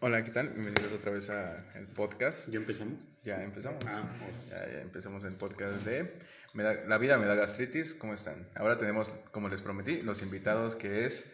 Hola, 0.00 0.24
¿qué 0.24 0.30
tal? 0.30 0.48
Bienvenidos 0.50 0.92
otra 0.94 1.10
vez 1.10 1.28
al 1.28 1.86
podcast. 1.94 2.48
¿Ya 2.48 2.56
empezamos? 2.58 2.94
Ya 3.22 3.42
empezamos. 3.42 3.84
Ah, 3.86 4.02
ya, 4.48 4.66
ya 4.72 4.80
empezamos 4.80 5.24
el 5.24 5.34
podcast 5.34 5.84
de 5.84 6.18
me 6.54 6.62
da- 6.62 6.84
La 6.86 6.96
vida 6.98 7.18
me 7.18 7.26
da 7.26 7.34
gastritis. 7.34 7.94
¿Cómo 7.94 8.14
están? 8.14 8.48
Ahora 8.54 8.78
tenemos, 8.78 9.08
como 9.30 9.48
les 9.48 9.60
prometí, 9.60 10.00
los 10.02 10.22
invitados 10.22 10.74
que 10.74 11.04
es 11.04 11.30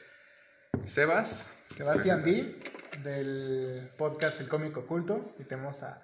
Sebas. 0.84 1.54
Sebastián 1.76 2.22
D, 2.24 2.60
del 3.04 3.90
podcast 3.96 4.40
El 4.40 4.48
Cómico 4.48 4.80
Oculto, 4.80 5.34
y 5.38 5.44
tenemos 5.44 5.82
a 5.82 6.02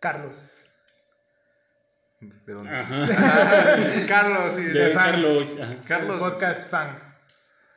Carlos. 0.00 0.60
¿De 2.20 2.52
dónde? 2.52 2.70
Ajá. 2.74 3.06
Carlos, 4.08 4.54
sí. 4.54 4.64
De 4.64 4.92
fan. 4.92 5.10
Carlos. 5.12 5.48
ajá. 5.60 5.76
Carlos. 5.86 6.14
El 6.22 6.30
podcast 6.32 6.70
fan. 6.70 7.13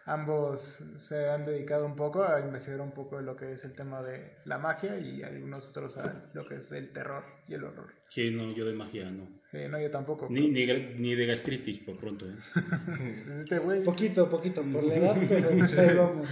Ambos 0.10 0.80
se 0.96 1.30
han 1.30 1.46
dedicado 1.46 1.86
un 1.86 1.98
poco 1.98 2.24
a 2.24 2.39
investigar 2.39 2.80
un 2.80 2.92
poco 2.92 3.18
de 3.18 3.24
lo 3.24 3.36
que 3.36 3.52
es 3.52 3.66
el 3.66 3.74
tema 3.74 4.02
de 4.02 4.38
la 4.46 4.57
magia 4.57 4.98
y 4.98 5.21
algunos 5.21 5.68
otros 5.68 5.97
a 5.97 6.30
lo 6.33 6.47
que 6.47 6.56
es 6.56 6.71
el 6.71 6.93
terror 6.93 7.25
y 7.46 7.56
el 7.56 7.66
horror. 7.66 7.92
Sí, 8.07 8.32
no, 8.32 8.54
yo 8.56 8.66
de 8.66 8.71
magia 8.74 9.11
no. 9.11 9.28
Sí, 9.52 9.57
no, 9.70 9.78
yo 9.82 9.92
tampoco. 9.92 10.28
Ni, 10.30 10.50
ni, 10.50 10.66
gra- 10.66 10.96
ni 10.96 11.14
de 11.14 11.25
gastritis 11.25 11.80
por 11.80 11.97
pronto. 11.97 12.25
¿eh? 12.25 12.36
Pues 12.54 13.28
Este 13.39 13.60
güey. 13.60 13.83
Poquito, 13.83 14.30
poquito, 14.30 14.64
por 14.64 14.83
la 14.86 14.96
edad, 14.96 15.18
pero 15.28 15.50
pues 15.50 15.78
ahí 15.78 15.93
vamos. 15.97 16.30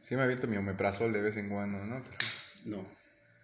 Sí 0.00 0.14
me 0.14 0.22
aviento 0.22 0.46
mi 0.46 0.56
omeprazol 0.56 1.12
de 1.12 1.22
vez 1.22 1.36
en 1.36 1.48
cuando, 1.48 1.84
¿no? 1.84 2.00
Pero- 2.02 2.76
No. 2.76 2.86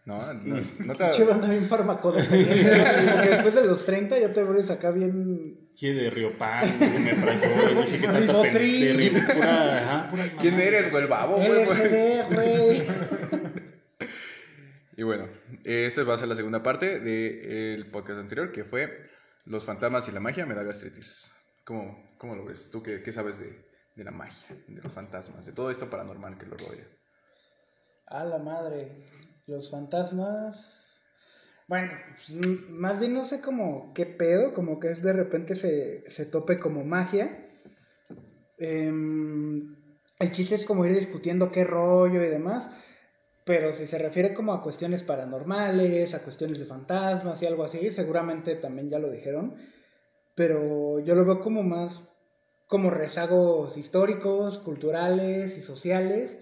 no, 0.04 0.32
no, 0.32 0.60
no 0.84 0.94
te... 0.94 1.10
Chivo 1.12 1.32
anda 1.32 1.48
bien 1.48 1.68
porque 1.68 2.22
después 2.22 3.52
de 3.54 3.64
los 3.66 3.84
30 3.84 4.16
ya 4.20 4.32
te 4.32 4.44
vuelves 4.44 4.70
acá 4.70 4.92
bien... 4.92 5.65
Sí, 5.76 5.92
de 5.92 6.08
Río 6.08 6.38
Pan, 6.38 6.78
de 6.80 6.98
Meprazol, 6.98 7.74
no 7.74 7.82
sé 7.82 8.00
qué 8.00 8.06
tanta 8.06 8.32
pura, 9.34 9.78
ajá, 9.82 10.08
pura 10.08 10.24
¿Quién 10.40 10.58
eres, 10.58 10.90
güey? 10.90 11.02
El 11.02 11.08
babo, 11.10 11.36
güey. 11.36 11.66
güey. 11.66 11.68
LSD, 11.68 12.34
güey. 12.34 12.86
Y 14.98 15.02
bueno, 15.02 15.28
esta 15.64 16.02
va 16.04 16.14
a 16.14 16.18
ser 16.18 16.28
la 16.28 16.34
segunda 16.34 16.62
parte 16.62 17.00
del 17.00 17.90
podcast 17.90 18.18
anterior, 18.18 18.50
que 18.50 18.64
fue 18.64 19.10
Los 19.44 19.66
fantasmas 19.66 20.08
y 20.08 20.12
la 20.12 20.20
magia 20.20 20.46
me 20.46 20.54
da 20.54 20.62
gastritis. 20.62 21.30
¿Cómo, 21.66 22.16
cómo 22.16 22.34
lo 22.34 22.46
ves? 22.46 22.70
¿Tú 22.70 22.82
qué, 22.82 23.02
qué 23.02 23.12
sabes 23.12 23.38
de, 23.38 23.62
de 23.94 24.04
la 24.04 24.12
magia, 24.12 24.56
de 24.66 24.80
los 24.80 24.90
fantasmas, 24.94 25.44
de 25.44 25.52
todo 25.52 25.70
esto 25.70 25.90
paranormal 25.90 26.38
que 26.38 26.46
lo 26.46 26.56
rodea? 26.56 26.86
A 28.06 28.24
la 28.24 28.38
madre. 28.38 29.04
Los 29.46 29.70
fantasmas... 29.70 30.75
Bueno, 31.68 31.92
pues, 32.14 32.30
mm, 32.30 32.70
más 32.70 32.98
bien 32.98 33.14
no 33.14 33.24
sé 33.24 33.40
como 33.40 33.92
qué 33.94 34.06
pedo, 34.06 34.54
como 34.54 34.78
que 34.78 34.90
es 34.90 35.02
de 35.02 35.12
repente 35.12 35.56
se, 35.56 36.08
se 36.08 36.26
tope 36.26 36.58
como 36.58 36.84
magia. 36.84 37.48
Em, 38.58 39.74
el 40.18 40.32
chiste 40.32 40.54
es 40.54 40.64
como 40.64 40.86
ir 40.86 40.94
discutiendo 40.94 41.50
qué 41.50 41.64
rollo 41.64 42.22
y 42.22 42.28
demás. 42.28 42.70
Pero 43.44 43.72
si 43.72 43.86
se 43.86 43.98
refiere 43.98 44.34
como 44.34 44.52
a 44.52 44.62
cuestiones 44.62 45.02
paranormales, 45.04 46.14
a 46.14 46.22
cuestiones 46.24 46.58
de 46.58 46.66
fantasmas 46.66 47.40
y 47.42 47.46
algo 47.46 47.64
así, 47.64 47.90
seguramente 47.92 48.56
también 48.56 48.90
ya 48.90 48.98
lo 48.98 49.10
dijeron. 49.10 49.56
Pero 50.34 51.00
yo 51.00 51.14
lo 51.14 51.24
veo 51.24 51.40
como 51.40 51.62
más 51.62 52.02
como 52.66 52.90
rezagos 52.90 53.76
históricos, 53.76 54.58
culturales 54.58 55.56
y 55.56 55.62
sociales 55.62 56.36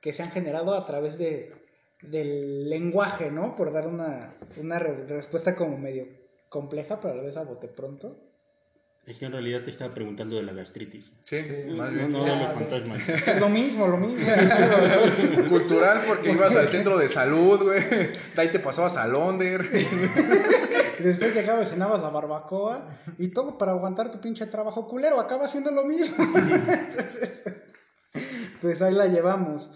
que 0.00 0.12
se 0.12 0.22
han 0.22 0.30
generado 0.30 0.74
a 0.74 0.86
través 0.86 1.18
de, 1.18 1.52
del 2.10 2.68
lenguaje, 2.68 3.30
¿no? 3.30 3.56
Por 3.56 3.72
dar 3.72 3.86
una, 3.86 4.34
una 4.56 4.78
re- 4.78 5.06
respuesta 5.06 5.54
como 5.56 5.76
medio 5.78 6.06
compleja, 6.48 7.00
pero 7.00 7.14
a 7.14 7.16
la 7.16 7.22
vez 7.22 7.36
a 7.36 7.42
bote 7.44 7.68
pronto. 7.68 8.20
Es 9.06 9.18
que 9.18 9.26
en 9.26 9.32
realidad 9.32 9.62
te 9.62 9.68
estaba 9.70 9.92
preguntando 9.92 10.36
de 10.36 10.42
la 10.44 10.54
gastritis. 10.54 11.12
Sí, 11.26 11.36
más 11.76 11.90
no, 11.90 11.94
bien. 11.94 12.10
no 12.10 12.24
de 12.24 12.36
los 12.36 12.48
Ah, 12.48 12.54
fantasmas. 12.54 13.00
lo 13.40 13.48
mismo, 13.50 13.86
lo 13.86 13.98
mismo. 13.98 14.26
Cultural 15.50 16.00
porque 16.06 16.30
ibas 16.30 16.56
al 16.56 16.68
centro 16.68 16.96
de 16.96 17.08
salud, 17.10 17.62
güey. 17.62 17.80
De 17.82 18.12
ahí 18.36 18.48
te 18.50 18.60
pasabas 18.60 18.96
a 18.96 19.06
Londres. 19.06 19.60
Y 20.98 21.02
después 21.02 21.34
llegabas, 21.34 21.68
cenabas 21.68 22.00
la 22.00 22.08
barbacoa 22.08 22.88
y 23.18 23.28
todo 23.28 23.58
para 23.58 23.72
aguantar 23.72 24.10
tu 24.10 24.20
pinche 24.20 24.46
trabajo 24.46 24.88
culero, 24.88 25.20
acaba 25.20 25.48
siendo 25.48 25.70
lo 25.70 25.84
mismo. 25.84 26.16
pues 28.62 28.80
ahí 28.80 28.94
la 28.94 29.06
llevamos. 29.06 29.70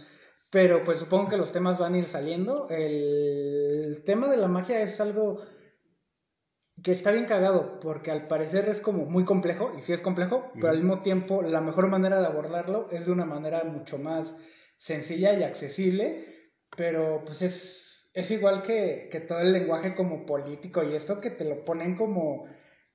Pero 0.50 0.82
pues 0.84 0.98
supongo 0.98 1.28
que 1.28 1.36
los 1.36 1.52
temas 1.52 1.78
van 1.78 1.94
a 1.94 1.98
ir 1.98 2.06
saliendo. 2.06 2.66
El 2.70 4.02
tema 4.04 4.28
de 4.28 4.36
la 4.38 4.48
magia 4.48 4.80
es 4.82 5.00
algo 5.00 5.40
que 6.82 6.92
está 6.92 7.10
bien 7.10 7.26
cagado, 7.26 7.80
porque 7.80 8.10
al 8.12 8.28
parecer 8.28 8.68
es 8.68 8.80
como 8.80 9.04
muy 9.06 9.24
complejo, 9.24 9.72
y 9.76 9.80
sí 9.82 9.92
es 9.92 10.00
complejo, 10.00 10.52
pero 10.60 10.68
al 10.72 10.78
mismo 10.78 11.02
tiempo 11.02 11.42
la 11.42 11.60
mejor 11.60 11.88
manera 11.88 12.20
de 12.20 12.26
abordarlo 12.26 12.88
es 12.90 13.06
de 13.06 13.12
una 13.12 13.24
manera 13.24 13.64
mucho 13.64 13.98
más 13.98 14.36
sencilla 14.76 15.34
y 15.34 15.42
accesible, 15.42 16.24
pero 16.76 17.24
pues 17.24 17.42
es, 17.42 18.08
es 18.14 18.30
igual 18.30 18.62
que, 18.62 19.08
que 19.10 19.20
todo 19.20 19.40
el 19.40 19.52
lenguaje 19.52 19.94
como 19.96 20.24
político 20.24 20.84
y 20.84 20.94
esto 20.94 21.20
que 21.20 21.30
te 21.30 21.44
lo 21.44 21.64
ponen 21.64 21.96
como 21.96 22.46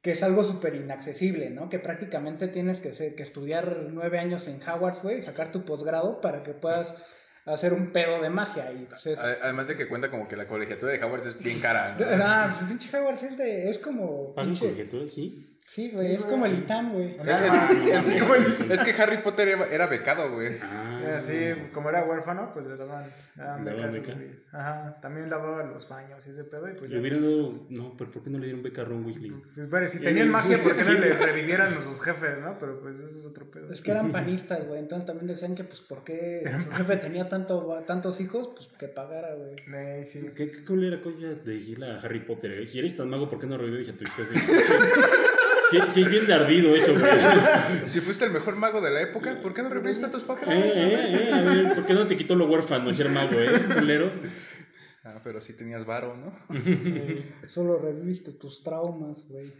que 0.02 0.12
es 0.12 0.24
algo 0.24 0.44
súper 0.46 0.75
inaccesible, 0.75 1.50
¿no? 1.50 1.70
Que 1.70 1.80
prácticamente 1.80 2.47
tienes 2.47 2.80
que, 2.81 2.94
ser- 2.94 3.16
que 3.16 3.24
estudiar 3.24 3.88
nueve 3.91 4.18
años 4.20 4.47
en 4.47 4.62
Howard, 4.68 5.02
güey, 5.02 5.18
y 5.18 5.22
sacar 5.22 5.52
tu 5.52 5.66
posgrado 5.66 6.22
para 6.22 6.44
que 6.44 6.53
puedas 6.53 6.96
hacer 7.45 7.73
un 7.73 7.91
pedo 7.91 8.21
de 8.21 8.29
magia. 8.29 8.71
Y 8.71 8.85
pues 8.85 9.05
es... 9.07 9.19
Además 9.19 9.67
de 9.67 9.77
que 9.77 9.87
cuenta 9.87 10.09
como 10.09 10.27
que 10.27 10.35
la 10.35 10.47
colegiatura 10.47 10.93
de 10.93 11.03
Howard 11.03 11.27
es 11.27 11.37
bien 11.39 11.59
cara. 11.59 11.97
¿no? 11.97 12.05
Ah, 12.23 12.47
pues 12.49 12.61
el 12.61 12.67
pinche 12.67 12.97
Howard 12.97 13.23
es, 13.23 13.37
de, 13.37 13.69
es 13.69 13.79
como... 13.79 14.33
¿Pagan 14.33 14.55
colegiaturas? 14.55 15.11
Sí. 15.11 15.53
Sí, 15.66 15.90
güey, 15.91 16.07
Sí, 16.09 16.13
es 16.13 16.19
güey. 16.22 16.31
como 16.31 16.46
el 16.46 16.53
ITAM, 16.59 16.94
güey. 16.94 17.18
Es, 17.18 18.06
es- 18.06 18.69
es 18.69 18.84
que 18.84 19.01
Harry 19.01 19.18
Potter 19.18 19.47
era, 19.47 19.66
era 19.68 19.88
becado, 19.88 20.31
güey. 20.34 20.57
Ah, 20.62 21.16
Así, 21.18 21.34
como 21.74 21.90
era 21.90 22.03
huérfano, 22.03 22.51
pues 22.53 22.66
le 22.68 22.75
daban, 22.78 23.06
le 23.35 23.72
daban. 23.72 24.03
Ajá, 24.52 24.97
también 25.02 25.29
lavaban 25.29 25.72
los 25.72 25.88
baños 25.90 26.25
y 26.28 26.29
ese 26.31 26.44
pedo. 26.44 26.69
Y 26.69 26.73
pues 26.73 26.91
Le 26.91 27.00
hubieran 27.00 27.22
dado. 27.22 27.66
No, 27.69 27.96
pero 27.97 28.12
¿por 28.12 28.23
qué 28.23 28.29
no 28.29 28.38
le 28.40 28.46
dieron 28.46 28.62
beca 28.62 28.81
a 28.84 28.85
Ron 28.85 29.06
Weasley? 29.06 29.31
Pues, 29.56 29.69
vale, 29.69 29.88
si 29.88 30.00
tenían 30.00 30.29
magia, 30.29 30.57
¿por 30.62 30.75
qué 30.75 30.84
no 30.84 30.94
le 30.94 31.09
revivieran 31.13 31.73
a 31.73 31.84
sus 31.84 32.00
jefes, 32.02 32.40
no? 32.40 32.57
Pero 32.59 32.79
pues 32.81 32.96
eso 33.00 33.19
es 33.19 33.25
otro 33.25 33.50
pedo. 33.50 33.72
Es 33.72 33.81
que 33.81 33.91
eran 33.91 34.12
panistas, 34.12 34.68
güey. 34.68 34.79
Entonces 34.79 35.07
también 35.07 35.28
decían 35.28 35.56
que, 35.56 35.63
pues, 35.63 35.81
¿por 35.81 36.03
qué 36.03 36.44
su 36.66 36.72
jefe 36.72 36.97
tenía 36.97 37.29
tanto, 37.29 37.84
tantos 37.88 38.19
hijos? 38.22 38.50
Pues 38.56 38.68
que 38.78 38.88
pagara, 38.90 39.34
güey. 39.35 39.56
Eh, 39.73 40.06
sí. 40.06 40.29
¿Qué, 40.35 40.52
qué 40.52 40.66
culera 40.66 41.02
coña 41.02 41.29
de 41.29 41.53
decirle 41.53 41.90
a 41.91 42.00
Harry 42.00 42.19
Potter? 42.19 42.52
eh? 42.52 42.66
Si 42.68 42.79
eres 42.79 42.96
tan 42.96 43.09
mago, 43.09 43.29
¿por 43.29 43.40
qué 43.40 43.47
no 43.47 43.57
revives 43.57 43.90
a 43.90 43.94
tu 43.94 44.06
jefe? 44.06 44.40
Sí, 45.73 45.79
sí, 45.94 46.01
es 46.01 46.09
bien 46.09 46.28
de 46.28 46.34
ardido 46.34 46.75
eso, 46.75 46.94
güey. 46.94 47.89
Si 47.89 48.00
fuiste 48.01 48.25
el 48.25 48.31
mejor 48.31 48.56
mago 48.56 48.79
de 48.81 48.91
la 48.91 49.01
época, 49.01 49.39
¿por 49.41 49.53
qué 49.53 49.61
no 49.63 49.69
reviviste 49.69 50.06
a 50.06 50.11
tus 50.11 50.23
papás? 50.23 50.47
Eh, 50.47 50.72
eh, 50.75 51.29
eh, 51.29 51.34
a 51.34 51.41
ver, 51.41 51.75
¿por 51.75 51.85
qué 51.85 51.94
no 51.94 52.07
te 52.07 52.16
quitó 52.17 52.35
lo 52.35 52.47
huérfano 52.47 52.94
ser 52.94 53.09
mago, 53.09 53.39
eh, 53.39 53.61
culero? 53.79 54.11
Ah, 55.03 55.19
pero 55.23 55.41
sí 55.41 55.53
tenías 55.53 55.85
varo, 55.85 56.16
¿no? 56.16 56.34
Eh, 56.57 57.34
Solo 57.47 57.78
reviviste 57.79 58.31
tus 58.31 58.63
traumas, 58.63 59.23
güey. 59.28 59.51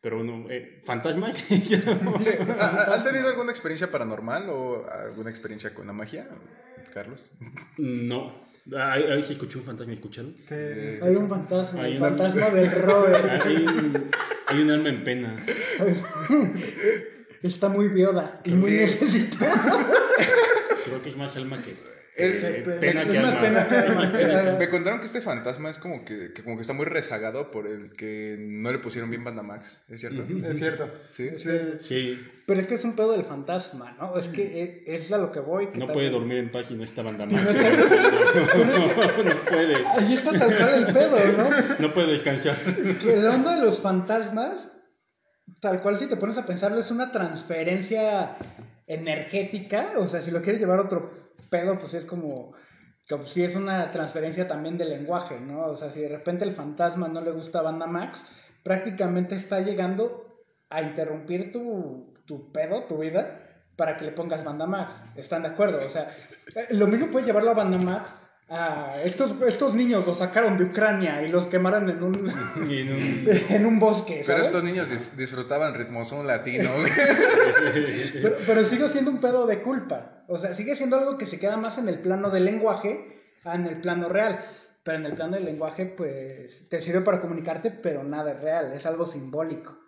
Pero 0.00 0.18
bueno, 0.18 0.50
eh, 0.50 0.82
¿fantasmas? 0.84 1.34
Sí, 1.36 1.64
¿ha- 2.60 2.94
¿Han 2.94 3.02
tenido 3.02 3.28
alguna 3.28 3.50
experiencia 3.50 3.90
paranormal 3.90 4.50
o 4.50 4.86
alguna 4.90 5.30
experiencia 5.30 5.72
con 5.72 5.86
la 5.86 5.94
magia, 5.94 6.28
Carlos? 6.92 7.32
no. 7.78 8.44
Ahí, 8.72 9.02
ahí 9.04 9.22
se 9.22 9.32
escuchó 9.34 9.58
un 9.58 9.64
fantasma, 9.66 9.92
¿escucharon? 9.92 10.34
Sí. 10.48 10.54
Hay 11.02 11.14
un 11.16 11.28
fantasma, 11.28 11.82
Hay 11.82 11.92
el 11.92 11.98
una- 11.98 12.08
fantasma 12.08 12.48
del 12.50 12.70
Robert. 12.82 13.24
Hay 13.44 13.56
un, 13.56 14.10
hay 14.46 14.60
un 14.62 14.70
alma 14.70 14.88
en 14.88 15.04
pena. 15.04 15.36
Está 17.42 17.68
muy 17.68 17.88
viuda 17.88 18.40
y 18.44 18.52
muy 18.52 18.70
Sí. 18.70 18.76
necesitada. 18.78 19.86
Creo 20.86 21.02
que 21.02 21.08
es 21.10 21.16
más 21.16 21.36
alma 21.36 21.58
que, 21.62 21.76
Es- 22.16 22.32
que 22.34 22.40
Pe- 22.62 22.72
pena 22.74 23.02
es 23.02 23.08
que 23.10 23.18
más 23.20 23.34
alma. 23.34 23.40
pena 23.68 24.12
que 24.12 24.24
alma. 24.24 24.58
Me 24.58 24.68
contaron 24.68 25.00
que 25.00 25.06
este 25.06 25.20
fantasma 25.20 25.70
es 25.70 25.78
como 25.78 26.04
que, 26.04 26.32
que 26.32 26.44
como 26.44 26.56
que 26.56 26.60
está 26.62 26.72
muy 26.72 26.84
rezagado 26.86 27.50
por 27.50 27.66
el 27.66 27.90
que 27.92 28.36
no 28.38 28.70
le 28.70 28.78
pusieron 28.78 29.10
bien 29.10 29.24
Bandamax, 29.24 29.84
¿es 29.88 30.00
cierto? 30.00 30.22
Es 30.48 30.58
cierto. 30.58 30.90
Sí. 31.10 31.30
Sí. 31.38 31.50
Sí, 31.80 32.20
Pero 32.46 32.60
es 32.60 32.68
que 32.68 32.74
es 32.74 32.84
un 32.84 32.94
pedo 32.94 33.12
del 33.12 33.24
fantasma, 33.24 33.96
¿no? 33.98 34.16
Es 34.16 34.28
que 34.28 34.84
es, 34.86 35.02
es 35.04 35.12
a 35.12 35.18
lo 35.18 35.32
que 35.32 35.40
voy. 35.40 35.66
que 35.66 35.78
no 35.78 35.86
también- 35.86 35.92
puede 35.92 36.10
dormir 36.10 36.38
en 36.38 36.50
paz 36.52 36.66
si 36.66 36.74
no 36.74 36.84
está 36.84 37.02
banda 37.02 37.26
más. 37.26 37.42
No, 37.42 39.24
no 39.24 39.44
puede. 39.48 39.76
Ahí 39.86 40.14
está 40.14 40.30
tal 40.38 40.56
cual 40.56 40.74
el 40.86 40.92
pedo, 40.92 41.18
¿no? 41.36 41.50
No 41.80 41.92
puede 41.92 42.12
descansar. 42.12 42.56
Que 43.02 43.16
la 43.16 43.32
onda 43.34 43.56
de 43.58 43.64
los 43.66 43.80
fantasmas, 43.80 44.70
tal 45.60 45.80
cual 45.82 45.98
si 45.98 46.06
te 46.06 46.16
pones 46.16 46.36
a 46.38 46.46
pensarlo, 46.46 46.78
es 46.80 46.90
una 46.92 47.10
transferencia 47.10 48.36
energética. 48.86 49.92
O 49.96 50.06
sea, 50.08 50.20
si 50.20 50.30
lo 50.30 50.40
quieres 50.42 50.60
llevar 50.60 50.78
a 50.78 50.82
otro 50.82 51.23
pedo, 51.48 51.78
pues 51.78 51.94
es 51.94 52.06
como. 52.06 52.52
Como 53.06 53.26
si 53.26 53.44
es 53.44 53.54
una 53.54 53.90
transferencia 53.90 54.48
también 54.48 54.78
de 54.78 54.86
lenguaje, 54.86 55.38
¿no? 55.38 55.66
O 55.66 55.76
sea, 55.76 55.90
si 55.90 56.00
de 56.00 56.08
repente 56.08 56.44
el 56.46 56.52
fantasma 56.52 57.06
no 57.06 57.20
le 57.20 57.32
gusta 57.32 57.60
Banda 57.60 57.86
Max, 57.86 58.24
prácticamente 58.62 59.34
está 59.36 59.60
llegando 59.60 60.42
a 60.70 60.80
interrumpir 60.80 61.52
tu, 61.52 62.14
tu 62.24 62.50
pedo, 62.50 62.84
tu 62.84 62.96
vida, 62.98 63.42
para 63.76 63.98
que 63.98 64.06
le 64.06 64.12
pongas 64.12 64.42
Banda 64.42 64.66
Max. 64.66 64.94
¿Están 65.16 65.42
de 65.42 65.48
acuerdo? 65.48 65.78
O 65.86 65.90
sea, 65.90 66.16
eh, 66.56 66.68
lo 66.70 66.86
mismo 66.86 67.08
puedes 67.08 67.26
llevarlo 67.26 67.50
a 67.50 67.54
Banda 67.54 67.76
Max 67.76 68.14
ah, 68.48 68.94
estos, 69.04 69.34
estos 69.46 69.74
niños 69.74 70.06
los 70.06 70.16
sacaron 70.18 70.56
de 70.56 70.64
Ucrania 70.64 71.22
y 71.22 71.28
los 71.28 71.46
quemaron 71.48 71.90
en 71.90 72.02
un, 72.02 72.14
en 72.70 72.90
un- 72.92 73.28
en 73.50 73.66
un 73.66 73.78
bosque. 73.78 74.22
Pero 74.26 74.40
estos 74.40 74.64
niños 74.64 74.88
dis- 74.90 75.10
disfrutaban 75.14 75.74
ritmozón 75.74 76.26
latino, 76.26 76.70
güey. 76.74 76.90
Pero, 78.14 78.36
pero 78.46 78.64
sigue 78.64 78.88
siendo 78.88 79.10
un 79.10 79.18
pedo 79.20 79.46
de 79.46 79.60
culpa. 79.60 80.13
O 80.28 80.38
sea, 80.38 80.54
sigue 80.54 80.76
siendo 80.76 80.96
algo 80.96 81.18
que 81.18 81.26
se 81.26 81.38
queda 81.38 81.56
más 81.56 81.78
en 81.78 81.88
el 81.88 81.98
plano 81.98 82.30
del 82.30 82.44
lenguaje 82.44 83.22
a 83.44 83.54
en 83.54 83.66
el 83.66 83.80
plano 83.80 84.08
real. 84.08 84.44
Pero 84.82 84.98
en 84.98 85.06
el 85.06 85.14
plano 85.14 85.36
del 85.36 85.46
lenguaje, 85.46 85.86
pues, 85.86 86.68
te 86.68 86.80
sirve 86.80 87.00
para 87.00 87.20
comunicarte, 87.20 87.70
pero 87.70 88.04
nada 88.04 88.32
es 88.32 88.42
real, 88.42 88.72
es 88.74 88.84
algo 88.84 89.06
simbólico. 89.06 89.78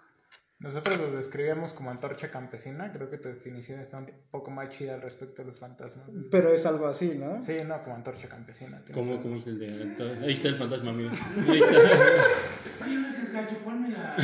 Nosotros 0.59 0.99
los 0.99 1.13
describíamos 1.13 1.75
como 1.75 1.91
antorcha 1.91 2.31
campesina. 2.31 2.91
Creo 2.91 3.11
que 3.11 3.19
tu 3.19 3.29
definición 3.29 3.79
está 3.79 3.99
un 3.99 4.07
poco 4.31 4.51
más 4.51 4.71
chida 4.71 4.95
al 4.95 5.03
respecto 5.03 5.43
de 5.43 5.49
los 5.49 5.61
fantasmas. 5.61 6.09
Pero 6.31 6.51
es 6.51 6.65
algo 6.65 6.87
así, 6.87 7.11
¿no? 7.11 7.43
Sí, 7.43 7.59
no, 7.67 7.83
como 7.85 7.95
antorcha 7.95 8.27
campesina. 8.27 8.83
¿Cómo, 8.95 9.21
cómo 9.21 9.37
es 9.37 9.47
el 9.47 9.59
de.? 9.59 10.25
Ahí 10.25 10.33
está 10.33 10.49
el 10.49 10.57
fantasma, 10.57 10.93
amigo. 10.93 11.11
Ahí 11.49 11.59
está. 11.59 12.85
Oye, 12.85 12.95
no 12.97 13.13
seas 13.13 13.33
gacho, 13.35 13.57
ponme 13.59 13.91
la. 13.91 14.17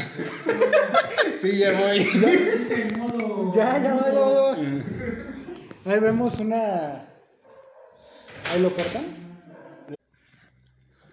Sí, 1.38 1.58
ya 1.58 1.72
voy. 1.78 1.98
Ya, 3.54 3.76
ya 3.76 3.82
ya 3.82 3.94
va, 3.94 4.10
ya 4.10 4.20
va. 4.20 4.56
Ahí 5.84 5.98
vemos 5.98 6.38
una... 6.38 7.08
¿Ahí 8.52 8.60
lo 8.60 8.74
cortan? 8.74 9.21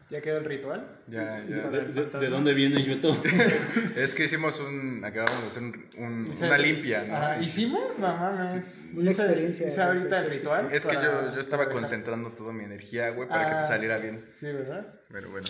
¿Ya 0.09 0.21
quedó 0.21 0.37
el 0.39 0.45
ritual? 0.45 0.87
Ya, 1.07 1.43
ya. 1.47 1.69
¿De, 1.69 1.81
de- 1.85 2.05
de 2.19 2.29
dónde 2.29 2.53
viene 2.55 2.81
Yuto? 2.81 3.15
Es 3.95 4.15
que 4.15 4.25
hicimos 4.25 4.59
un. 4.59 5.03
Acabamos 5.05 5.41
de 5.43 5.47
hacer 5.49 5.61
un- 5.99 6.31
una 6.41 6.57
limpia, 6.57 7.03
¿no? 7.03 7.15
Ajá, 7.15 7.39
¿Hicimos? 7.39 7.99
No 7.99 8.07
mames. 8.17 8.83
Una 8.95 9.11
Hice- 9.11 9.21
experiencia. 9.23 9.67
Hice 9.67 9.81
ahorita 9.83 10.19
el 10.25 10.29
ritual. 10.31 10.69
Es 10.71 10.83
que 10.83 10.95
yo, 10.95 11.33
yo 11.35 11.39
estaba 11.39 11.69
concentrando 11.69 12.31
toda 12.31 12.51
mi 12.53 12.63
energía, 12.63 13.11
güey, 13.11 13.29
para 13.29 13.45
que 13.49 13.55
Ah. 13.55 13.61
te 13.61 13.67
saliera 13.67 13.97
bien. 13.99 14.25
Sí, 14.33 14.47
¿verdad? 14.47 14.87
Pero 15.11 15.29
bueno. 15.29 15.47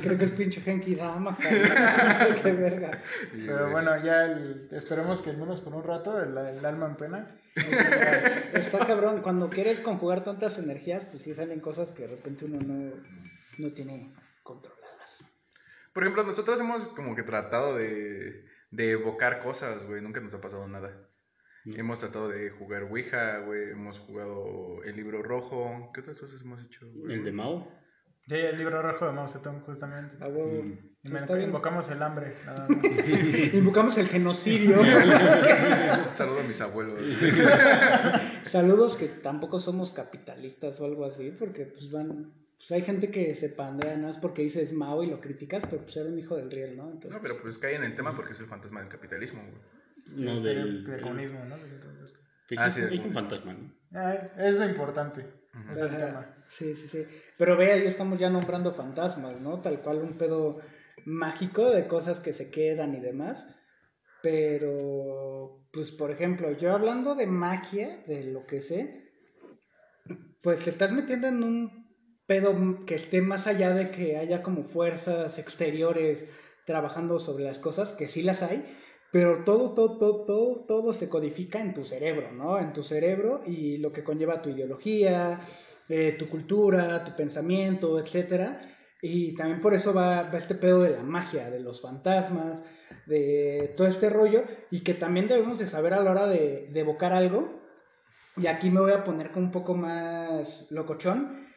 Creo 0.00 0.16
que 0.18 0.24
es 0.26 0.30
pinche 0.30 0.60
Genki 0.60 0.94
Dama. 0.94 1.36
cabrón. 1.42 2.36
Qué 2.42 2.52
verga. 2.52 2.90
Y, 3.34 3.46
Pero 3.46 3.58
güey, 3.62 3.72
bueno, 3.72 4.04
ya 4.04 4.26
el- 4.26 4.68
esperemos 4.70 5.22
que 5.22 5.30
al 5.30 5.38
menos 5.38 5.60
por 5.60 5.74
un 5.74 5.82
rato 5.82 6.22
el, 6.22 6.36
el 6.38 6.64
alma 6.64 6.86
en 6.86 6.94
pena. 6.96 7.36
Está 8.54 8.86
cabrón, 8.86 9.22
cuando 9.22 9.50
quieres 9.50 9.80
conjugar 9.80 10.24
tantas 10.24 10.58
energías, 10.58 11.04
pues 11.04 11.22
sí 11.24 11.34
salen 11.34 11.60
cosas 11.60 11.90
que 11.90 12.02
de 12.02 12.08
repente 12.08 12.44
uno 12.46 12.58
no, 12.64 12.92
no 13.58 13.72
tiene 13.72 14.12
controladas. 14.42 15.24
Por 15.92 16.02
ejemplo, 16.04 16.24
nosotros 16.24 16.58
hemos 16.60 16.88
como 16.88 17.14
que 17.14 17.22
tratado 17.22 17.76
de, 17.76 18.46
de 18.70 18.90
evocar 18.92 19.42
cosas, 19.42 19.84
güey. 19.86 20.00
Nunca 20.00 20.20
nos 20.20 20.34
ha 20.34 20.40
pasado 20.40 20.66
nada. 20.68 21.08
No. 21.64 21.76
Hemos 21.76 22.00
tratado 22.00 22.28
de 22.28 22.50
jugar 22.50 22.84
Ouija, 22.84 23.38
güey. 23.40 23.70
Hemos 23.70 23.98
jugado 24.00 24.82
el 24.84 24.96
libro 24.96 25.22
rojo. 25.22 25.90
¿Qué 25.94 26.00
otras 26.00 26.18
cosas 26.18 26.40
hemos 26.40 26.60
hecho, 26.64 26.86
güey? 26.92 27.14
¿El 27.16 27.24
de 27.24 27.32
Mao? 27.32 27.70
Sí, 28.26 28.36
el 28.36 28.56
libro 28.56 28.80
rojo 28.82 29.06
de 29.06 29.12
Mao 29.12 29.26
Zedong, 29.28 29.60
justamente. 29.62 30.16
A 30.22 30.28
huevo. 30.28 30.62
Mm. 30.62 30.78
Y 31.04 31.08
me- 31.08 31.26
bien. 31.26 31.42
invocamos 31.42 31.88
el 31.90 32.02
hambre. 32.02 32.34
nada 32.46 32.68
más. 32.68 33.54
Invocamos 33.54 33.98
el 33.98 34.08
genocidio. 34.08 34.80
Un 34.80 34.86
saludo 36.14 36.40
a 36.40 36.44
mis 36.44 36.60
abuelos. 36.60 37.00
Saludos 38.46 38.96
que 38.96 39.08
tampoco 39.08 39.60
somos 39.60 39.92
capitalistas 39.92 40.80
o 40.80 40.84
algo 40.84 41.04
así, 41.04 41.30
porque 41.38 41.66
pues 41.66 41.90
van... 41.90 42.32
Pues 42.62 42.70
hay 42.70 42.82
gente 42.82 43.10
que 43.10 43.34
se 43.34 43.48
pandea 43.48 43.96
nada 43.96 44.06
más 44.06 44.18
porque 44.18 44.42
dices 44.42 44.72
Mao 44.72 45.02
y 45.02 45.08
lo 45.08 45.20
criticas, 45.20 45.64
pero 45.68 45.82
pues 45.82 45.96
era 45.96 46.08
un 46.08 46.16
hijo 46.16 46.36
del 46.36 46.48
riel, 46.48 46.76
¿no? 46.76 46.84
Entonces, 46.84 47.10
No, 47.10 47.20
pero 47.20 47.42
pues 47.42 47.58
cae 47.58 47.74
en 47.74 47.82
el 47.82 47.96
tema 47.96 48.14
porque 48.14 48.34
es 48.34 48.40
el 48.40 48.46
fantasma 48.46 48.78
del 48.80 48.88
capitalismo, 48.88 49.42
güey. 49.42 50.24
No, 50.24 50.38
Sería 50.38 50.64
del. 50.64 50.84
del 50.84 51.00
comunismo, 51.00 51.44
¿no? 51.44 51.56
Entonces, 51.56 52.12
que 52.46 52.54
Ah, 52.56 52.68
es, 52.68 52.74
sí, 52.74 52.82
es 52.88 53.00
un 53.04 53.12
fantasma, 53.12 53.54
¿no? 53.54 53.72
ah, 53.94 54.14
es 54.38 54.58
lo 54.60 54.64
importante. 54.64 55.22
Ujú. 55.54 55.72
Es 55.72 55.80
el 55.80 55.88
Ajá. 55.88 55.98
tema. 55.98 56.36
Sí, 56.50 56.74
sí, 56.74 56.86
sí. 56.86 57.04
Pero 57.36 57.56
ve, 57.56 57.72
ahí 57.72 57.86
estamos 57.86 58.20
ya 58.20 58.30
nombrando 58.30 58.72
fantasmas, 58.72 59.40
¿no? 59.40 59.60
Tal 59.60 59.80
cual 59.82 59.98
un 59.98 60.16
pedo 60.16 60.60
mágico 61.04 61.68
de 61.68 61.88
cosas 61.88 62.20
que 62.20 62.32
se 62.32 62.48
quedan 62.48 62.94
y 62.94 63.00
demás. 63.00 63.44
Pero, 64.22 65.66
pues, 65.72 65.90
por 65.90 66.12
ejemplo, 66.12 66.52
yo 66.52 66.72
hablando 66.72 67.16
de 67.16 67.26
magia, 67.26 68.04
de 68.06 68.22
lo 68.24 68.46
que 68.46 68.60
sé, 68.60 69.10
pues 70.42 70.62
te 70.62 70.70
estás 70.70 70.92
metiendo 70.92 71.26
en 71.26 71.42
un 71.42 71.81
pedo 72.32 72.84
que 72.86 72.94
esté 72.94 73.20
más 73.22 73.46
allá 73.46 73.70
de 73.74 73.90
que 73.90 74.16
haya 74.16 74.42
como 74.42 74.64
fuerzas 74.64 75.38
exteriores 75.38 76.26
trabajando 76.64 77.18
sobre 77.20 77.44
las 77.44 77.58
cosas, 77.58 77.92
que 77.92 78.06
sí 78.08 78.22
las 78.22 78.42
hay, 78.42 78.58
pero 79.10 79.44
todo, 79.44 79.74
todo, 79.74 79.98
todo, 79.98 80.24
todo, 80.24 80.64
todo 80.66 80.94
se 80.94 81.08
codifica 81.08 81.60
en 81.60 81.74
tu 81.74 81.84
cerebro, 81.84 82.32
¿no? 82.32 82.58
En 82.58 82.72
tu 82.72 82.82
cerebro 82.82 83.42
y 83.46 83.76
lo 83.78 83.92
que 83.92 84.04
conlleva 84.04 84.40
tu 84.42 84.48
ideología, 84.50 85.40
eh, 85.88 86.12
tu 86.18 86.28
cultura, 86.28 87.04
tu 87.04 87.14
pensamiento, 87.16 87.98
etcétera. 87.98 88.60
Y 89.02 89.34
también 89.34 89.60
por 89.60 89.74
eso 89.74 89.92
va, 89.92 90.22
va 90.30 90.38
este 90.38 90.54
pedo 90.54 90.80
de 90.82 90.90
la 90.90 91.02
magia, 91.02 91.50
de 91.50 91.60
los 91.60 91.80
fantasmas, 91.82 92.62
de 93.06 93.74
todo 93.76 93.86
este 93.88 94.08
rollo, 94.08 94.44
y 94.70 94.80
que 94.82 94.94
también 94.94 95.28
debemos 95.28 95.58
de 95.58 95.66
saber 95.66 95.92
a 95.94 96.02
la 96.02 96.10
hora 96.12 96.26
de, 96.28 96.68
de 96.72 96.80
evocar 96.80 97.12
algo. 97.12 97.60
Y 98.36 98.46
aquí 98.46 98.70
me 98.70 98.80
voy 98.80 98.92
a 98.92 99.04
poner 99.04 99.30
con 99.32 99.44
un 99.44 99.50
poco 99.50 99.74
más 99.74 100.66
locochón, 100.70 101.18
Un 101.18 101.20
poco. 101.22 101.32
¿A- 101.32 101.51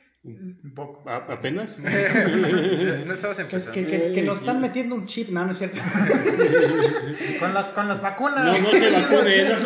¿Apenas? 1.29 1.77
no 1.79 3.13
estabas 3.13 3.37
que, 3.37 3.43
empezando. 3.43 3.71
que, 3.73 3.85
que- 3.85 4.11
que 4.11 4.21
nos 4.23 4.39
están 4.39 4.59
metiendo 4.59 4.95
un 4.95 5.05
chip, 5.05 5.29
no, 5.29 5.45
no 5.45 5.51
es 5.51 5.57
cierto. 5.59 5.77
Con 7.39 7.53
las, 7.53 7.65
con 7.67 7.87
las 7.87 8.01
vacunas. 8.01 8.43
No, 8.43 8.57
no 8.59 8.69
se 8.71 8.89
vacune, 8.89 9.49
no 9.49 9.57
se. 9.59 9.63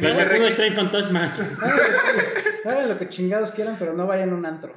Las 0.00 0.16
vacunas 0.16 0.56
traen 0.56 0.74
fantasmas. 0.74 1.32
Hagan 2.64 2.88
lo 2.88 2.98
que 2.98 3.08
chingados 3.08 3.50
quieran, 3.52 3.76
pero 3.78 3.92
no 3.92 4.06
vayan 4.06 4.30
a 4.30 4.34
un 4.34 4.46
antro. 4.46 4.74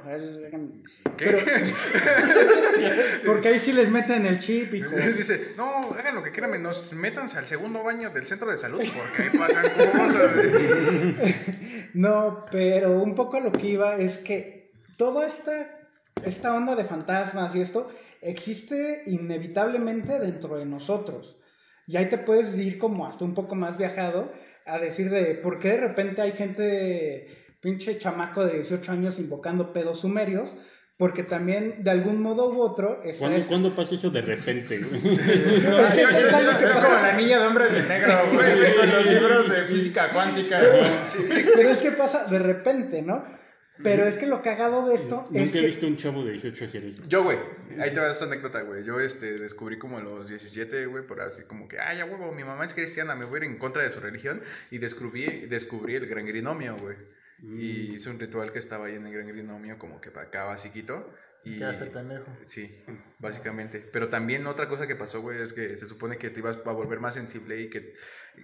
Pero- 1.16 1.38
porque 3.26 3.48
ahí 3.48 3.58
sí 3.58 3.72
les 3.72 3.88
meten 3.90 4.26
el 4.26 4.38
chip, 4.38 4.74
hijo. 4.74 4.90
Dice, 4.94 5.52
no, 5.56 5.94
hagan 5.98 6.14
lo 6.14 6.22
que 6.22 6.30
quieran, 6.30 6.50
menos 6.50 6.92
métanse 6.92 7.38
al 7.38 7.46
segundo 7.46 7.82
baño 7.82 8.10
del 8.10 8.26
centro 8.26 8.50
de 8.50 8.58
salud 8.58 8.78
porque 8.80 9.22
ahí 9.22 9.38
pasan 9.38 9.64
cosas. 9.72 10.34
güey". 10.34 11.24
No, 11.94 12.44
pero 12.50 12.90
un 13.02 13.14
poco 13.14 13.38
a 13.38 13.40
lo 13.40 13.52
que 13.52 13.68
iba 13.68 13.96
es 13.96 14.18
que 14.18 14.70
toda 14.98 15.26
esta, 15.26 15.80
esta 16.24 16.54
onda 16.54 16.74
de 16.76 16.84
fantasmas 16.84 17.54
y 17.54 17.62
esto 17.62 17.88
existe 18.20 19.02
inevitablemente 19.06 20.18
dentro 20.18 20.56
de 20.58 20.66
nosotros. 20.66 21.36
Y 21.86 21.96
ahí 21.96 22.06
te 22.06 22.18
puedes 22.18 22.56
ir 22.58 22.78
como 22.78 23.06
hasta 23.06 23.24
un 23.24 23.34
poco 23.34 23.54
más 23.54 23.78
viajado 23.78 24.32
a 24.66 24.78
decir 24.78 25.08
de 25.10 25.36
por 25.36 25.58
qué 25.60 25.68
de 25.70 25.80
repente 25.88 26.20
hay 26.20 26.32
gente, 26.32 27.45
pinche 27.60 27.98
chamaco 27.98 28.44
de 28.44 28.54
18 28.54 28.92
años 28.92 29.18
invocando 29.18 29.72
pedos 29.72 30.00
sumerios, 30.00 30.54
porque 30.98 31.22
también 31.22 31.84
de 31.84 31.90
algún 31.90 32.22
modo 32.22 32.48
u 32.50 32.60
otro 32.60 33.02
está 33.04 33.18
¿Cuándo, 33.20 33.36
es- 33.38 33.44
¿Cuándo 33.46 33.74
pasa 33.74 33.94
eso 33.96 34.08
de 34.10 34.22
repente? 34.22 34.80
Ah, 34.82 35.94
yo- 35.94 36.10
yo- 36.10 36.30
yo- 36.60 36.66
es 36.68 36.72
como 36.72 36.88
la 36.94 37.12
niña 37.12 37.38
de 37.40 37.46
hombres 37.46 37.72
de 37.72 37.82
negro, 37.82 38.14
güey, 38.32 38.76
con 38.76 38.90
los 38.90 39.06
libros 39.06 39.50
de 39.50 39.62
física 39.64 40.10
cuántica. 40.10 40.60
Pero 41.54 41.68
es 41.70 41.78
que 41.78 41.92
pasa 41.92 42.24
de 42.26 42.38
repente, 42.38 43.02
¿no? 43.02 43.24
Pero 43.82 44.06
es 44.06 44.16
que 44.16 44.24
lo 44.26 44.40
cagado 44.40 44.88
de 44.88 44.94
esto 44.94 45.26
es 45.34 45.38
Nunca 45.44 45.58
he 45.58 45.60
que... 45.60 45.66
visto 45.66 45.86
un 45.86 45.98
chavo 45.98 46.24
de 46.24 46.32
18 46.32 46.64
hacer 46.64 46.82
eso. 46.84 47.02
Yo, 47.08 47.24
güey, 47.24 47.36
ahí 47.78 47.92
te 47.92 48.00
va 48.00 48.10
esta 48.10 48.24
anécdota, 48.24 48.62
güey. 48.62 48.82
Yo 48.84 48.98
este, 49.00 49.34
descubrí 49.36 49.78
como 49.78 49.98
a 49.98 50.00
los 50.00 50.26
17, 50.30 50.86
güey, 50.86 51.06
por 51.06 51.20
así 51.20 51.42
como 51.42 51.68
que, 51.68 51.78
ay, 51.78 51.98
ya 51.98 52.06
huevo, 52.06 52.32
mi 52.32 52.42
mamá 52.42 52.64
es 52.64 52.72
cristiana, 52.72 53.14
me 53.14 53.26
voy 53.26 53.34
a 53.40 53.44
ir 53.44 53.50
en 53.50 53.58
contra 53.58 53.82
de 53.82 53.90
su 53.90 54.00
religión. 54.00 54.40
Y 54.70 54.78
descubrí, 54.78 55.26
descubrí 55.50 55.94
el 55.94 56.06
gran 56.06 56.24
grinomio, 56.24 56.74
güey. 56.80 56.96
Mm. 57.40 57.60
Y 57.60 57.64
hice 57.94 58.10
un 58.10 58.18
ritual 58.18 58.52
que 58.52 58.58
estaba 58.58 58.86
ahí 58.86 58.94
en 58.94 59.06
el 59.06 59.12
gran 59.12 59.26
grinomio, 59.28 59.78
como 59.78 60.00
que 60.00 60.10
para 60.10 60.26
acá, 60.28 60.44
basiquito. 60.44 61.12
Y 61.44 61.56
Quedaste 61.58 61.84
el 61.84 61.90
pendejo. 61.90 62.26
Sí, 62.46 62.74
básicamente. 63.20 63.78
Pero 63.92 64.08
también 64.08 64.46
otra 64.48 64.68
cosa 64.68 64.86
que 64.88 64.96
pasó, 64.96 65.20
güey, 65.20 65.40
es 65.40 65.52
que 65.52 65.76
se 65.76 65.86
supone 65.86 66.16
que 66.18 66.30
te 66.30 66.40
ibas 66.40 66.56
a 66.64 66.72
volver 66.72 66.98
más 66.98 67.14
sensible 67.14 67.60
y 67.60 67.70
que, 67.70 67.94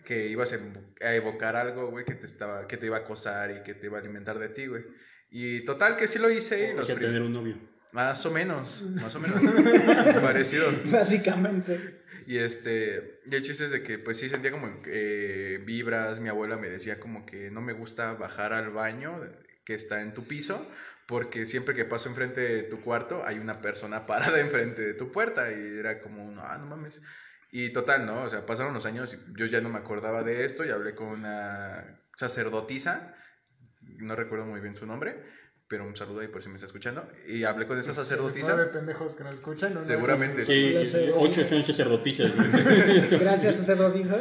que 0.04 0.28
ibas 0.28 0.52
a 0.52 0.56
evo- 0.58 0.94
a 1.00 1.12
evocar 1.14 1.56
algo, 1.56 1.90
güey, 1.90 2.04
que 2.04 2.14
te 2.14 2.26
estaba, 2.26 2.68
que 2.68 2.76
te 2.76 2.86
iba 2.86 2.98
a 2.98 3.00
acosar 3.00 3.50
y 3.50 3.62
que 3.64 3.74
te 3.74 3.86
iba 3.86 3.98
a 3.98 4.00
alimentar 4.00 4.38
de 4.38 4.50
ti, 4.50 4.66
güey. 4.66 4.84
Y 5.30 5.64
total 5.64 5.96
que 5.96 6.06
sí 6.06 6.18
lo 6.20 6.30
hice. 6.30 6.74
y 6.74 6.78
O 6.78 6.84
sea, 6.84 6.96
tener 6.96 7.22
un 7.22 7.32
novio. 7.32 7.56
Más 7.92 8.24
o 8.24 8.30
menos, 8.30 8.82
más 8.82 9.14
o 9.16 9.20
menos. 9.20 9.42
Parecido. 10.22 10.66
Básicamente. 10.90 12.01
Y 12.26 12.38
este, 12.38 13.20
y 13.26 13.34
el 13.34 13.42
chiste 13.42 13.66
es 13.66 13.70
de 13.70 13.82
que 13.82 13.98
pues 13.98 14.18
sí 14.18 14.28
sentía 14.28 14.50
como 14.50 14.82
eh, 14.86 15.62
vibras, 15.64 16.20
mi 16.20 16.28
abuela 16.28 16.56
me 16.56 16.68
decía 16.68 17.00
como 17.00 17.26
que 17.26 17.50
no 17.50 17.60
me 17.60 17.72
gusta 17.72 18.12
bajar 18.14 18.52
al 18.52 18.70
baño 18.70 19.20
que 19.64 19.74
está 19.74 20.02
en 20.02 20.14
tu 20.14 20.26
piso, 20.26 20.66
porque 21.06 21.46
siempre 21.46 21.74
que 21.74 21.84
paso 21.84 22.08
enfrente 22.08 22.40
de 22.40 22.62
tu 22.64 22.80
cuarto 22.80 23.24
hay 23.26 23.38
una 23.38 23.60
persona 23.60 24.06
parada 24.06 24.40
enfrente 24.40 24.82
de 24.82 24.94
tu 24.94 25.10
puerta 25.12 25.50
y 25.52 25.78
era 25.78 26.00
como, 26.00 26.30
no, 26.30 26.42
ah, 26.42 26.58
no 26.58 26.66
mames. 26.66 27.00
Y 27.50 27.70
total, 27.72 28.06
¿no? 28.06 28.22
O 28.22 28.30
sea, 28.30 28.46
pasaron 28.46 28.72
los 28.72 28.86
años 28.86 29.12
y 29.14 29.38
yo 29.38 29.46
ya 29.46 29.60
no 29.60 29.68
me 29.68 29.78
acordaba 29.78 30.22
de 30.22 30.44
esto 30.44 30.64
y 30.64 30.70
hablé 30.70 30.94
con 30.94 31.08
una 31.08 32.00
sacerdotisa, 32.16 33.14
no 33.98 34.16
recuerdo 34.16 34.46
muy 34.46 34.60
bien 34.60 34.74
su 34.74 34.86
nombre, 34.86 35.22
pero 35.68 35.86
un 35.86 35.96
saludo 35.96 36.20
ahí 36.20 36.28
por 36.28 36.42
si 36.42 36.48
me 36.48 36.56
está 36.56 36.66
escuchando. 36.66 37.06
Y 37.26 37.44
hablé 37.44 37.66
con 37.66 37.78
esa 37.78 37.92
Nueve 37.92 38.04
sacerdotisa. 38.04 38.70
pendejos 38.70 39.14
que 39.14 39.24
nos 39.24 39.34
escuchan. 39.34 39.84
Seguramente. 39.84 40.44
Sí, 40.44 40.74
ocho 41.16 41.46
son 41.48 41.62
sacerdotisas. 41.62 42.32
Gracias, 43.10 43.56
sacerdotisa. 43.56 44.18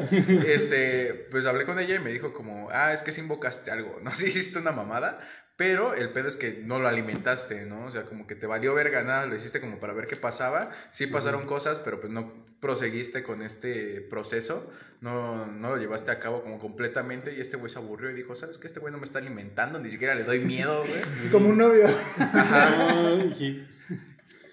Este, 0.47 1.27
pues 1.29 1.45
hablé 1.45 1.65
con 1.65 1.77
ella 1.79 1.95
y 1.95 1.99
me 1.99 2.11
dijo 2.11 2.33
como, 2.33 2.69
ah, 2.71 2.93
es 2.93 3.01
que 3.01 3.11
sí 3.11 3.21
invocaste 3.21 3.71
algo, 3.71 3.99
no 4.03 4.13
sé, 4.15 4.27
hiciste 4.27 4.59
una 4.59 4.71
mamada, 4.71 5.19
pero 5.61 5.93
el 5.93 6.09
pedo 6.09 6.27
es 6.27 6.35
que 6.35 6.59
no 6.65 6.79
lo 6.79 6.87
alimentaste, 6.87 7.65
¿no? 7.65 7.85
O 7.85 7.91
sea, 7.91 8.05
como 8.05 8.25
que 8.25 8.33
te 8.33 8.47
valió 8.47 8.73
verga 8.73 9.03
nada, 9.03 9.27
lo 9.27 9.35
hiciste 9.35 9.61
como 9.61 9.79
para 9.79 9.93
ver 9.93 10.07
qué 10.07 10.15
pasaba, 10.15 10.71
sí 10.89 11.05
pasaron 11.05 11.45
cosas, 11.45 11.77
pero 11.77 12.01
pues 12.01 12.11
no 12.11 12.33
proseguiste 12.59 13.21
con 13.21 13.43
este 13.43 14.01
proceso, 14.01 14.73
no, 15.01 15.45
no 15.45 15.69
lo 15.69 15.77
llevaste 15.77 16.09
a 16.09 16.17
cabo 16.17 16.41
como 16.41 16.57
completamente 16.57 17.35
y 17.35 17.41
este 17.41 17.57
güey 17.57 17.69
se 17.69 17.77
aburrió 17.77 18.09
y 18.09 18.15
dijo, 18.15 18.33
¿sabes 18.35 18.57
qué? 18.57 18.65
Este 18.65 18.79
güey 18.79 18.91
no 18.91 18.97
me 18.97 19.05
está 19.05 19.19
alimentando, 19.19 19.77
ni 19.77 19.91
siquiera 19.91 20.15
le 20.15 20.23
doy 20.23 20.39
miedo, 20.39 20.79
güey. 20.79 21.29
Como 21.31 21.49
un 21.49 21.59
novio. 21.59 21.85
Ay, 22.17 23.67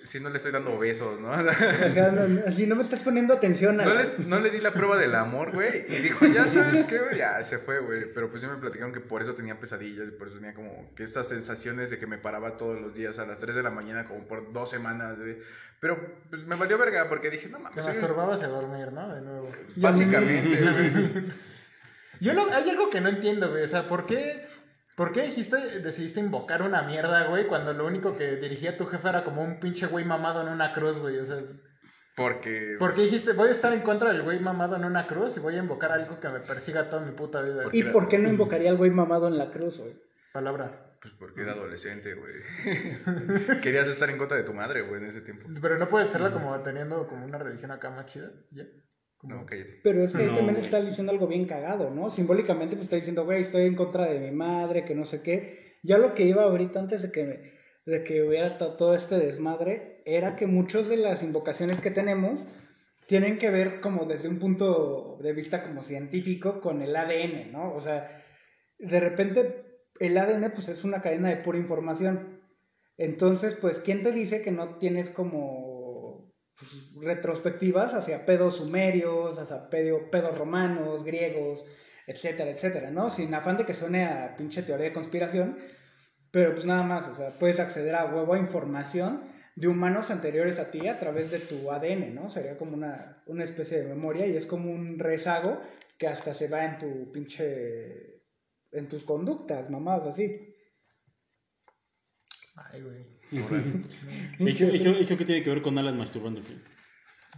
Sí, 0.09 0.21
no 0.21 0.31
le 0.31 0.39
estoy 0.39 0.53
dando 0.53 0.77
besos, 0.79 1.21
¿no? 1.21 1.31
Ajá, 1.35 2.11
no, 2.11 2.41
Así 2.47 2.67
no 2.67 2.75
me 2.77 2.83
estás 2.83 3.01
poniendo 3.03 3.35
atención 3.35 3.79
a 3.81 3.85
No 3.85 3.95
le, 3.95 4.11
no 4.27 4.41
le 4.41 4.51
di 4.51 4.59
la 4.59 4.73
prueba 4.73 4.97
del 4.97 5.15
amor, 5.15 5.53
güey. 5.53 5.85
Y 5.87 5.97
dijo, 5.99 6.27
ya 6.27 6.49
sabes 6.49 6.85
qué, 6.85 6.99
güey. 6.99 7.17
Ya 7.19 7.45
se 7.45 7.59
fue, 7.59 7.79
güey. 7.81 8.13
Pero 8.15 8.31
pues 8.31 8.43
sí 8.43 8.49
me 8.49 8.57
platicaron 8.57 8.93
que 8.93 9.01
por 9.01 9.23
eso 9.23 9.35
tenía 9.35 9.61
pesadillas. 9.61 10.09
Y 10.09 10.11
por 10.13 10.29
eso 10.29 10.39
tenía 10.39 10.55
como 10.55 10.95
que 10.95 11.05
estas 11.05 11.29
sensaciones 11.29 11.91
de 11.91 11.99
que 11.99 12.07
me 12.07 12.17
paraba 12.17 12.57
todos 12.57 12.81
los 12.81 12.95
días 12.95 13.19
a 13.19 13.27
las 13.27 13.39
3 13.39 13.55
de 13.55 13.63
la 13.63 13.71
mañana, 13.71 14.07
como 14.07 14.27
por 14.27 14.51
dos 14.53 14.71
semanas, 14.71 15.19
güey. 15.19 15.39
Pero 15.79 16.01
pues 16.31 16.43
me 16.45 16.57
valió 16.57 16.79
verga 16.79 17.07
porque 17.09 17.29
dije, 17.31 17.49
no 17.49 17.59
Te 17.59 17.63
mames. 17.65 17.85
un- 17.85 17.91
masturbabas 17.93 18.43
a 18.43 18.49
dormir, 18.49 18.91
¿no? 18.93 19.15
De 19.15 19.21
nuevo. 19.21 19.53
Básicamente, 19.77 20.61
güey. 20.73 21.25
Yo 22.21 22.33
lo, 22.33 22.53
hay 22.53 22.69
algo 22.71 22.91
que 22.91 23.01
no 23.01 23.11
entiendo, 23.11 23.51
güey. 23.51 23.63
O 23.63 23.69
sea, 23.69 23.87
¿por 23.87 24.07
qué, 24.07 24.48
¿por 24.99 25.13
qué 25.13 25.23
dijiste, 25.23 25.79
decidiste 25.79 26.19
invocar 26.19 26.61
una 26.63 26.83
mierda, 26.83 27.29
güey? 27.29 27.47
Cuando 27.47 27.73
lo 27.73 27.87
único 27.87 28.17
que 28.17 28.35
dirigía 28.37 28.77
tu 28.77 28.85
jefe 28.87 29.09
era 29.09 29.23
como 29.23 29.43
un 29.45 29.61
pinche 29.61 29.87
güey 29.87 30.05
mamado 30.05 30.43
en 30.43 30.49
una 30.49 30.73
cruz, 30.75 30.99
güey. 30.99 31.17
O 31.19 31.25
sea, 31.25 31.39
Porque. 32.17 32.75
¿por 32.81 32.95
qué 32.95 33.03
dijiste, 33.03 33.33
voy 33.33 33.49
a 33.49 33.53
estar 33.53 33.73
en 33.73 33.83
contra 33.83 34.13
del 34.13 34.23
güey 34.23 34.41
mamado 34.41 34.75
en 34.75 34.85
una 34.85 35.07
cruz 35.07 35.37
y 35.37 35.41
voy 35.41 35.55
a 35.55 35.59
invocar 35.59 35.93
algo 35.93 36.19
que 36.19 36.29
me 36.29 36.41
persiga 36.41 36.89
toda 36.89 37.01
mi 37.07 37.13
puta 37.13 37.41
vida? 37.43 37.63
Porque- 37.63 37.79
¿Y 37.79 37.85
por 37.85 38.09
qué 38.09 38.19
no 38.19 38.29
invocaría 38.35 38.71
al 38.71 38.77
güey 38.77 38.91
mamado 38.91 39.29
en 39.29 39.39
la 39.39 39.51
cruz, 39.53 39.79
güey? 39.79 39.97
Palabra. 40.33 40.85
Pues 41.01 41.15
porque 41.17 41.43
era 41.43 41.53
adolescente, 41.53 42.15
güey. 42.15 42.35
Querías 43.63 43.87
estar 43.87 44.11
en 44.11 44.19
contra 44.19 44.37
de 44.37 44.43
tu 44.43 44.53
madre, 44.53 44.83
güey, 44.83 45.01
en 45.01 45.07
ese 45.11 45.21
tiempo. 45.21 45.49
Pero 45.63 45.79
no 45.79 45.87
puedes 45.87 46.11
serla 46.11 46.33
como 46.33 46.61
teniendo 46.61 47.07
como 47.07 47.25
una 47.25 47.39
religión 47.39 47.71
acá 47.71 47.89
más 47.91 48.07
chida. 48.07 48.33
¿Ya? 48.51 48.65
No, 49.23 49.45
cállate. 49.47 49.81
Pero 49.83 50.05
es 50.05 50.13
que 50.13 50.23
ahí 50.23 50.27
No, 50.29 50.37
también 50.37 50.57
está 50.59 50.81
diciendo 50.81 51.13
algo 51.13 51.27
bien 51.27 51.45
cagado, 51.47 51.91
¿no? 51.91 52.09
Simbólicamente 52.09 52.77
pues 52.77 52.85
está 52.85 52.97
diciendo, 52.97 53.25
güey, 53.25 53.43
estoy 53.43 53.63
en 53.63 53.75
contra 53.75 54.07
de 54.07 54.21
mi 54.21 54.31
madre, 54.31 54.85
que 54.85 54.95
no 54.95 55.05
sé 55.05 55.23
qué. 55.23 55.77
Ya 55.83 55.99
lo 55.99 56.15
que 56.15 56.25
iba 56.25 56.43
ahorita 56.45 56.79
antes 56.81 57.03
de 57.03 57.11
que, 57.11 57.25
me- 57.25 57.53
de 57.85 58.05
que 58.05 58.23
hubiera 58.23 58.59
to- 58.59 58.77
todo 58.77 58.95
este 58.95 59.17
desmadre, 59.17 60.03
era 60.05 60.37
que 60.37 60.47
muchas 60.47 60.89
de 60.89 60.97
las 60.99 61.23
invocaciones 61.23 61.81
que 61.81 61.91
tenemos 61.91 62.47
tienen 63.07 63.39
que 63.39 63.51
ver 63.51 63.81
como 63.81 64.05
desde 64.05 64.29
un 64.29 64.39
punto 64.39 65.19
de 65.23 65.33
vista 65.33 65.63
como 65.63 65.83
científico 65.83 66.61
con 66.61 66.83
el 66.83 66.95
ADN, 66.95 67.51
¿no? 67.51 67.75
O 67.75 67.81
sea, 67.81 68.23
de 68.79 69.01
repente 69.01 69.65
el 69.99 70.17
ADN 70.17 70.51
pues 70.51 70.69
es 70.69 70.85
una 70.85 71.01
cadena 71.03 71.29
de 71.31 71.37
pura 71.39 71.59
información. 71.59 72.39
Entonces, 72.99 73.55
pues, 73.55 73.79
¿quién 73.81 74.03
te 74.03 74.13
dice 74.13 74.43
que 74.43 74.51
no 74.53 74.77
tienes 74.79 75.09
como 75.11 75.68
pues, 76.59 76.73
retrospectivas 77.05 77.95
hacia 77.95 78.25
pedos 78.27 78.57
sumerios, 78.57 79.39
hacia 79.39 79.69
pedo- 79.71 80.11
pedos 80.11 80.37
romanos, 80.37 81.05
griegos, 81.05 81.65
etcétera, 82.07 82.51
etcétera, 82.51 82.91
¿no? 82.91 83.11
Sin 83.11 83.33
afán 83.35 83.57
de 83.59 83.65
que 83.65 83.75
suene 83.75 84.05
a 84.05 84.37
pinche 84.37 84.63
teoría 84.63 84.87
de 84.87 84.93
conspiración, 84.93 85.59
pero 86.31 86.53
pues 86.55 86.67
nada 86.67 86.83
más, 86.83 87.07
o 87.09 87.15
sea, 87.15 87.39
puedes 87.39 87.61
acceder 87.61 87.95
a 87.95 88.07
huevo 88.07 88.35
a 88.35 88.39
información 88.39 89.23
de 89.57 89.69
humanos 89.69 90.11
anteriores 90.11 90.59
a 90.59 90.71
ti 90.71 90.87
a 90.89 90.99
través 90.99 91.31
de 91.31 91.41
tu 91.41 91.71
ADN, 91.71 92.15
¿no? 92.15 92.29
Sería 92.29 92.57
como 92.59 92.75
una, 92.75 93.23
una 93.27 93.45
especie 93.45 93.79
de 93.83 93.89
memoria 93.89 94.27
y 94.27 94.37
es 94.37 94.47
como 94.47 94.71
un 94.71 94.99
rezago 94.99 95.61
que 95.99 96.07
hasta 96.07 96.35
se 96.35 96.49
va 96.49 96.65
en 96.65 96.79
tu 96.79 97.11
pinche... 97.13 98.23
en 98.73 98.89
tus 98.89 99.03
conductas, 99.05 99.69
mamadas 99.71 100.09
así. 100.09 100.48
Ay, 102.73 102.83
güey. 102.83 104.49
Eso, 104.51 104.65
eso, 104.67 104.91
¿Eso 104.91 105.17
qué 105.17 105.25
tiene 105.25 105.43
que 105.43 105.51
ver 105.51 105.63
con 105.63 105.77
Alan 105.79 105.97
masturbándose? 105.99 106.55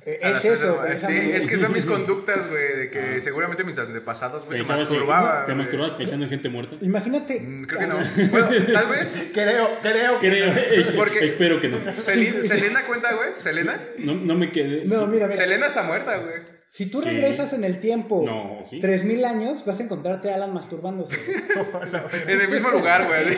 Eh, 0.06 0.18
Es 0.22 0.42
de 0.42 0.52
eso, 0.54 0.76
ma- 0.76 0.96
Sí, 0.96 1.12
es 1.12 1.46
que 1.46 1.56
son 1.58 1.72
mis 1.72 1.84
conductas, 1.86 2.48
güey, 2.48 2.76
de 2.78 2.90
que 2.90 3.16
Ah. 3.16 3.20
seguramente 3.20 3.64
mis 3.64 3.76
antepasados, 3.76 4.44
güey, 4.46 4.58
se 4.58 4.64
¿Pensabas 4.64 4.88
que- 4.88 4.94
masturbaban. 4.94 5.46
¿Te 5.46 5.54
masturbabas 5.54 5.94
pensando 5.94 6.24
en 6.24 6.30
gente 6.30 6.48
muerta? 6.48 6.76
Imagínate. 6.80 7.40
Mm, 7.40 7.64
Creo 7.64 7.80
que 7.80 7.86
no. 7.86 7.96
Bueno, 8.30 8.48
tal 8.72 8.88
vez. 8.88 9.30
Creo, 9.34 9.78
creo. 9.82 10.20
que- 10.20 10.28
Creo, 10.30 10.52
Porque- 10.96 11.24
espero 11.26 11.60
que 11.60 11.68
no. 11.68 11.78
Selena, 12.00 12.42
Selena 12.42 12.82
cuenta, 12.86 13.14
güey. 13.14 13.30
Selena. 13.34 13.78
No, 13.98 14.14
no 14.14 14.34
me 14.36 14.50
quedé. 14.52 14.84
No, 14.86 15.06
mira, 15.06 15.26
mira. 15.26 15.36
Selena 15.36 15.66
está 15.66 15.82
muerta, 15.82 16.16
güey. 16.18 16.34
Si 16.72 16.88
tú 16.88 17.00
Sí. 17.02 17.08
regresas 17.08 17.52
en 17.52 17.64
el 17.64 17.80
tiempo 17.80 18.22
No, 18.24 18.64
¿sí? 18.70 18.78
3000 18.80 19.24
años, 19.24 19.64
vas 19.64 19.80
a 19.80 19.82
encontrarte 19.82 20.30
a 20.30 20.36
Alan 20.36 20.54
masturbándose. 20.54 21.16
En 22.28 22.40
el 22.40 22.48
mismo 22.48 22.70
lugar, 22.70 23.06
güey. 23.08 23.36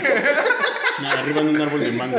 No, 1.00 1.08
arriba 1.10 1.40
en 1.40 1.48
un 1.48 1.60
árbol 1.60 1.80
de 1.80 1.92
mango. 1.92 2.18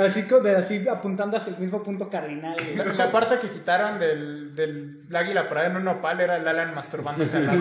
así, 0.00 0.24
así 0.56 0.88
apuntando 0.88 1.36
hacia 1.36 1.52
el 1.52 1.58
mismo 1.58 1.82
punto 1.82 2.08
cardinal. 2.08 2.56
La, 2.76 2.84
la 2.84 3.10
parte 3.10 3.40
que 3.40 3.50
quitaron 3.50 3.98
del, 3.98 4.54
del 4.54 5.04
águila 5.12 5.48
parada 5.48 5.66
en 5.70 5.76
un 5.76 5.84
nopal 5.84 6.20
era 6.20 6.36
el 6.36 6.46
Alan 6.46 6.72
masturbándose 6.74 7.36
al 7.38 7.46
lado. 7.46 7.60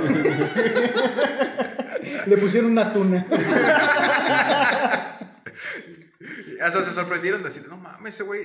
Le 2.28 2.38
pusieron 2.38 2.72
una 2.72 2.94
tuna. 2.94 3.26
Hasta 6.62 6.84
se 6.84 6.92
sorprendieron 6.92 7.42
de 7.42 7.50
decir, 7.50 7.66
no 7.68 7.78
mames, 7.78 8.14
ese 8.16 8.24
güey. 8.24 8.42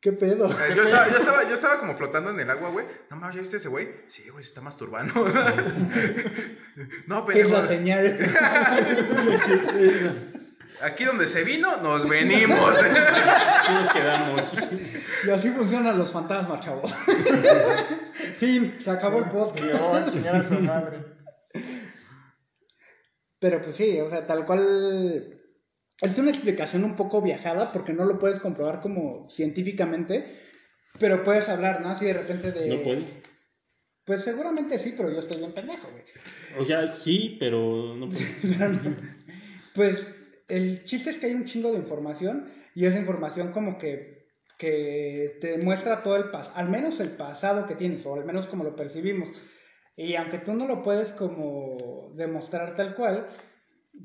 ¿Qué 0.00 0.12
pedo? 0.12 0.48
Eh, 0.48 0.74
Yo 0.76 0.84
estaba, 0.84 1.08
yo, 1.08 1.18
estaba, 1.18 1.42
yo 1.48 1.54
estaba 1.54 1.80
como 1.80 1.96
flotando 1.96 2.30
en 2.30 2.38
el 2.38 2.48
agua, 2.48 2.70
güey. 2.70 2.86
No 3.10 3.16
mames, 3.16 3.34
¿ya 3.34 3.40
viste 3.42 3.56
ese 3.56 3.68
güey? 3.68 3.88
Sí, 4.06 4.22
güey, 4.30 4.44
se 4.44 4.50
está 4.50 4.60
masturbando. 4.60 5.12
no, 7.06 7.26
¿Qué 7.26 7.40
es 7.40 7.50
la 7.50 7.62
señal? 7.62 8.16
Aquí 10.80 11.04
donde 11.04 11.26
se 11.26 11.42
vino, 11.42 11.78
nos 11.78 12.08
venimos. 12.08 12.78
Aquí 12.78 13.72
nos 13.72 13.92
quedamos. 13.92 14.42
Y 15.26 15.30
así 15.30 15.50
funcionan 15.50 15.98
los 15.98 16.12
fantasmas, 16.12 16.60
chavos. 16.60 16.94
fin, 18.38 18.76
se 18.80 18.90
acabó 18.90 19.18
el 19.18 19.24
podcast. 19.30 19.64
Dios, 19.64 20.12
chingar 20.12 20.36
a 20.36 20.42
su 20.44 20.60
madre. 20.60 20.98
Pero 23.40 23.60
pues 23.62 23.74
sí, 23.74 23.98
o 24.00 24.08
sea, 24.08 24.24
tal 24.26 24.46
cual. 24.46 25.37
Es 26.00 26.16
una 26.18 26.30
explicación 26.30 26.84
un 26.84 26.94
poco 26.94 27.20
viajada 27.20 27.72
porque 27.72 27.92
no 27.92 28.04
lo 28.04 28.18
puedes 28.18 28.38
comprobar 28.38 28.80
como 28.80 29.28
científicamente, 29.30 30.26
pero 30.98 31.24
puedes 31.24 31.48
hablar, 31.48 31.80
¿no? 31.80 31.88
Así 31.88 32.04
de 32.04 32.14
repente 32.14 32.52
de. 32.52 32.68
¿No 32.68 32.82
puedes? 32.82 33.10
Pues 34.04 34.22
seguramente 34.22 34.78
sí, 34.78 34.94
pero 34.96 35.10
yo 35.10 35.18
estoy 35.18 35.38
bien 35.38 35.52
pendejo, 35.52 35.88
güey. 35.90 36.04
O 36.58 36.64
sea, 36.64 36.86
sí, 36.86 37.36
pero 37.38 37.94
no 37.96 38.08
puedes. 38.08 38.42
Pues 39.74 40.08
el 40.48 40.82
chiste 40.84 41.10
es 41.10 41.18
que 41.18 41.26
hay 41.26 41.34
un 41.34 41.44
chingo 41.44 41.70
de 41.70 41.78
información 41.78 42.50
y 42.74 42.86
esa 42.86 42.98
información 42.98 43.52
como 43.52 43.78
que, 43.78 44.26
que 44.58 45.36
te 45.40 45.58
muestra 45.58 46.02
todo 46.02 46.16
el 46.16 46.30
pasado, 46.30 46.56
al 46.56 46.68
menos 46.68 46.98
el 46.98 47.10
pasado 47.10 47.66
que 47.68 47.76
tienes, 47.76 48.04
o 48.06 48.14
al 48.14 48.24
menos 48.24 48.46
como 48.48 48.64
lo 48.64 48.74
percibimos. 48.74 49.28
Y 49.96 50.16
aunque 50.16 50.38
tú 50.38 50.54
no 50.54 50.66
lo 50.66 50.82
puedes 50.82 51.12
como 51.12 52.12
demostrar 52.14 52.74
tal 52.74 52.94
cual, 52.94 53.28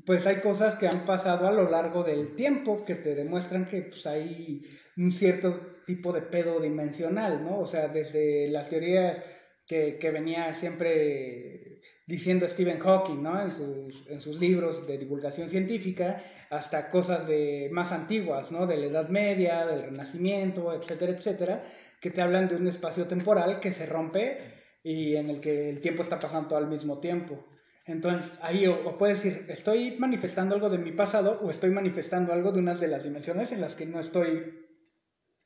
pues 0.06 0.26
hay 0.26 0.40
cosas 0.40 0.74
que 0.76 0.88
han 0.88 1.04
pasado 1.04 1.46
a 1.46 1.52
lo 1.52 1.70
largo 1.70 2.02
del 2.02 2.34
tiempo 2.34 2.84
que 2.84 2.94
te 2.94 3.14
demuestran 3.14 3.66
que 3.66 3.82
pues, 3.82 4.06
hay 4.06 4.62
un 4.96 5.12
cierto 5.12 5.82
tipo 5.86 6.12
de 6.12 6.22
pedo 6.22 6.60
dimensional, 6.60 7.44
¿no? 7.44 7.58
O 7.58 7.66
sea, 7.66 7.88
desde 7.88 8.48
las 8.48 8.68
teorías 8.68 9.18
que, 9.66 9.98
que 9.98 10.10
venía 10.10 10.52
siempre 10.54 11.80
diciendo 12.06 12.48
Stephen 12.48 12.80
Hawking, 12.80 13.22
¿no? 13.22 13.40
En 13.40 13.50
sus, 13.50 14.06
en 14.08 14.20
sus 14.20 14.38
libros 14.38 14.86
de 14.86 14.98
divulgación 14.98 15.48
científica, 15.48 16.22
hasta 16.50 16.90
cosas 16.90 17.26
de 17.26 17.68
más 17.72 17.92
antiguas, 17.92 18.52
¿no? 18.52 18.66
De 18.66 18.76
la 18.76 18.86
Edad 18.86 19.08
Media, 19.08 19.66
del 19.66 19.82
Renacimiento, 19.82 20.72
etcétera, 20.74 21.12
etcétera, 21.12 21.64
que 22.00 22.10
te 22.10 22.20
hablan 22.20 22.48
de 22.48 22.56
un 22.56 22.68
espacio 22.68 23.06
temporal 23.06 23.60
que 23.60 23.72
se 23.72 23.86
rompe 23.86 24.38
y 24.82 25.16
en 25.16 25.30
el 25.30 25.40
que 25.40 25.70
el 25.70 25.80
tiempo 25.80 26.02
está 26.02 26.18
pasando 26.18 26.56
al 26.56 26.66
mismo 26.66 26.98
tiempo. 26.98 27.42
Entonces, 27.86 28.32
ahí 28.40 28.66
o, 28.66 28.86
o 28.86 28.96
puedes 28.96 29.22
decir, 29.22 29.44
estoy 29.48 29.96
manifestando 29.98 30.54
algo 30.54 30.70
de 30.70 30.78
mi 30.78 30.92
pasado 30.92 31.38
o 31.42 31.50
estoy 31.50 31.70
manifestando 31.70 32.32
algo 32.32 32.50
de 32.52 32.58
una 32.60 32.74
de 32.74 32.88
las 32.88 33.04
dimensiones 33.04 33.52
en 33.52 33.60
las 33.60 33.74
que 33.74 33.84
no 33.84 34.00
estoy 34.00 34.66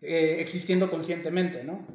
eh, 0.00 0.36
existiendo 0.38 0.88
conscientemente, 0.88 1.64
¿no? 1.64 1.86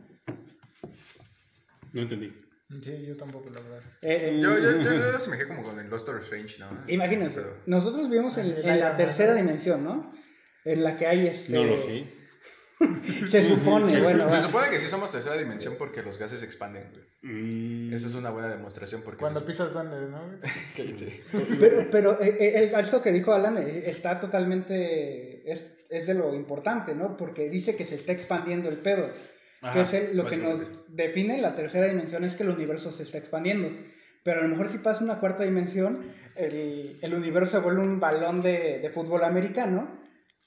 No 1.94 2.02
entendí. 2.02 2.34
Sí, 2.82 3.06
yo 3.06 3.16
tampoco, 3.16 3.50
la 3.52 3.62
verdad. 3.62 3.82
Eh, 4.02 4.32
eh, 4.36 4.40
Yo, 4.42 4.58
yo, 4.58 4.82
yo, 4.82 4.94
yo 4.94 5.10
asemejé 5.16 5.48
como 5.48 5.62
con 5.64 5.80
el 5.80 5.90
Doctor 5.90 6.20
Strange, 6.22 6.60
¿no? 6.60 6.68
Imagínense, 6.88 7.40
Pero- 7.42 7.58
nosotros 7.68 8.10
vivimos 8.10 8.38
en, 8.38 8.48
El 8.48 8.68
en 8.68 8.80
la 8.80 8.96
tercera 8.98 9.36
dimensión, 9.36 9.84
¿no? 9.84 10.12
En 10.66 10.84
la 10.84 10.98
que 10.98 11.06
hay 11.08 11.28
este... 11.28 11.54
No 11.54 11.64
lo 11.64 11.78
sé. 11.78 12.08
Se 13.32 13.44
supone, 13.48 14.02
bueno. 14.02 14.28
Se 14.30 14.42
supone 14.42 14.70
que 14.70 14.80
sí 14.80 14.88
somos 14.88 15.12
tercera 15.12 15.38
dimensión 15.38 15.76
porque 15.78 16.02
los 16.02 16.18
gases 16.18 16.40
se 16.40 16.46
expanden, 16.46 16.86
güey. 16.94 17.34
Mm. 17.34 17.94
Esa 17.94 18.08
es 18.08 18.14
una 18.16 18.30
buena 18.32 18.50
demostración 18.50 19.02
porque... 19.02 19.20
Cuando 19.20 19.46
pisas 19.46 19.74
duendes, 19.74 20.10
¿no? 20.10 20.22
Pero, 21.60 21.88
pero 21.92 22.22
eh, 22.22 22.36
eh, 22.40 22.70
el- 22.74 22.80
esto 22.80 23.02
que 23.02 23.12
dijo 23.12 23.34
Alan 23.34 23.58
eh, 23.58 23.84
está 23.88 24.20
totalmente. 24.20 25.50
Es, 25.52 25.64
es 25.90 26.08
de 26.08 26.14
lo 26.14 26.34
importante, 26.34 26.96
¿no? 26.96 27.18
Porque 27.18 27.50
dice 27.50 27.76
que 27.76 27.86
se 27.86 27.96
está 27.96 28.12
expandiendo 28.12 28.70
el 28.70 28.78
pedo. 28.78 29.08
que 29.62 29.68
Ajá, 29.68 29.82
es 29.82 29.94
el- 29.94 30.18
lo 30.18 30.26
que 30.26 30.38
nos 30.38 30.60
define 30.88 31.40
la 31.42 31.56
tercera 31.56 31.88
dimensión 31.88 32.24
es 32.24 32.36
que 32.36 32.44
el 32.44 32.50
universo 32.50 32.92
se 32.92 33.04
está 33.04 33.18
expandiendo. 33.18 33.70
Pero 34.24 34.40
a 34.40 34.44
lo 34.44 34.50
mejor 34.50 34.70
si 34.70 34.78
pasa 34.78 35.04
una 35.04 35.20
cuarta 35.20 35.44
dimensión, 35.44 36.06
el, 36.36 36.98
el 37.02 37.14
universo 37.14 37.58
se 37.58 37.64
vuelve 37.64 37.82
un 37.82 38.00
balón 38.00 38.42
de, 38.42 38.80
de 38.80 38.90
fútbol 38.90 39.24
americano. 39.24 40.03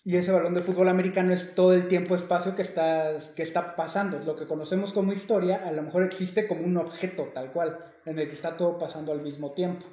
Y 0.06 0.14
ese 0.14 0.30
balón 0.30 0.54
de 0.54 0.62
fútbol 0.62 0.88
americano 0.88 1.34
es 1.34 1.52
todo 1.56 1.74
el 1.74 1.88
tiempo-espacio 1.88 2.54
que 2.54 2.62
está, 2.62 3.18
que 3.34 3.42
está 3.42 3.74
pasando. 3.74 4.20
Lo 4.20 4.36
que 4.36 4.46
conocemos 4.46 4.92
como 4.92 5.12
historia, 5.12 5.66
a 5.66 5.72
lo 5.72 5.82
mejor 5.82 6.04
existe 6.04 6.46
como 6.46 6.64
un 6.64 6.76
objeto 6.76 7.32
tal 7.34 7.50
cual, 7.50 7.84
en 8.04 8.20
el 8.20 8.28
que 8.28 8.34
está 8.34 8.56
todo 8.56 8.78
pasando 8.78 9.10
al 9.10 9.20
mismo 9.20 9.50
tiempo. 9.50 9.84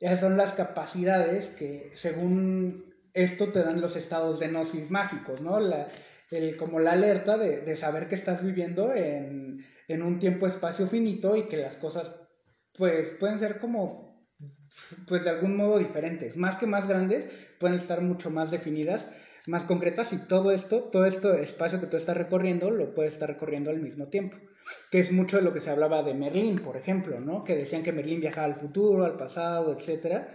Esas 0.00 0.18
son 0.18 0.36
las 0.36 0.52
capacidades 0.54 1.48
que, 1.50 1.92
según 1.94 2.92
esto, 3.14 3.52
te 3.52 3.62
dan 3.62 3.80
los 3.80 3.94
estados 3.94 4.40
de 4.40 4.48
gnosis 4.48 4.90
mágicos, 4.90 5.40
¿no? 5.40 5.60
La, 5.60 5.86
el, 6.32 6.56
como 6.56 6.80
la 6.80 6.94
alerta 6.94 7.38
de, 7.38 7.60
de 7.60 7.76
saber 7.76 8.08
que 8.08 8.16
estás 8.16 8.42
viviendo 8.42 8.92
en, 8.92 9.64
en 9.86 10.02
un 10.02 10.18
tiempo-espacio 10.18 10.88
finito 10.88 11.36
y 11.36 11.46
que 11.46 11.58
las 11.58 11.76
cosas, 11.76 12.10
pues, 12.76 13.12
pueden 13.12 13.38
ser 13.38 13.60
como, 13.60 14.05
pues, 15.06 15.24
de 15.24 15.30
algún 15.30 15.56
modo 15.56 15.78
diferentes. 15.78 16.36
Más 16.36 16.56
que 16.56 16.66
más 16.66 16.88
grandes, 16.88 17.26
pueden 17.58 17.76
estar 17.76 18.00
mucho 18.00 18.30
más 18.30 18.50
definidas, 18.50 19.08
más 19.46 19.64
concretas 19.64 20.12
y 20.12 20.18
todo 20.18 20.50
esto, 20.50 20.84
todo 20.84 21.06
este 21.06 21.42
espacio 21.42 21.80
que 21.80 21.86
tú 21.86 21.96
estás 21.96 22.16
recorriendo, 22.16 22.70
lo 22.70 22.94
puedes 22.94 23.12
estar 23.12 23.28
recorriendo 23.28 23.70
al 23.70 23.80
mismo 23.80 24.08
tiempo 24.08 24.36
que 24.90 25.00
es 25.00 25.12
mucho 25.12 25.36
de 25.36 25.42
lo 25.42 25.52
que 25.52 25.60
se 25.60 25.70
hablaba 25.70 26.02
de 26.02 26.14
Merlín, 26.14 26.60
por 26.60 26.76
ejemplo, 26.76 27.20
¿no? 27.20 27.44
Que 27.44 27.56
decían 27.56 27.82
que 27.82 27.92
Merlín 27.92 28.20
viajaba 28.20 28.46
al 28.46 28.56
futuro, 28.56 29.04
al 29.04 29.16
pasado, 29.16 29.76
etcétera, 29.76 30.28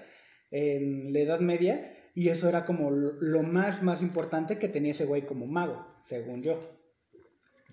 en 0.49 1.13
la 1.13 1.19
Edad 1.19 1.39
Media, 1.39 1.97
y 2.13 2.29
eso 2.29 2.49
era 2.49 2.65
como 2.65 2.91
lo 2.91 3.43
más, 3.43 3.81
más 3.81 4.01
importante 4.01 4.59
que 4.59 4.67
tenía 4.67 4.91
ese 4.91 5.05
güey 5.05 5.25
como 5.25 5.47
mago, 5.47 6.01
según 6.03 6.43
yo. 6.43 6.59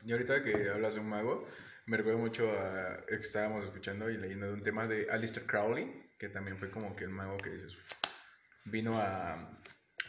Y 0.04 0.12
ahorita 0.12 0.44
que 0.44 0.70
hablas 0.70 0.94
de 0.94 1.00
un 1.00 1.08
mago, 1.08 1.44
me 1.86 1.96
recuerda 1.96 2.20
mucho 2.20 2.50
a 2.50 3.04
que 3.06 3.16
estábamos 3.16 3.64
escuchando 3.64 4.10
y 4.10 4.16
leyendo 4.16 4.46
de 4.46 4.52
un 4.52 4.62
tema 4.62 4.86
de 4.86 5.10
Aleister 5.10 5.44
Crowley, 5.44 6.07
que 6.18 6.28
también 6.28 6.58
fue 6.58 6.70
como 6.70 6.96
que 6.96 7.04
el 7.04 7.10
mago 7.10 7.36
que 7.36 7.50
dices, 7.50 7.76
vino 8.64 9.00
a, 9.00 9.58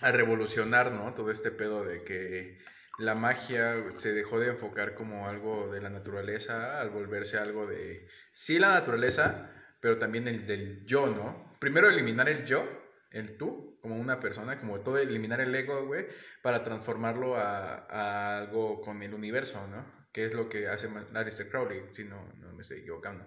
a 0.01 0.11
revolucionar, 0.11 0.91
¿no? 0.91 1.13
Todo 1.13 1.31
este 1.31 1.51
pedo 1.51 1.83
de 1.83 2.03
que 2.03 2.57
la 2.97 3.15
magia 3.15 3.75
se 3.95 4.11
dejó 4.11 4.39
de 4.39 4.49
enfocar 4.49 4.93
como 4.93 5.27
algo 5.27 5.71
de 5.71 5.81
la 5.81 5.89
naturaleza 5.89 6.81
al 6.81 6.89
volverse 6.89 7.37
algo 7.37 7.65
de, 7.65 8.07
sí, 8.33 8.59
la 8.59 8.73
naturaleza, 8.73 9.51
pero 9.79 9.97
también 9.97 10.27
el 10.27 10.45
del 10.45 10.85
yo, 10.85 11.07
¿no? 11.07 11.55
Primero 11.59 11.89
eliminar 11.89 12.27
el 12.27 12.45
yo, 12.45 12.67
el 13.11 13.37
tú, 13.37 13.79
como 13.81 13.95
una 13.95 14.19
persona, 14.19 14.59
como 14.59 14.81
todo 14.81 14.97
eliminar 14.97 15.39
el 15.41 15.55
ego, 15.55 15.85
güey, 15.85 16.07
para 16.41 16.63
transformarlo 16.63 17.37
a, 17.37 17.85
a 17.89 18.39
algo 18.39 18.81
con 18.81 19.01
el 19.01 19.13
universo, 19.13 19.65
¿no? 19.67 19.85
Que 20.11 20.25
es 20.25 20.33
lo 20.33 20.49
que 20.49 20.67
hace 20.67 20.89
Aleister 21.13 21.49
Crowley, 21.49 21.83
si 21.91 22.03
no, 22.03 22.33
no 22.37 22.51
me 22.53 22.63
estoy 22.63 22.79
equivocando. 22.79 23.25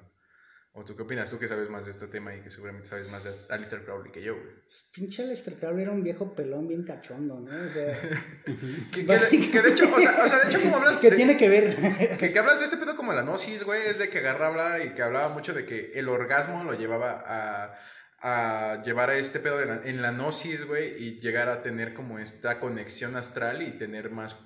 ¿O 0.74 0.84
tú 0.86 0.96
qué 0.96 1.02
opinas? 1.02 1.28
Tú 1.28 1.38
que 1.38 1.48
sabes 1.48 1.68
más 1.68 1.84
de 1.84 1.90
este 1.90 2.06
tema 2.06 2.34
y 2.34 2.40
que 2.40 2.50
seguramente 2.50 2.88
sabes 2.88 3.06
más 3.10 3.22
de 3.24 3.30
Aleister 3.50 3.84
Crowley 3.84 4.10
que 4.10 4.22
yo, 4.22 4.34
güey. 4.36 4.46
Pinche 4.94 5.26
Lester 5.26 5.54
Crowley 5.56 5.82
era 5.82 5.92
un 5.92 6.02
viejo 6.02 6.34
pelón 6.34 6.66
bien 6.66 6.82
cachondo, 6.84 7.40
¿no? 7.40 7.66
O 7.66 7.68
sea, 7.68 8.00
Que, 8.92 9.04
que 9.04 9.18
de, 9.18 9.50
que 9.50 9.60
de 9.62 9.68
hecho, 9.70 9.94
o 9.94 10.00
sea, 10.00 10.22
o 10.24 10.28
sea, 10.28 10.38
de 10.38 10.48
hecho, 10.48 10.62
como 10.62 10.76
hablas... 10.78 10.96
¿qué 11.02 11.10
de- 11.10 11.16
tiene 11.16 11.36
que 11.36 11.48
ver? 11.50 11.76
Que, 12.18 12.32
que 12.32 12.38
hablas 12.38 12.58
de 12.60 12.64
este 12.64 12.78
pedo 12.78 12.96
como 12.96 13.12
la 13.12 13.20
gnosis, 13.22 13.64
güey, 13.64 13.82
es 13.86 13.98
de 13.98 14.08
que 14.08 14.18
agarraba 14.20 14.82
y 14.82 14.94
que 14.94 15.02
hablaba 15.02 15.28
mucho 15.34 15.52
de 15.52 15.66
que 15.66 15.92
el 15.94 16.08
orgasmo 16.08 16.64
lo 16.64 16.72
llevaba 16.72 17.22
a, 17.26 17.78
a 18.22 18.82
llevar 18.82 19.10
a 19.10 19.16
este 19.18 19.40
pedo 19.40 19.58
de 19.58 19.66
la- 19.66 19.82
en 19.84 20.00
la 20.00 20.12
gnosis, 20.12 20.64
güey, 20.64 20.96
y 20.96 21.20
llegar 21.20 21.50
a 21.50 21.60
tener 21.60 21.92
como 21.92 22.18
esta 22.18 22.60
conexión 22.60 23.16
astral 23.16 23.60
y 23.62 23.72
tener 23.76 24.10
más 24.10 24.36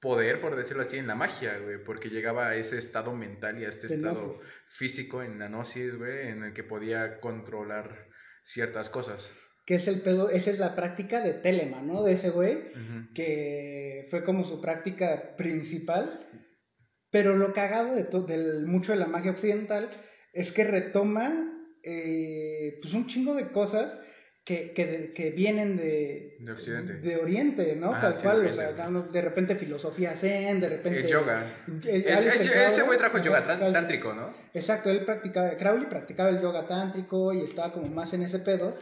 poder, 0.00 0.40
por 0.42 0.54
decirlo 0.56 0.82
así, 0.82 0.98
en 0.98 1.06
la 1.06 1.14
magia, 1.14 1.58
güey, 1.58 1.82
porque 1.82 2.10
llegaba 2.10 2.48
a 2.48 2.56
ese 2.56 2.76
estado 2.76 3.14
mental 3.14 3.58
y 3.58 3.64
a 3.64 3.68
este 3.70 3.86
estado. 3.86 4.38
Físico 4.72 5.22
en 5.22 5.38
la 5.38 5.48
gnosis, 5.48 5.96
güey, 5.96 6.28
en 6.28 6.42
el 6.42 6.52
que 6.54 6.64
podía 6.64 7.20
controlar 7.20 8.08
ciertas 8.44 8.88
cosas. 8.88 9.32
que 9.64 9.76
es 9.76 9.86
el 9.86 10.00
pedo, 10.00 10.28
esa 10.28 10.50
es 10.50 10.58
la 10.58 10.74
práctica 10.74 11.20
de 11.20 11.34
Telema, 11.34 11.82
¿no? 11.82 12.02
De 12.02 12.14
ese 12.14 12.30
güey, 12.30 12.72
que 13.14 14.08
fue 14.10 14.24
como 14.24 14.44
su 14.44 14.60
práctica 14.60 15.36
principal. 15.36 16.28
Pero 17.10 17.36
lo 17.36 17.52
cagado 17.52 17.94
de 17.94 18.04
del 18.26 18.66
mucho 18.66 18.92
de 18.92 18.98
la 18.98 19.06
magia 19.06 19.30
occidental 19.30 19.90
es 20.32 20.50
que 20.50 20.64
retoma 20.64 21.52
eh, 21.84 22.78
pues 22.80 22.94
un 22.94 23.06
chingo 23.06 23.34
de 23.34 23.52
cosas 23.52 23.98
que, 24.44 24.72
que, 24.72 25.12
que 25.14 25.30
vienen 25.30 25.76
de, 25.76 26.36
De 26.40 26.52
Occidente. 26.52 26.94
de 26.94 27.16
Oriente, 27.16 27.76
¿no? 27.76 27.94
Ah, 27.94 28.00
Tal 28.00 28.14
sí, 28.16 28.22
cual, 28.22 28.46
o 28.46 28.52
sea, 28.52 28.72
de 28.72 29.22
repente 29.22 29.54
filosofía 29.54 30.12
zen, 30.16 30.58
de 30.60 30.68
repente... 30.68 30.98
El 31.00 31.06
yoga. 31.06 31.46
El- 31.84 32.04
Ese- 32.06 32.12
Aleister 32.30 32.56
ese 32.70 32.82
güey 32.82 32.98
trajo 32.98 33.18
yoga 33.18 33.38
Ajá, 33.38 33.58
tán- 33.58 33.72
tántrico, 33.72 34.12
¿no? 34.12 34.34
Exacto, 34.52 34.90
él 34.90 35.04
practicaba, 35.04 35.56
Crowley 35.56 35.86
practicaba 35.86 36.30
el 36.30 36.40
yoga 36.40 36.66
tántrico 36.66 37.32
y 37.32 37.42
estaba 37.44 37.72
como 37.72 37.86
más 37.86 38.12
en 38.14 38.22
ese 38.22 38.40
pedo. 38.40 38.76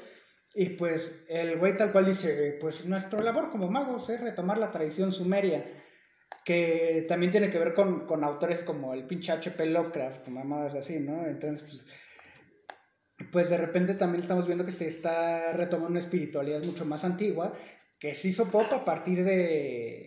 Y 0.55 0.71
pues 0.71 1.13
el 1.29 1.59
güey 1.59 1.77
tal 1.77 1.93
cual 1.93 2.07
dice, 2.07 2.57
pues 2.61 2.85
nuestra 2.87 3.21
labor 3.21 3.51
como 3.51 3.71
magos 3.71 4.09
es 4.09 4.21
retomar 4.21 4.57
la 4.59 4.73
tradición 4.73 5.13
sumeria, 5.13 5.65
que 6.45 7.05
también 7.09 7.31
tiene 7.33 7.51
que 7.51 7.59
ver 7.59 7.75
con, 7.75 8.07
con 8.07 8.25
autores 8.25 8.63
como 8.65 8.95
el 8.95 9.05
pinche 9.07 9.31
H.P. 9.33 9.67
Lovecraft, 9.67 10.27
mamadas 10.29 10.75
así, 10.75 10.99
¿no? 10.99 11.27
Entonces, 11.27 11.67
pues, 11.69 11.87
pues 13.25 13.51
de 13.51 13.57
repente 13.57 13.95
también 13.95 14.23
estamos 14.23 14.47
viendo 14.47 14.65
que 14.65 14.73
se 14.73 14.89
está 14.89 15.53
retomando 15.53 15.91
una 15.91 16.01
espiritualidad 16.01 16.63
mucho 16.65 16.85
más 16.85 17.05
antigua, 17.05 17.55
que 17.99 18.15
se 18.15 18.29
hizo 18.29 18.51
pop 18.51 18.67
a 18.73 18.85
partir 18.85 19.25
de 19.25 20.07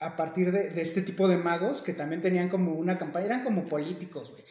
a 0.00 0.16
partir 0.16 0.52
de, 0.52 0.70
de 0.70 0.82
este 0.82 1.02
tipo 1.02 1.26
de 1.28 1.36
magos 1.36 1.82
que 1.82 1.92
también 1.92 2.20
tenían 2.20 2.48
como 2.48 2.74
una 2.74 2.98
campaña, 2.98 3.26
eran 3.26 3.44
como 3.44 3.66
políticos, 3.66 4.30
güey. 4.30 4.44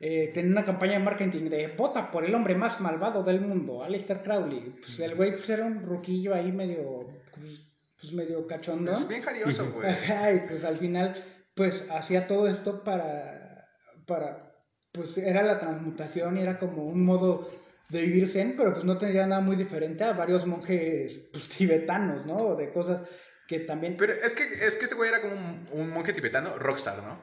Eh, 0.00 0.30
tenían 0.32 0.52
una 0.52 0.64
campaña 0.64 0.92
de 0.92 1.00
marketing 1.00 1.50
de 1.50 1.68
vota 1.68 2.10
por 2.12 2.24
el 2.24 2.32
hombre 2.32 2.54
más 2.54 2.80
malvado 2.80 3.24
del 3.24 3.40
mundo, 3.40 3.82
Aleister 3.82 4.22
Crowley. 4.22 4.76
Pues 4.80 5.00
el 5.00 5.16
güey 5.16 5.32
pues, 5.32 5.48
era 5.50 5.64
un 5.64 5.82
ruquillo 5.82 6.34
ahí 6.34 6.52
medio, 6.52 7.08
pues, 7.34 7.68
pues, 8.00 8.12
medio 8.12 8.46
cachondo. 8.46 8.92
Es 8.92 9.08
bien 9.08 9.22
jarioso, 9.22 9.72
güey. 9.72 9.90
Y 10.36 10.48
pues 10.48 10.62
al 10.62 10.76
final, 10.76 11.16
pues 11.54 11.84
hacía 11.90 12.28
todo 12.28 12.46
esto 12.46 12.84
para, 12.84 13.66
para, 14.06 14.47
pues 14.92 15.16
era 15.18 15.42
la 15.42 15.58
transmutación 15.58 16.36
y 16.36 16.42
era 16.42 16.58
como 16.58 16.84
un 16.84 17.04
modo 17.04 17.50
de 17.88 18.02
vivir 18.02 18.28
zen, 18.28 18.54
pero 18.56 18.74
pues 18.74 18.84
no 18.84 18.98
tendría 18.98 19.26
nada 19.26 19.40
muy 19.40 19.56
diferente 19.56 20.04
a 20.04 20.12
varios 20.12 20.46
monjes 20.46 21.18
pues, 21.32 21.48
tibetanos, 21.56 22.26
¿no? 22.26 22.36
O 22.36 22.56
de 22.56 22.70
cosas 22.70 23.02
que 23.46 23.60
también... 23.60 23.96
Pero 23.96 24.12
es 24.12 24.34
que, 24.34 24.44
es 24.44 24.74
que 24.74 24.84
este 24.84 24.94
güey 24.94 25.08
era 25.08 25.22
como 25.22 25.34
un, 25.34 25.68
un 25.72 25.90
monje 25.90 26.12
tibetano, 26.12 26.58
rockstar, 26.58 27.02
¿no? 27.02 27.22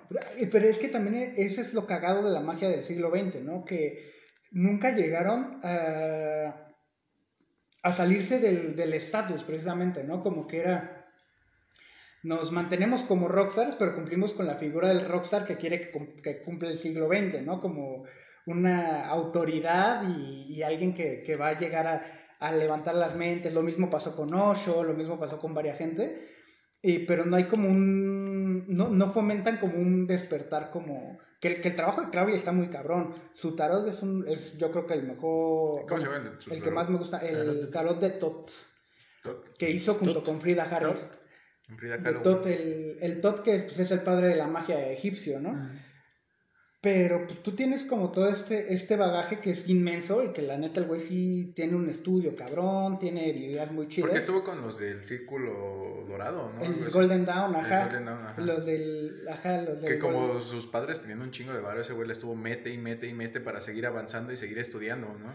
Pero 0.51 0.67
es 0.67 0.80
que 0.80 0.88
también 0.88 1.36
eso 1.38 1.62
es 1.62 1.73
lo 1.73 1.86
cagado 1.86 2.23
de 2.23 2.32
la 2.32 2.41
magia 2.41 2.67
del 2.67 2.84
siglo 2.84 3.12
XX, 3.12 3.43
¿no? 3.43 3.63
Que 3.63 4.12
nunca 4.51 4.95
llegaron 4.95 5.60
a, 5.63 6.73
a 7.84 7.91
salirse 7.91 8.39
del 8.39 8.75
del 8.75 8.93
estatus, 8.95 9.43
precisamente, 9.43 10.04
¿no? 10.04 10.23
Como 10.23 10.47
que 10.47 10.62
era... 10.62 10.94
Nos 12.25 12.51
mantenemos 12.51 13.01
como 13.03 13.27
rockstars, 13.27 13.75
pero 13.75 13.93
cumplimos 13.93 14.33
con 14.33 14.47
la 14.47 14.55
figura 14.55 14.89
del 14.89 15.07
rockstar 15.07 15.45
que 15.45 15.57
quiere 15.57 15.79
que, 15.91 16.21
que 16.23 16.41
cumple 16.43 16.69
el 16.69 16.77
siglo 16.79 17.07
XX, 17.07 17.43
¿no? 17.45 17.61
Como 17.61 18.03
una 18.47 19.07
autoridad 19.07 20.03
y, 20.07 20.53
y 20.55 20.63
alguien 20.63 20.93
que, 20.93 21.21
que 21.23 21.35
va 21.35 21.49
a 21.49 21.59
llegar 21.59 21.85
a, 21.88 22.01
a 22.39 22.51
levantar 22.51 22.95
las 22.95 23.15
mentes. 23.15 23.53
Lo 23.53 23.61
mismo 23.61 23.89
pasó 23.89 24.15
con 24.15 24.33
Osho, 24.33 24.83
lo 24.83 24.93
mismo 24.93 25.19
pasó 25.19 25.39
con 25.39 25.53
varias 25.53 25.77
gente. 25.77 26.27
Y, 26.81 26.99
pero 27.05 27.25
no 27.25 27.35
hay 27.35 27.45
como 27.45 27.67
un... 27.67 28.65
No, 28.67 28.89
no 28.89 29.11
fomentan 29.11 29.57
como 29.57 29.77
un 29.77 30.07
despertar 30.07 30.69
como... 30.71 31.17
Que, 31.39 31.47
el- 31.49 31.61
que 31.61 31.67
el 31.69 31.75
trabajo 31.75 32.01
de 32.01 32.09
Crowley 32.09 32.35
está 32.35 32.51
muy 32.51 32.69
cabrón. 32.69 33.13
Su 33.33 33.55
tarot 33.55 33.88
es, 33.88 34.01
un, 34.01 34.25
es 34.27 34.57
yo 34.57 34.71
creo 34.71 34.85
que 34.88 34.93
el 34.95 35.03
mejor... 35.03 35.85
¿Cómo 35.88 35.99
se 36.01 36.07
llama? 36.07 36.38
el- 36.51 36.63
que 36.63 36.71
más 36.71 36.89
me 36.89 36.97
gusta, 36.97 37.17
el 37.19 37.69
tarot 37.71 37.99
de 37.99 38.09
Tot, 38.11 38.49
Tot. 39.23 39.57
que 39.57 39.69
hizo 39.69 39.95
junto 39.95 40.13
Tot. 40.15 40.25
con 40.25 40.41
Frida 40.41 40.63
Harris. 40.63 41.01
En 41.01 41.24
Tot, 42.23 42.45
el, 42.47 42.97
el 43.01 43.21
Tot 43.21 43.43
que 43.43 43.60
pues, 43.60 43.80
es 43.80 43.91
el 43.91 44.01
padre 44.01 44.28
de 44.28 44.36
la 44.36 44.47
magia 44.47 44.89
egipcio, 44.91 45.39
¿no? 45.39 45.69
Pero 46.82 47.25
pues 47.25 47.41
tú 47.41 47.56
tienes 47.56 47.84
como 47.84 48.12
todo 48.12 48.30
este, 48.30 48.71
este 48.71 48.95
bagaje 48.95 49.39
que 49.39 49.49
es 49.49 49.67
inmenso 49.67 50.23
y 50.23 50.34
que 50.34 50.43
la 50.43 50.56
neta 50.56 50.80
el 50.82 50.86
güey 50.86 50.99
sí 51.01 51.51
tiene 51.56 51.75
un 51.75 51.89
estudio 51.89 52.36
cabrón, 52.36 52.99
tiene 52.99 53.28
ideas 53.30 53.71
muy 53.71 53.88
chidas. 53.88 54.06
Porque 54.08 54.19
estuvo 54.19 54.43
con 54.43 54.62
los 54.62 54.78
del 54.78 55.04
Círculo 55.04 56.06
Dorado, 56.08 56.51
¿no? 56.54 56.62
El. 56.63 56.91
Golden 56.91 57.25
Dawn, 57.25 57.56
El 57.56 57.62
ajá. 57.62 57.86
Golden 57.86 58.06
Dawn, 58.06 58.28
ajá. 58.28 58.41
Los 58.43 58.65
del, 58.67 59.28
ajá, 59.28 59.62
los 59.63 59.82
del 59.82 59.93
Que 59.93 59.99
como 59.99 60.28
Golden- 60.28 60.43
sus 60.43 60.67
padres 60.67 61.01
tenían 61.01 61.23
un 61.23 61.32
chingo 61.32 61.54
de 61.54 61.60
varo, 61.62 61.82
ese 61.82 61.93
güey 61.93 62.06
le 62.08 62.13
estuvo 62.13 62.36
mete 62.36 62.69
y 62.71 62.78
mete 62.78 63.08
y 63.08 63.13
mete 63.15 63.39
para 63.41 63.62
seguir 63.62 63.88
avanzando 63.88 64.32
y 64.32 64.38
seguir 64.38 64.60
estudiando, 64.60 65.08
¿no? 65.08 65.34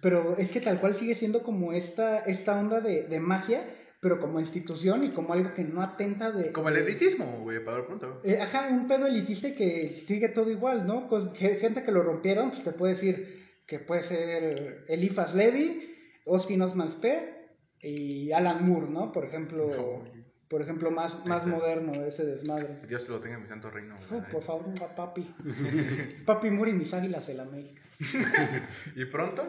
Pero 0.00 0.38
es 0.38 0.50
que 0.50 0.62
tal 0.62 0.80
cual 0.80 0.94
sigue 0.94 1.14
siendo 1.14 1.42
como 1.42 1.74
esta, 1.74 2.20
esta 2.20 2.58
onda 2.58 2.80
de, 2.80 3.02
de 3.02 3.20
magia, 3.20 3.62
pero 4.00 4.20
como 4.20 4.38
institución 4.40 5.04
y 5.04 5.10
como 5.10 5.32
algo 5.32 5.54
que 5.54 5.64
no 5.64 5.82
atenta 5.82 6.30
de... 6.30 6.52
Como 6.52 6.68
el 6.68 6.76
elitismo, 6.76 7.40
güey, 7.42 7.64
para 7.64 7.78
ver 7.78 7.86
pronto. 7.86 8.20
Eh, 8.24 8.38
ajá, 8.40 8.68
un 8.70 8.86
pedo 8.86 9.06
elitista 9.06 9.54
que 9.54 9.90
sigue 10.06 10.28
todo 10.28 10.50
igual, 10.50 10.86
¿no? 10.86 11.08
Que- 11.32 11.56
gente 11.56 11.82
que 11.82 11.92
lo 11.92 12.02
rompieron, 12.02 12.50
pues 12.50 12.62
te 12.62 12.72
puede 12.72 12.94
decir 12.94 13.46
que 13.66 13.78
puede 13.80 14.02
ser 14.02 14.84
Elifas 14.88 15.34
Levi, 15.34 15.94
Austin 16.26 16.62
Osman 16.62 16.90
Spee 16.90 17.34
y 17.80 18.32
Alan 18.32 18.68
Moore, 18.68 18.88
¿no? 18.90 19.12
Por 19.12 19.24
ejemplo, 19.24 19.68
No. 20.04 20.26
por 20.48 20.62
ejemplo 20.62 20.90
más, 20.90 21.26
más 21.26 21.46
moderno 21.46 21.92
ese 22.04 22.24
desmadre. 22.24 22.80
Dios 22.88 23.08
lo 23.08 23.18
tenga 23.20 23.36
en 23.36 23.42
mi 23.42 23.48
santo 23.48 23.70
reino. 23.70 23.96
Por 24.30 24.42
favor, 24.42 24.66
papi. 24.94 25.34
papi 26.26 26.50
Moore 26.50 26.70
y 26.70 26.74
mis 26.74 26.92
águilas 26.94 27.26
del 27.26 27.40
América. 27.40 27.82
Y 28.94 29.04
pronto, 29.06 29.42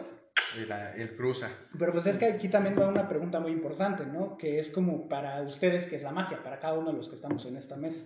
el, 0.56 0.70
el 1.00 1.16
cruza. 1.16 1.50
Pero 1.78 1.92
pues 1.92 2.06
es 2.06 2.16
que 2.18 2.26
aquí 2.26 2.48
también 2.48 2.78
va 2.78 2.88
una 2.88 3.08
pregunta 3.08 3.40
muy 3.40 3.52
importante, 3.52 4.04
¿no? 4.06 4.36
Que 4.36 4.58
es 4.58 4.70
como 4.70 5.08
para 5.08 5.42
ustedes, 5.42 5.86
que 5.86 5.96
es 5.96 6.02
la 6.02 6.12
magia? 6.12 6.42
Para 6.42 6.58
cada 6.58 6.74
uno 6.74 6.90
de 6.92 6.96
los 6.96 7.08
que 7.08 7.14
estamos 7.14 7.44
en 7.46 7.56
esta 7.56 7.76
mesa. 7.76 8.02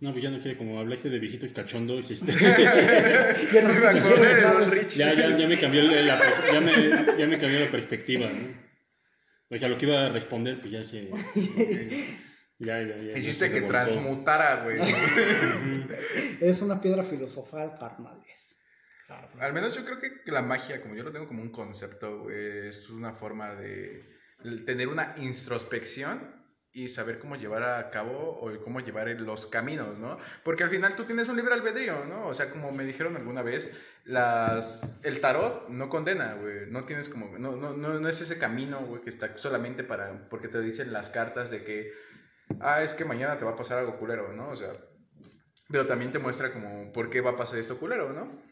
No, 0.00 0.10
pues 0.10 0.24
ya 0.24 0.30
no 0.30 0.38
sé, 0.40 0.56
como 0.56 0.80
hablaste 0.80 1.10
de 1.10 1.18
viejitos 1.20 1.52
cachondos, 1.52 2.10
este, 2.10 2.32
Ya 2.32 3.62
no 3.62 3.68
Me 3.80 3.88
acordé 3.88 4.00
quieren 4.00 4.20
de 4.22 4.44
hablar- 4.46 4.60
Don 4.60 4.70
Richie. 4.72 4.98
ya, 4.98 5.14
ya, 5.14 5.36
ya 5.36 5.46
me 5.46 5.56
cambió 5.58 5.82
la, 5.84 6.02
la- 6.02 6.20
ya 6.52 6.60
me, 6.60 7.18
ya 7.18 7.26
me 7.26 7.38
cambió 7.38 7.60
la 7.60 7.70
perspectiva, 7.70 8.26
¿no? 8.28 8.72
O 9.54 9.58
sea, 9.58 9.68
lo 9.68 9.76
que 9.78 9.86
iba 9.86 10.06
a 10.06 10.08
responder, 10.08 10.58
pues 10.60 10.72
ya 10.72 10.82
se... 10.82 11.10
Ya, 12.58 12.80
ya, 12.80 12.96
ya, 12.96 13.02
ya 13.12 13.18
Hiciste 13.18 13.48
se 13.48 13.52
que 13.52 13.62
transmutara, 13.62 14.62
güey. 14.64 14.78
Es 16.40 16.60
una 16.62 16.80
piedra 16.80 17.02
filosofal, 17.04 17.76
carnales. 17.78 18.41
Al 19.40 19.52
menos 19.52 19.74
yo 19.74 19.84
creo 19.84 19.98
que 19.98 20.30
la 20.30 20.42
magia, 20.42 20.80
como 20.82 20.94
yo 20.94 21.04
lo 21.04 21.12
tengo 21.12 21.26
como 21.26 21.42
un 21.42 21.50
concepto, 21.50 22.30
es 22.30 22.88
una 22.90 23.12
forma 23.12 23.54
de 23.54 24.20
tener 24.64 24.88
una 24.88 25.14
introspección 25.18 26.42
y 26.74 26.88
saber 26.88 27.18
cómo 27.18 27.36
llevar 27.36 27.62
a 27.62 27.90
cabo 27.90 28.38
o 28.40 28.50
cómo 28.62 28.80
llevar 28.80 29.08
los 29.08 29.46
caminos, 29.46 29.98
¿no? 29.98 30.18
Porque 30.42 30.64
al 30.64 30.70
final 30.70 30.96
tú 30.96 31.04
tienes 31.04 31.28
un 31.28 31.36
libre 31.36 31.52
albedrío, 31.52 32.06
¿no? 32.06 32.26
O 32.26 32.34
sea, 32.34 32.50
como 32.50 32.72
me 32.72 32.84
dijeron 32.84 33.14
alguna 33.16 33.42
vez, 33.42 33.76
las 34.04 34.98
el 35.02 35.20
tarot 35.20 35.68
no 35.68 35.90
condena, 35.90 36.34
güey. 36.40 36.70
No 36.70 36.84
tienes 36.84 37.10
como 37.10 37.38
no 37.38 37.56
no 37.56 37.76
no, 37.76 38.00
no 38.00 38.08
es 38.08 38.20
ese 38.22 38.38
camino, 38.38 38.80
güey, 38.86 39.02
que 39.02 39.10
está 39.10 39.36
solamente 39.36 39.84
para 39.84 40.28
porque 40.30 40.48
te 40.48 40.60
dicen 40.62 40.92
las 40.92 41.10
cartas 41.10 41.50
de 41.50 41.62
que 41.62 41.92
ah, 42.60 42.82
es 42.82 42.94
que 42.94 43.04
mañana 43.04 43.38
te 43.38 43.44
va 43.44 43.52
a 43.52 43.56
pasar 43.56 43.78
algo 43.78 43.98
culero, 43.98 44.32
¿no? 44.32 44.48
O 44.48 44.56
sea, 44.56 44.72
pero 45.68 45.86
también 45.86 46.10
te 46.10 46.18
muestra 46.18 46.52
como 46.52 46.90
por 46.92 47.10
qué 47.10 47.20
va 47.20 47.32
a 47.32 47.36
pasar 47.36 47.58
esto 47.58 47.78
culero, 47.78 48.14
¿no? 48.14 48.42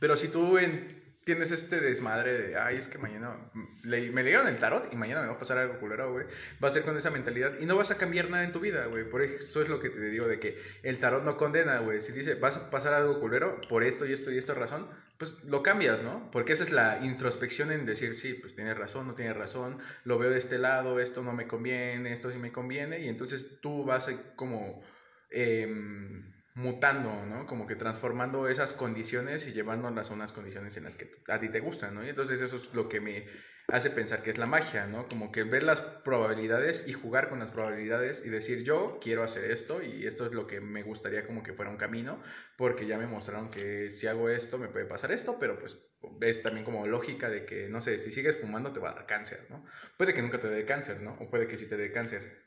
Pero 0.00 0.16
si 0.16 0.28
tú 0.28 0.58
en- 0.58 1.02
tienes 1.24 1.50
este 1.52 1.80
desmadre 1.80 2.34
de, 2.36 2.56
ay, 2.58 2.76
es 2.76 2.86
que 2.86 2.98
mañana 2.98 3.50
le- 3.82 4.10
me 4.10 4.22
leyeron 4.22 4.46
el 4.46 4.58
tarot 4.58 4.92
y 4.92 4.96
mañana 4.96 5.22
me 5.22 5.28
va 5.28 5.32
a 5.34 5.38
pasar 5.38 5.56
algo 5.56 5.78
culero, 5.78 6.12
güey, 6.12 6.26
vas 6.60 6.72
a 6.72 6.74
ser 6.74 6.82
con 6.84 6.98
esa 6.98 7.10
mentalidad 7.10 7.54
y 7.58 7.64
no 7.64 7.76
vas 7.76 7.90
a 7.90 7.96
cambiar 7.96 8.28
nada 8.28 8.44
en 8.44 8.52
tu 8.52 8.60
vida, 8.60 8.84
güey. 8.86 9.08
Por 9.08 9.22
eso 9.22 9.62
es 9.62 9.68
lo 9.68 9.80
que 9.80 9.88
te 9.88 10.00
digo 10.10 10.28
de 10.28 10.38
que 10.38 10.58
el 10.82 10.98
tarot 10.98 11.24
no 11.24 11.38
condena, 11.38 11.78
güey. 11.78 12.02
Si 12.02 12.12
dice, 12.12 12.34
vas 12.34 12.58
a 12.58 12.68
pasar 12.68 12.92
algo 12.92 13.20
culero 13.20 13.58
por 13.70 13.84
esto 13.84 14.04
y 14.04 14.12
esto 14.12 14.30
y 14.30 14.36
esta 14.36 14.52
razón, 14.52 14.86
pues 15.16 15.42
lo 15.44 15.62
cambias, 15.62 16.02
¿no? 16.02 16.30
Porque 16.30 16.52
esa 16.52 16.64
es 16.64 16.70
la 16.72 16.98
introspección 17.00 17.72
en 17.72 17.86
decir, 17.86 18.18
sí, 18.18 18.34
pues 18.34 18.54
tienes 18.54 18.76
razón, 18.76 19.06
no 19.06 19.14
tienes 19.14 19.34
razón, 19.34 19.78
lo 20.04 20.18
veo 20.18 20.28
de 20.28 20.36
este 20.38 20.58
lado, 20.58 21.00
esto 21.00 21.22
no 21.22 21.32
me 21.32 21.46
conviene, 21.46 22.12
esto 22.12 22.30
sí 22.30 22.36
me 22.36 22.52
conviene, 22.52 23.00
y 23.00 23.08
entonces 23.08 23.60
tú 23.62 23.84
vas 23.86 24.08
a 24.08 24.12
como 24.36 24.82
em, 25.30 26.33
mutando, 26.54 27.26
¿no? 27.26 27.46
Como 27.46 27.66
que 27.66 27.74
transformando 27.74 28.48
esas 28.48 28.72
condiciones 28.72 29.46
y 29.48 29.52
llevándolas 29.52 30.10
a 30.10 30.14
unas 30.14 30.32
condiciones 30.32 30.76
en 30.76 30.84
las 30.84 30.96
que 30.96 31.10
a 31.28 31.40
ti 31.40 31.48
te 31.48 31.60
gustan, 31.60 31.94
¿no? 31.94 32.04
Y 32.04 32.10
entonces 32.10 32.40
eso 32.40 32.56
es 32.56 32.72
lo 32.72 32.88
que 32.88 33.00
me 33.00 33.26
hace 33.68 33.90
pensar 33.90 34.22
que 34.22 34.30
es 34.30 34.38
la 34.38 34.46
magia, 34.46 34.86
¿no? 34.86 35.08
Como 35.08 35.32
que 35.32 35.42
ver 35.42 35.64
las 35.64 35.80
probabilidades 35.80 36.86
y 36.86 36.92
jugar 36.92 37.28
con 37.28 37.40
las 37.40 37.50
probabilidades 37.50 38.22
y 38.24 38.28
decir 38.28 38.62
yo 38.62 39.00
quiero 39.02 39.24
hacer 39.24 39.50
esto 39.50 39.82
y 39.82 40.06
esto 40.06 40.26
es 40.26 40.32
lo 40.32 40.46
que 40.46 40.60
me 40.60 40.82
gustaría 40.82 41.26
como 41.26 41.42
que 41.42 41.54
fuera 41.54 41.72
un 41.72 41.76
camino, 41.76 42.22
porque 42.56 42.86
ya 42.86 42.98
me 42.98 43.06
mostraron 43.06 43.50
que 43.50 43.90
si 43.90 44.06
hago 44.06 44.28
esto 44.28 44.58
me 44.58 44.68
puede 44.68 44.84
pasar 44.84 45.10
esto, 45.10 45.38
pero 45.40 45.58
pues 45.58 45.78
es 46.20 46.42
también 46.42 46.64
como 46.64 46.86
lógica 46.86 47.30
de 47.30 47.46
que, 47.46 47.68
no 47.68 47.80
sé, 47.80 47.98
si 47.98 48.12
sigues 48.12 48.36
fumando 48.36 48.72
te 48.72 48.78
va 48.80 48.90
a 48.90 48.94
dar 48.94 49.06
cáncer, 49.06 49.46
¿no? 49.50 49.64
Puede 49.96 50.14
que 50.14 50.22
nunca 50.22 50.40
te 50.40 50.48
dé 50.48 50.64
cáncer, 50.64 51.00
¿no? 51.00 51.14
O 51.14 51.30
puede 51.30 51.48
que 51.48 51.56
sí 51.56 51.66
te 51.66 51.76
dé 51.76 51.90
cáncer, 51.90 52.44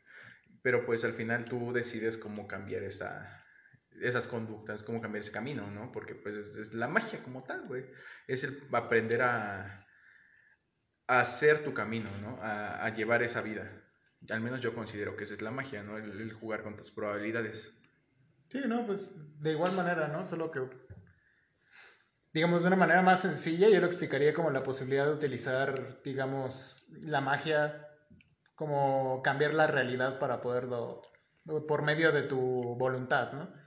pero 0.62 0.86
pues 0.86 1.04
al 1.04 1.14
final 1.14 1.46
tú 1.46 1.74
decides 1.74 2.18
cómo 2.18 2.48
cambiar 2.48 2.84
esa, 2.84 3.47
esas 4.02 4.28
conductas, 4.28 4.84
cómo 4.84 5.02
cambiar 5.02 5.24
ese 5.24 5.32
camino, 5.32 5.70
¿no? 5.72 5.92
Porque 5.92 6.16
pues 6.16 6.36
es, 6.36 6.74
la 6.74 6.88
magia 6.88 7.24
como 7.24 7.44
tal, 7.44 7.68
güey. 7.68 7.86
Es 8.28 8.44
el 8.44 8.62
aprender 8.72 9.22
a, 9.22 9.86
hacer 11.08 11.64
tu 11.64 11.74
camino, 11.74 12.10
¿no? 12.18 12.42
A, 12.42 12.86
a 12.86 12.94
llevar 12.94 13.24
esa 13.24 13.42
vida. 13.42 13.72
Al 14.30 14.42
menos 14.42 14.62
yo 14.62 14.74
considero 14.74 15.16
que 15.16 15.24
esa 15.24 15.36
es 15.36 15.42
la 15.42 15.52
magia, 15.52 15.84
¿no? 15.84 15.98
El, 15.98 16.20
el 16.20 16.34
jugar 16.34 16.64
con 16.64 16.76
tus 16.76 16.92
probabilidades. 16.92 17.74
Sí, 18.50 18.62
no, 18.66 18.86
pues 18.86 19.08
de 19.40 19.52
igual 19.52 19.74
manera, 19.74 20.08
¿no? 20.08 20.26
Solo 20.26 20.52
que, 20.52 20.62
digamos, 22.34 22.62
de 22.62 22.68
una 22.68 22.78
manera 22.78 23.02
más 23.02 23.22
sencilla, 23.22 23.70
yo 23.70 23.80
lo 23.80 23.88
explicaría 23.88 24.34
como 24.34 24.50
la 24.52 24.64
posibilidad 24.64 25.06
de 25.06 25.14
utilizar, 25.14 26.02
digamos, 26.04 26.76
la 27.04 27.22
magia 27.22 27.88
como 28.56 29.22
cambiar 29.22 29.54
la 29.54 29.68
realidad 29.68 30.18
para 30.20 30.42
poderlo, 30.42 31.04
por 31.68 31.84
medio 31.84 32.12
de 32.12 32.24
tu 32.24 32.76
voluntad, 32.76 33.32
¿no? 33.34 33.67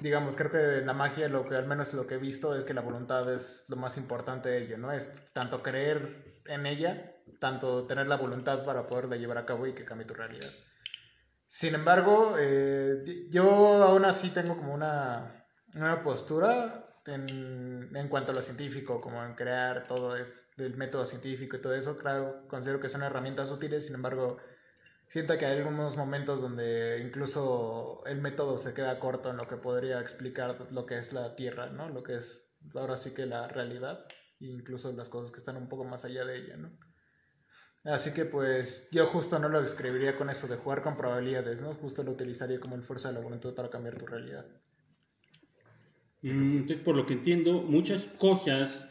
Digamos, 0.00 0.34
creo 0.36 0.50
que 0.50 0.78
en 0.78 0.86
la 0.86 0.92
magia 0.92 1.28
lo 1.28 1.48
que 1.48 1.54
al 1.54 1.66
menos 1.66 1.94
lo 1.94 2.06
que 2.06 2.14
he 2.14 2.18
visto 2.18 2.56
es 2.56 2.64
que 2.64 2.74
la 2.74 2.80
voluntad 2.80 3.32
es 3.32 3.64
lo 3.68 3.76
más 3.76 3.96
importante 3.96 4.48
de 4.48 4.64
ello, 4.64 4.76
¿no? 4.76 4.92
Es 4.92 5.08
tanto 5.32 5.62
creer 5.62 6.40
en 6.46 6.66
ella, 6.66 7.14
tanto 7.38 7.86
tener 7.86 8.08
la 8.08 8.16
voluntad 8.16 8.64
para 8.64 8.86
poderla 8.86 9.16
llevar 9.16 9.38
a 9.38 9.46
cabo 9.46 9.66
y 9.66 9.72
que 9.72 9.84
cambie 9.84 10.06
tu 10.06 10.14
realidad. 10.14 10.50
Sin 11.46 11.74
embargo, 11.74 12.34
eh, 12.38 13.04
yo 13.30 13.84
aún 13.84 14.04
así 14.04 14.30
tengo 14.30 14.56
como 14.56 14.74
una, 14.74 15.46
una 15.76 16.02
postura 16.02 17.00
en, 17.06 17.90
en 17.94 18.08
cuanto 18.08 18.32
a 18.32 18.34
lo 18.34 18.42
científico, 18.42 19.00
como 19.00 19.24
en 19.24 19.34
crear 19.34 19.86
todo 19.86 20.16
es, 20.16 20.48
el 20.56 20.76
método 20.76 21.06
científico 21.06 21.56
y 21.56 21.60
todo 21.60 21.74
eso. 21.74 21.96
Claro, 21.96 22.46
considero 22.48 22.80
que 22.80 22.88
son 22.88 23.02
herramientas 23.02 23.50
útiles, 23.50 23.86
sin 23.86 23.94
embargo, 23.94 24.38
siento 25.06 25.36
que 25.38 25.46
hay 25.46 25.58
algunos 25.58 25.96
momentos 25.96 26.40
donde 26.40 27.00
incluso 27.04 28.02
el 28.06 28.20
método 28.20 28.58
se 28.58 28.74
queda 28.74 28.98
corto 28.98 29.30
en 29.30 29.36
lo 29.36 29.46
que 29.46 29.56
podría 29.56 30.00
explicar 30.00 30.72
lo 30.72 30.86
que 30.86 30.98
es 30.98 31.12
la 31.12 31.36
Tierra, 31.36 31.70
¿no? 31.70 31.88
Lo 31.88 32.02
que 32.02 32.16
es 32.16 32.46
ahora 32.74 32.96
sí 32.96 33.12
que 33.12 33.26
la 33.26 33.48
realidad, 33.48 34.06
e 34.40 34.46
incluso 34.46 34.92
las 34.92 35.08
cosas 35.08 35.30
que 35.30 35.38
están 35.38 35.56
un 35.56 35.68
poco 35.68 35.84
más 35.84 36.04
allá 36.04 36.24
de 36.24 36.36
ella, 36.36 36.56
¿no? 36.56 36.70
Así 37.84 38.12
que 38.12 38.24
pues 38.24 38.88
yo 38.90 39.06
justo 39.08 39.38
no 39.38 39.48
lo 39.50 39.60
describiría 39.60 40.16
con 40.16 40.30
eso 40.30 40.48
de 40.48 40.56
jugar 40.56 40.82
con 40.82 40.96
probabilidades, 40.96 41.60
¿no? 41.60 41.74
Justo 41.74 42.02
lo 42.02 42.12
utilizaría 42.12 42.58
como 42.58 42.76
el 42.76 42.82
fuerza 42.82 43.08
de 43.08 43.14
la 43.14 43.20
voluntad 43.20 43.54
para 43.54 43.68
cambiar 43.68 43.96
tu 43.98 44.06
realidad. 44.06 44.46
Mm, 46.22 46.56
Entonces, 46.58 46.82
por 46.82 46.96
lo 46.96 47.04
que 47.04 47.12
entiendo, 47.12 47.60
muchas 47.60 48.06
cosas 48.18 48.88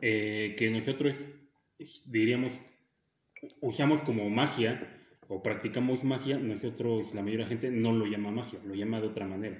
eh, 0.00 0.54
que 0.56 0.70
nosotros 0.70 1.16
diríamos 2.06 2.60
usamos 3.60 4.00
como 4.02 4.28
magia 4.30 4.97
o 5.28 5.42
practicamos 5.42 6.04
magia, 6.04 6.38
nosotros, 6.38 7.14
la 7.14 7.22
mayoría 7.22 7.44
de 7.46 7.54
la 7.54 7.60
gente, 7.60 7.70
no 7.70 7.92
lo 7.92 8.06
llama 8.06 8.30
magia, 8.30 8.58
lo 8.64 8.74
llama 8.74 9.00
de 9.00 9.06
otra 9.08 9.26
manera. 9.26 9.58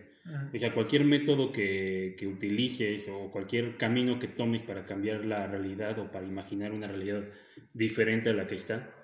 O 0.55 0.59
sea, 0.59 0.73
cualquier 0.75 1.05
método 1.05 1.53
que, 1.53 2.15
que 2.19 2.27
utilices 2.27 3.09
o 3.09 3.31
cualquier 3.31 3.77
camino 3.77 4.19
que 4.19 4.29
tomes 4.29 4.63
para 4.63 4.85
cambiar 4.87 5.25
la 5.25 5.47
realidad 5.47 5.99
o 5.99 6.11
para 6.11 6.27
imaginar 6.27 6.73
una 6.73 6.87
realidad 6.89 7.25
diferente 7.75 8.31
a 8.31 8.33
la 8.35 8.47
que 8.47 8.55
está, 8.57 8.95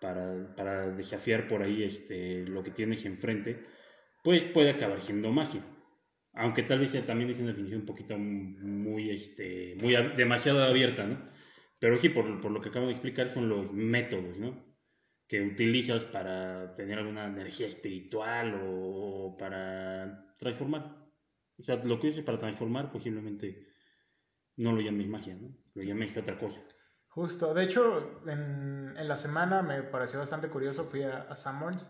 para, 0.00 0.54
para 0.56 0.90
desafiar 0.90 1.48
por 1.48 1.62
ahí 1.62 1.82
este, 1.82 2.44
lo 2.46 2.62
que 2.62 2.70
tienes 2.70 3.04
enfrente, 3.04 3.56
pues 4.22 4.44
puede 4.44 4.70
acabar 4.70 5.00
siendo 5.00 5.32
magia. 5.32 5.62
Aunque 6.34 6.62
tal 6.62 6.78
vez 6.80 6.90
sea- 6.90 7.04
también 7.04 7.30
es 7.30 7.38
una 7.38 7.48
definición 7.48 7.80
un 7.80 7.86
poquito 7.86 8.16
muy, 8.16 9.10
este, 9.10 9.74
muy 9.80 9.94
demasiado 10.16 10.62
abierta, 10.62 11.04
¿no? 11.06 11.18
Pero 11.80 11.96
sí, 11.98 12.08
por, 12.10 12.40
por 12.40 12.50
lo 12.50 12.60
que 12.60 12.68
acabo 12.68 12.86
de 12.86 12.92
explicar, 12.92 13.28
son 13.28 13.48
los 13.48 13.72
métodos, 13.72 14.38
¿no? 14.38 14.67
Que 15.28 15.42
utilizas 15.42 16.04
para 16.04 16.74
tener 16.74 16.98
alguna 16.98 17.26
energía 17.26 17.66
espiritual 17.66 18.60
o 18.64 19.36
para 19.38 20.34
transformar. 20.38 20.96
O 21.58 21.62
sea, 21.62 21.76
lo 21.76 22.00
que 22.00 22.08
uses 22.08 22.24
para 22.24 22.38
transformar 22.38 22.90
posiblemente 22.90 23.68
no 24.56 24.72
lo 24.72 24.80
llames 24.80 25.06
magia, 25.06 25.34
¿no? 25.34 25.54
Lo 25.74 25.82
llames 25.82 26.16
otra 26.16 26.38
cosa. 26.38 26.60
Justo, 27.08 27.52
de 27.52 27.64
hecho, 27.64 28.22
en, 28.26 28.94
en 28.96 29.08
la 29.08 29.16
semana 29.16 29.62
me 29.62 29.82
pareció 29.82 30.18
bastante 30.18 30.48
curioso, 30.48 30.86
fui 30.86 31.02
a, 31.02 31.22
a 31.22 31.36
Sanborns 31.36 31.84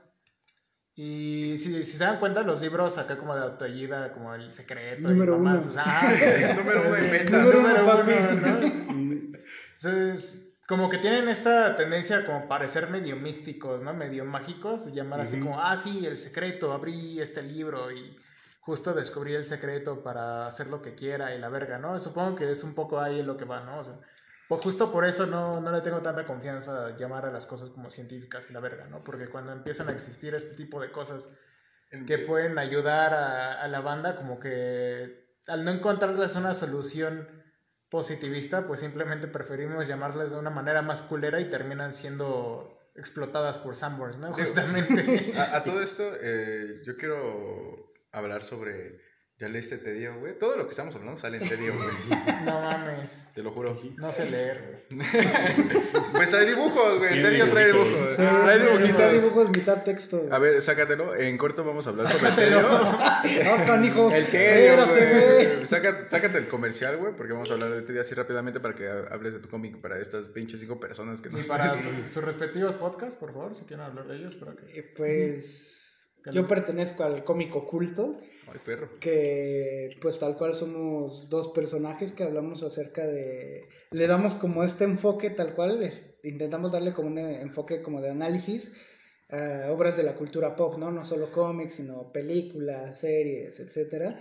y 1.01 1.57
si, 1.59 1.85
si 1.85 1.97
se 1.97 2.05
dan 2.05 2.19
cuenta, 2.19 2.43
los 2.43 2.61
libros 2.61 2.99
acá 2.99 3.19
como 3.19 3.33
de 3.37 3.43
autoayuda, 3.43 4.13
como 4.13 4.35
El 4.35 4.53
Secreto 4.53 5.09
Número 5.09 5.37
y 5.37 5.39
mamás, 5.39 5.63
uno. 5.63 5.71
o 5.71 5.73
sea, 5.75 5.85
ah, 5.87 6.55
Número 6.57 6.89
uno 6.89 6.97
en 6.97 7.11
ventas. 7.13 7.41
Número 7.41 7.61
número 7.61 7.85
uno, 7.85 7.87
papi. 7.87 8.13
uno, 8.13 8.35
¿no? 8.35 8.59
Entonces, 9.77 10.48
como 10.69 10.91
que 10.91 10.99
tienen 10.99 11.29
esta 11.31 11.77
tendencia 11.77 12.27
como 12.27 12.49
parecer 12.49 12.89
medio 12.91 13.17
místicos, 13.17 13.83
¿no? 13.83 13.95
Medio 13.95 14.25
mágicos, 14.27 14.87
llamar 14.93 15.23
así 15.23 15.39
Ujú. 15.39 15.39
como, 15.39 15.61
ah, 15.61 15.77
sí, 15.77 16.07
el 16.07 16.19
secreto, 16.19 16.73
abrí 16.75 17.21
este 17.21 17.43
libro 17.43 17.91
y 17.93 18.17
justo 18.61 18.95
descubrí 18.95 19.35
el 19.35 19.45
secreto 19.47 20.03
para 20.03 20.47
hacer 20.47 20.69
lo 20.69 20.83
que 20.83 20.95
quiera 20.95 21.35
y 21.35 21.39
la 21.39 21.49
verga, 21.51 21.79
¿no? 21.79 21.99
Supongo 22.01 22.37
que 22.37 22.51
es 22.51 22.65
un 22.65 22.75
poco 22.75 23.01
ahí 23.01 23.21
en 23.21 23.27
lo 23.27 23.37
que 23.39 23.47
va, 23.47 23.61
¿no? 23.63 23.79
O 23.79 23.85
sea, 23.85 23.99
Pues 24.47 24.61
justo 24.63 24.91
por 24.91 25.05
eso 25.07 25.27
no, 25.27 25.61
no 25.61 25.73
le 25.73 25.83
tengo 25.83 26.03
tanta 26.03 26.25
confianza 26.27 26.87
a 26.89 26.91
llamar 26.97 27.27
a 27.27 27.31
las 27.31 27.47
cosas 27.47 27.71
como 27.71 27.91
científicas 27.91 28.51
y 28.51 28.53
la 28.55 28.61
verga, 28.61 28.87
¿no? 28.87 29.05
Porque 29.05 29.29
cuando 29.29 29.53
empiezan 29.53 29.89
a 29.89 29.93
existir 29.93 30.35
este 30.35 30.55
tipo 30.55 30.81
de 30.81 30.91
cosas 30.91 31.29
que 32.07 32.19
pueden 32.19 32.59
ayudar 32.59 33.15
a, 33.15 33.53
a 33.55 33.69
la 33.69 33.81
banda, 33.81 34.15
como 34.17 34.39
que 34.39 35.11
al 35.47 35.65
no 35.65 35.71
encontrarles 35.71 36.37
una 36.37 36.55
solución 36.55 37.29
positivista, 37.91 38.67
pues 38.67 38.81
simplemente 38.81 39.29
preferimos 39.29 39.89
llamarles 39.89 40.31
de 40.31 40.39
una 40.39 40.51
manera 40.51 40.83
más 40.83 41.03
culera 41.03 41.41
y 41.41 41.49
terminan 41.49 41.93
siendo 41.93 42.79
explotadas 42.95 43.59
por 43.59 43.75
Sanborns, 43.77 44.19
¿no? 44.19 44.33
Justamente. 44.33 45.33
A, 45.39 45.57
a 45.57 45.65
todo 45.65 45.83
esto, 45.83 46.03
eh, 46.21 46.83
yo 46.85 46.97
quiero 46.97 47.93
hablar 48.13 48.45
sobre. 48.45 49.01
¿Ya 49.41 49.49
leíste 49.49 49.79
Tedio, 49.79 50.19
güey? 50.19 50.37
Todo 50.37 50.57
lo 50.57 50.65
que 50.65 50.71
estamos 50.71 50.93
hablando 50.97 51.17
sale 51.21 51.37
en 51.37 51.49
Tedio, 51.49 51.73
güey. 51.73 51.89
no 52.45 52.61
mames. 52.61 53.29
Te 53.33 53.41
lo 53.45 53.53
juro. 53.53 53.81
No 53.97 54.11
sé 54.11 54.29
leer, 54.29 54.85
güey. 54.91 55.07
Pues 56.13 56.31
trae 56.31 56.45
dibujos, 56.47 56.99
güey. 56.99 57.23
Tedio 57.23 57.49
trae 57.49 57.67
dibujos. 57.69 58.19
Ah, 58.19 58.41
Trae 58.43 58.59
dibujitos. 58.59 59.13
dibujos, 59.13 59.51
mitad 59.51 59.85
texto. 59.85 60.27
A 60.33 60.39
ver, 60.41 60.61
sácatelo. 60.61 61.15
En 61.15 61.39
corto 61.39 61.63
vamos 61.63 61.87
a 61.87 61.91
hablar 61.91 62.11
sobre 62.11 62.33
Tedio. 62.33 62.59
Ah, 62.69 63.63
canijo. 63.65 64.11
El 64.11 64.27
Tedio, 64.27 64.87
güey. 64.89 65.67
Saca- 65.67 66.09
Sácate 66.11 66.39
el 66.39 66.49
comercial, 66.49 66.97
güey, 66.97 67.13
porque 67.15 67.33
vamos 67.33 67.49
a 67.51 67.55
hablar 67.55 67.71
de 67.71 67.83
Tedio 67.83 68.01
así 68.01 68.17
rápidamente 68.17 68.59
para 68.59 68.75
que 68.75 68.89
hables 68.89 69.35
de 69.35 69.39
tu 69.39 69.49
cómic 69.49 69.77
para 69.81 70.01
estas 70.01 70.25
pinches 70.27 70.59
cinco 70.59 70.81
personas 70.81 71.21
que 71.21 71.31
no 71.31 71.39
Y 71.39 71.45
para 71.45 71.81
su- 71.81 72.13
sus 72.13 72.25
respectivos 72.25 72.75
podcasts, 72.75 73.15
por 73.15 73.33
favor, 73.33 73.55
si 73.55 73.63
quieren 73.65 73.87
hablar 73.87 74.09
de 74.09 74.17
ellos, 74.17 74.35
para 74.35 74.57
que... 74.57 74.81
Eh, 74.81 74.93
Pues 74.97 75.78
yo 76.33 76.47
pertenezco 76.47 77.05
al 77.05 77.25
cómic 77.25 77.55
oculto, 77.57 78.21
Ay, 78.53 78.59
perro. 78.65 78.89
que 79.01 79.91
pues 80.01 80.19
tal 80.19 80.37
cual 80.37 80.55
somos 80.55 81.29
dos 81.31 81.49
personajes 81.49 82.13
que 82.13 82.23
hablamos 82.25 82.63
acerca 82.63 83.07
de... 83.07 83.69
Le 83.91 84.07
damos 84.07 84.35
como 84.35 84.65
este 84.65 84.85
enfoque 84.85 85.31
tal 85.31 85.55
cual, 85.55 85.81
les- 85.81 86.03
intentamos 86.23 86.73
darle 86.73 86.93
como 86.93 87.09
un 87.09 87.19
enfoque 87.19 87.81
como 87.83 88.01
de 88.01 88.11
análisis 88.11 88.71
a 89.31 89.71
obras 89.71 89.97
de 89.97 90.03
la 90.03 90.15
cultura 90.15 90.57
pop, 90.57 90.77
¿no? 90.79 90.91
No 90.91 91.05
solo 91.05 91.31
cómics, 91.33 91.75
sino 91.75 92.11
películas, 92.13 92.99
series, 92.99 93.61
etcétera. 93.61 94.19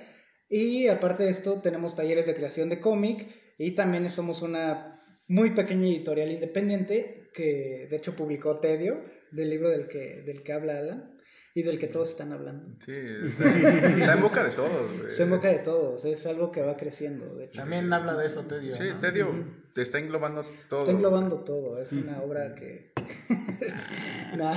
Y 0.49 0.87
aparte 0.87 1.23
de 1.23 1.29
esto, 1.31 1.61
tenemos 1.61 1.95
talleres 1.95 2.25
de 2.25 2.35
creación 2.35 2.69
de 2.69 2.79
cómic 2.79 3.27
y 3.57 3.71
también 3.75 4.09
somos 4.09 4.41
una 4.41 5.01
muy 5.27 5.51
pequeña 5.51 5.87
editorial 5.87 6.31
independiente 6.31 7.29
que 7.33 7.87
de 7.89 7.95
hecho 7.97 8.15
publicó 8.15 8.59
Tedio, 8.59 9.01
del 9.31 9.49
libro 9.49 9.69
del 9.69 9.87
que, 9.87 10.21
del 10.25 10.41
que 10.43 10.53
habla 10.53 10.77
Alan 10.79 11.16
y 11.57 11.63
del 11.63 11.79
que 11.79 11.87
todos 11.87 12.09
están 12.09 12.31
hablando. 12.33 12.67
Sí, 12.85 12.93
está, 12.93 13.45
está 13.89 14.13
en 14.13 14.21
boca 14.21 14.43
de 14.43 14.51
todos, 14.51 14.99
güey. 15.01 15.13
Se 15.15 15.23
en 15.23 15.29
boca 15.31 15.47
de 15.49 15.57
todos, 15.59 16.05
es 16.05 16.25
algo 16.27 16.51
que 16.51 16.61
va 16.61 16.77
creciendo, 16.77 17.33
de 17.35 17.45
hecho. 17.45 17.59
También 17.61 17.91
habla 17.91 18.13
de 18.15 18.27
eso, 18.27 18.43
Tedio. 18.45 18.71
Sí, 18.73 18.83
¿no? 18.93 18.99
Tedio 18.99 19.27
te 19.73 19.81
está 19.81 19.97
englobando 19.97 20.45
todo. 20.69 20.81
Está 20.81 20.91
englobando 20.91 21.43
todo, 21.43 21.81
es 21.81 21.91
una 21.93 22.21
obra 22.21 22.53
que... 22.53 22.91
no, 24.37 24.51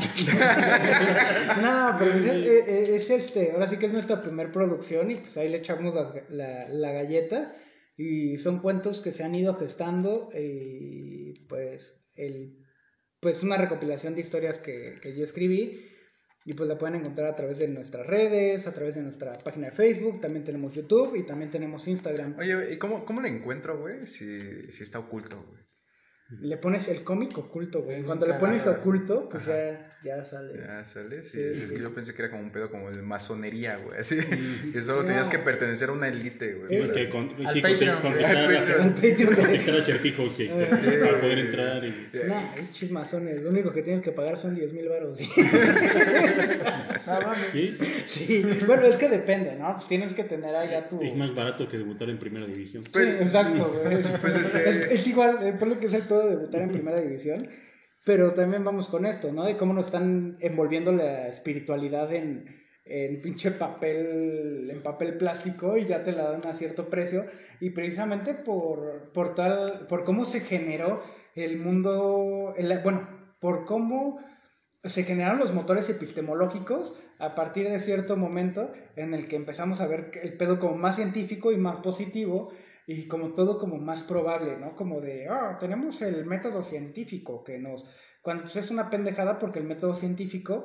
no, 1.63 1.97
pero 1.99 2.13
es, 2.13 2.25
es- 2.27 2.89
es 2.91 3.11
este, 3.11 3.53
ahora 3.53 3.67
sí 3.67 3.77
que 3.79 3.87
es 3.87 3.93
nuestra 3.93 4.23
primer 4.23 4.53
producción 4.53 5.11
y 5.11 5.17
pues 5.17 5.37
ahí 5.37 5.49
le 5.49 5.59
echamos 5.59 5.95
ga- 5.95 6.25
la, 6.29 6.69
la 6.69 6.93
galleta 6.93 7.55
y 7.97 8.37
son 8.39 8.61
cuentos 8.61 9.01
que 9.01 9.13
se 9.13 9.25
han 9.25 9.35
ido 9.35 9.55
gestando 9.57 10.31
y 10.35 11.47
pues 11.49 11.95
el 12.15 12.59
pues 13.21 13.43
una 13.43 13.59
recopilación 13.59 14.15
de 14.15 14.23
historias 14.23 14.59
que, 14.59 14.99
que 15.03 15.15
yo 15.15 15.25
escribí 15.25 15.90
y 16.51 16.53
pues 16.53 16.69
la 16.69 16.77
pueden 16.77 16.97
encontrar 16.97 17.31
a 17.31 17.37
través 17.37 17.59
de 17.59 17.69
nuestras 17.69 18.05
redes, 18.05 18.67
a 18.67 18.73
través 18.73 18.97
de 18.97 19.03
nuestra 19.03 19.35
página 19.35 19.67
de 19.67 19.73
Facebook, 19.73 20.21
también 20.21 20.45
tenemos 20.45 20.75
YouTube 20.75 21.15
y 21.15 21.23
también 21.23 21.49
tenemos 21.49 21.87
Instagram. 21.87 22.35
Oye, 22.41 22.73
¿y 22.73 22.77
cómo, 22.77 23.05
cómo 23.05 23.21
lo 23.21 23.29
encuentro, 23.29 23.79
güey? 23.79 24.05
Si, 24.09 24.73
si 24.73 24.83
está 24.83 24.99
oculto, 24.99 25.37
güey. 25.49 25.70
Le 26.41 26.57
pones 26.59 26.87
el 26.89 27.03
cómic 27.03 27.37
oculto, 27.37 27.83
güey. 27.83 27.97
En 27.99 28.05
Cuando 28.05 28.25
le 28.27 28.35
pones 28.35 28.65
oculto, 28.67 29.29
pues 29.29 29.47
ya, 29.47 29.97
ya 30.05 30.25
sale. 30.25 30.53
Ya 30.65 30.85
sale, 30.85 31.25
sí. 31.25 31.31
Sí, 31.33 31.41
es 31.43 31.69
sí. 31.69 31.75
que 31.75 31.81
yo 31.81 31.93
pensé 31.93 32.15
que 32.15 32.23
era 32.23 32.31
como 32.31 32.45
un 32.45 32.53
pedo 32.53 32.71
como 32.71 32.89
de 32.91 33.03
masonería, 33.03 33.79
güey. 33.79 33.99
Así. 33.99 34.17
Que 34.73 34.83
solo 34.83 35.01
No. 35.03 35.09
tenías 35.09 35.29
que 35.29 35.39
pertenecer 35.41 35.89
a 35.89 35.93
una 35.93 36.07
élite, 36.07 36.55
güey. 36.55 36.81
Para- 36.83 36.93
que 36.93 37.09
con, 37.11 37.31
Al 37.45 37.53
sí, 37.55 37.61
Patreon, 37.61 38.01
contestar, 38.01 38.37
Al 38.37 38.55
Patreon. 38.55 38.81
Al 38.81 38.95
Patreon. 38.95 39.35
contestar 39.35 39.77
acertijos 39.81 40.39
este, 40.41 40.99
para 41.05 41.21
poder 41.21 41.39
entrar. 41.39 41.85
Y... 41.85 42.11
Nah, 42.29 42.55
pinches 42.55 42.91
masones. 42.93 43.43
Lo 43.43 43.51
único 43.51 43.73
que 43.73 43.83
tienes 43.83 44.03
que 44.05 44.13
pagar 44.13 44.39
son 44.39 44.55
10 44.55 44.73
mil 44.73 44.89
baros. 44.89 45.19
Ah, 47.07 47.19
mames. 47.27 47.51
¿Sí? 47.51 47.77
sí. 48.07 48.45
Bueno, 48.67 48.83
es 48.85 48.97
que 48.97 49.09
depende, 49.09 49.57
¿no? 49.57 49.75
Pues 49.75 49.89
tienes 49.89 50.13
que 50.15 50.23
tener 50.25 50.55
allá 50.55 50.87
tu. 50.89 51.03
Es 51.03 51.15
más 51.17 51.35
barato 51.35 51.69
que 51.69 51.77
debutar 51.79 52.09
en 52.09 52.19
primera 52.19 52.47
división. 52.47 52.85
Sí, 52.85 53.01
exacto, 53.03 53.81
güey. 53.83 54.01
Pues, 54.21 54.37
este- 54.37 54.71
es, 54.71 54.77
es 55.01 55.07
igual, 55.09 55.39
eh, 55.43 55.53
por 55.59 55.67
lo 55.69 55.81
que 55.81 55.87
es 55.87 55.93
el 55.93 56.03
pedo 56.03 56.20
de 56.23 56.37
debutar 56.37 56.63
en 56.63 56.71
primera 56.71 57.01
división. 57.01 57.49
Pero 58.05 58.33
también 58.33 58.65
vamos 58.65 58.89
con 58.89 59.05
esto, 59.05 59.31
¿no? 59.33 59.45
De 59.45 59.57
cómo 59.57 59.75
nos 59.75 59.87
están 59.87 60.37
envolviendo 60.41 60.91
la 60.91 61.29
espiritualidad 61.29 62.13
en, 62.15 62.47
en 62.87 63.21
pinche 63.21 63.51
papel, 63.51 64.71
en 64.71 64.83
papel 64.83 65.17
plástico 65.19 65.77
y 65.77 65.85
ya 65.87 66.03
te 66.03 66.13
la 66.13 66.31
dan 66.31 66.47
a 66.47 66.55
cierto 66.55 66.89
precio. 66.89 67.27
Y 67.61 67.71
precisamente 67.71 68.33
por, 68.35 69.13
por 69.13 69.35
tal, 69.35 69.87
por 69.87 70.05
cómo 70.05 70.25
se 70.25 70.41
generó 70.41 71.03
el 71.35 71.59
mundo, 71.59 72.55
el- 72.57 72.79
bueno, 72.83 73.07
por 73.39 73.67
cómo 73.67 74.19
se 74.83 75.05
generaron 75.05 75.39
los 75.39 75.53
motores 75.53 75.91
epistemológicos 75.91 76.95
a 77.19 77.35
partir 77.35 77.69
de 77.69 77.81
cierto 77.81 78.17
momento 78.17 78.73
en 78.97 79.13
el 79.13 79.29
que 79.29 79.37
empezamos 79.37 79.83
a 79.83 79.87
ver 79.87 80.11
el 80.23 80.39
pedo 80.39 80.59
como 80.59 80.75
más 80.77 80.97
científico 80.97 81.53
y 81.53 81.59
más 81.59 81.77
positivo 81.81 82.51
y 82.93 83.07
como 83.07 83.35
todo 83.35 83.57
como 83.61 83.79
más 83.79 84.03
probable, 84.03 84.57
¿no? 84.59 84.75
Como 84.75 85.01
de, 85.01 85.29
ah, 85.29 85.59
tenemos 85.61 86.03
el 86.03 86.27
método 86.27 86.65
científico 86.65 87.45
que 87.45 87.57
nos... 87.57 87.85
Cuando 88.21 88.43
pues, 88.43 88.57
es 88.57 88.71
una 88.73 88.91
pendejada 88.91 89.39
porque 89.39 89.61
el 89.61 89.65
método 89.65 89.95
científico 89.95 90.65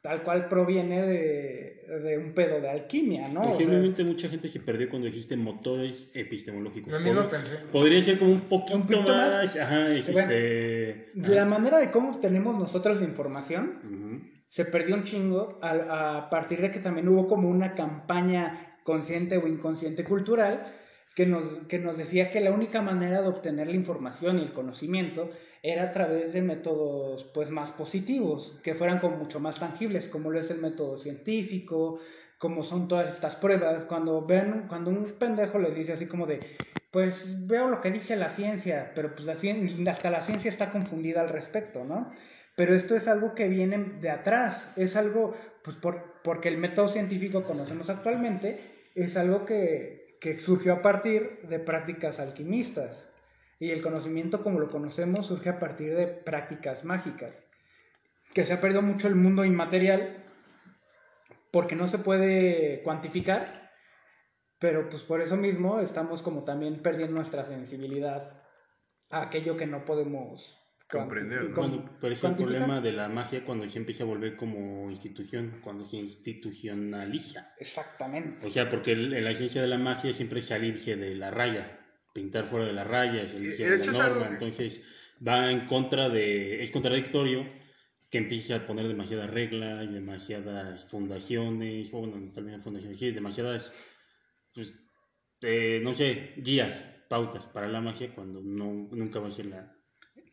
tal 0.00 0.22
cual 0.22 0.48
proviene 0.48 1.02
de, 1.02 1.82
de 2.04 2.18
un 2.18 2.32
pedo 2.32 2.60
de 2.60 2.70
alquimia, 2.70 3.26
¿no? 3.28 3.40
O 3.40 3.44
sea, 3.44 3.52
Posiblemente 3.54 4.04
mucha 4.04 4.28
gente 4.28 4.48
se 4.48 4.60
perdió 4.60 4.88
cuando 4.88 5.06
dijiste 5.08 5.36
motores 5.36 6.12
epistemológicos. 6.14 6.92
Lo 6.92 7.00
mismo 7.00 7.28
pensé. 7.28 7.56
Podría 7.72 8.00
ser 8.02 8.20
como 8.20 8.30
un 8.32 8.42
poquito, 8.42 8.76
Un 8.76 8.82
poquito 8.86 9.12
más. 9.12 9.30
más. 9.32 9.56
Ajá, 9.56 9.88
es 9.94 10.12
Bueno, 10.12 10.30
este. 10.30 11.08
la 11.16 11.44
manera 11.44 11.78
de 11.78 11.90
cómo 11.90 12.10
obtenemos 12.10 12.56
nosotros 12.56 13.00
la 13.00 13.06
información 13.06 13.80
Ujú. 13.82 14.20
se 14.46 14.64
perdió 14.64 14.94
un 14.94 15.02
chingo 15.02 15.58
a, 15.60 16.18
a 16.18 16.30
partir 16.30 16.60
de 16.60 16.70
que 16.70 16.78
también 16.78 17.08
hubo 17.08 17.26
como 17.26 17.48
una 17.48 17.74
campaña 17.74 18.76
consciente 18.84 19.38
o 19.38 19.48
inconsciente 19.48 20.04
cultural 20.04 20.66
que 21.14 21.26
nos, 21.26 21.44
que 21.68 21.78
nos 21.78 21.96
decía 21.96 22.30
que 22.30 22.40
la 22.40 22.50
única 22.50 22.82
manera 22.82 23.22
de 23.22 23.28
obtener 23.28 23.68
la 23.68 23.74
información 23.76 24.38
y 24.38 24.42
el 24.42 24.52
conocimiento 24.52 25.30
era 25.62 25.84
a 25.84 25.92
través 25.92 26.32
de 26.32 26.42
métodos 26.42 27.24
pues 27.32 27.50
más 27.50 27.72
positivos, 27.72 28.58
que 28.62 28.74
fueran 28.74 28.98
como 28.98 29.16
mucho 29.16 29.40
más 29.40 29.58
tangibles, 29.60 30.08
como 30.08 30.30
lo 30.30 30.40
es 30.40 30.50
el 30.50 30.58
método 30.58 30.98
científico, 30.98 32.00
como 32.38 32.62
son 32.64 32.88
todas 32.88 33.14
estas 33.14 33.36
pruebas, 33.36 33.84
cuando 33.84 34.26
ven, 34.26 34.66
cuando 34.68 34.90
un 34.90 35.04
pendejo 35.18 35.58
les 35.58 35.74
dice 35.74 35.92
así 35.94 36.06
como 36.06 36.26
de, 36.26 36.40
pues 36.90 37.24
veo 37.46 37.68
lo 37.68 37.80
que 37.80 37.90
dice 37.90 38.16
la 38.16 38.28
ciencia, 38.28 38.92
pero 38.94 39.14
pues 39.14 39.24
la 39.26 39.90
hasta 39.90 40.10
la 40.10 40.20
ciencia 40.20 40.48
está 40.48 40.70
confundida 40.70 41.22
al 41.22 41.28
respecto, 41.28 41.84
¿no? 41.84 42.12
Pero 42.56 42.74
esto 42.74 42.94
es 42.94 43.08
algo 43.08 43.34
que 43.34 43.48
viene 43.48 43.78
de 44.00 44.10
atrás, 44.10 44.68
es 44.76 44.94
algo, 44.94 45.34
pues 45.64 45.76
por- 45.78 46.20
porque 46.22 46.48
el 46.48 46.58
método 46.58 46.88
científico 46.88 47.40
que 47.40 47.46
conocemos 47.48 47.88
actualmente 47.90 48.60
es 48.94 49.16
algo 49.16 49.44
que, 49.44 50.03
que 50.24 50.38
surgió 50.38 50.72
a 50.72 50.80
partir 50.80 51.40
de 51.42 51.58
prácticas 51.58 52.18
alquimistas. 52.18 53.06
Y 53.60 53.72
el 53.72 53.82
conocimiento 53.82 54.42
como 54.42 54.58
lo 54.58 54.68
conocemos 54.68 55.26
surge 55.26 55.50
a 55.50 55.58
partir 55.58 55.94
de 55.94 56.06
prácticas 56.06 56.82
mágicas. 56.82 57.44
Que 58.32 58.46
se 58.46 58.54
ha 58.54 58.60
perdido 58.62 58.80
mucho 58.80 59.06
el 59.06 59.16
mundo 59.16 59.44
inmaterial 59.44 60.24
porque 61.50 61.76
no 61.76 61.88
se 61.88 61.98
puede 61.98 62.80
cuantificar, 62.82 63.70
pero 64.58 64.88
pues 64.88 65.02
por 65.02 65.20
eso 65.20 65.36
mismo 65.36 65.80
estamos 65.80 66.22
como 66.22 66.42
también 66.42 66.80
perdiendo 66.80 67.16
nuestra 67.16 67.44
sensibilidad 67.44 68.42
a 69.10 69.24
aquello 69.24 69.58
que 69.58 69.66
no 69.66 69.84
podemos 69.84 70.58
Comprender, 71.00 71.42
¿no? 71.44 71.54
cuanti- 71.56 71.76
Cuando, 71.76 71.98
pero 72.00 72.12
es 72.14 72.24
el 72.24 72.34
problema 72.34 72.80
de 72.80 72.92
la 72.92 73.08
magia 73.08 73.44
cuando 73.44 73.68
se 73.68 73.78
empieza 73.78 74.04
a 74.04 74.06
volver 74.06 74.36
como 74.36 74.90
institución, 74.90 75.60
cuando 75.62 75.84
se 75.84 75.96
institucionaliza. 75.98 77.52
Exactamente. 77.58 78.46
O 78.46 78.50
sea, 78.50 78.68
porque 78.68 78.92
el- 78.92 79.22
la 79.24 79.30
esencia 79.30 79.60
de 79.62 79.68
la 79.68 79.78
magia 79.78 80.12
siempre 80.12 80.38
es 80.40 80.46
salirse 80.46 80.96
de 80.96 81.14
la 81.14 81.30
raya, 81.30 81.80
pintar 82.12 82.46
fuera 82.46 82.66
de 82.66 82.72
la 82.72 82.84
raya, 82.84 83.26
salirse 83.26 83.62
y 83.62 83.66
de 83.66 83.78
de 83.78 83.86
la 83.86 83.92
norma. 83.92 84.26
que- 84.28 84.32
Entonces 84.34 84.82
va 85.26 85.50
en 85.50 85.66
contra 85.66 86.08
de, 86.08 86.62
es 86.62 86.70
contradictorio 86.70 87.46
que 88.10 88.18
empiece 88.18 88.54
a 88.54 88.64
poner 88.66 88.86
demasiadas 88.86 89.30
reglas, 89.30 89.92
demasiadas 89.92 90.88
fundaciones, 90.88 91.92
o 91.92 92.00
bueno, 92.00 92.30
también 92.32 92.62
fundaciones, 92.62 92.98
sí, 92.98 93.10
demasiadas, 93.10 93.72
pues, 94.54 94.72
eh, 95.42 95.80
no 95.82 95.92
sé, 95.92 96.34
guías, 96.36 96.84
pautas 97.08 97.46
para 97.46 97.68
la 97.68 97.80
magia 97.80 98.14
cuando 98.14 98.40
no, 98.40 98.88
nunca 98.92 99.18
va 99.18 99.28
a 99.28 99.30
ser 99.32 99.46
la... 99.46 99.73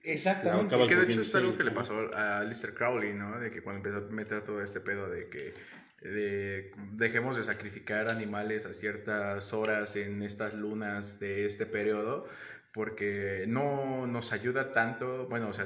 Exactamente. 0.03 0.75
Que 0.87 0.95
de 0.95 1.03
hecho 1.11 1.21
es 1.21 1.35
algo 1.35 1.57
que 1.57 1.63
le 1.63 1.71
pasó 1.71 2.13
a 2.15 2.43
Lister 2.43 2.73
Crowley, 2.73 3.13
¿no? 3.13 3.39
De 3.39 3.51
que 3.51 3.61
cuando 3.61 3.87
empezó 3.87 4.05
a 4.07 4.09
meter 4.11 4.41
todo 4.41 4.61
este 4.63 4.79
pedo 4.79 5.09
de 5.09 5.29
que 5.29 5.53
de- 6.01 6.71
dejemos 6.93 7.37
de 7.37 7.43
sacrificar 7.43 8.09
animales 8.09 8.65
a 8.65 8.73
ciertas 8.73 9.53
horas 9.53 9.95
en 9.95 10.23
estas 10.23 10.53
lunas 10.55 11.19
de 11.19 11.45
este 11.45 11.65
periodo, 11.67 12.27
porque 12.73 13.45
no 13.47 14.07
nos 14.07 14.33
ayuda 14.33 14.73
tanto, 14.73 15.27
bueno, 15.27 15.49
o 15.49 15.53
sea, 15.53 15.65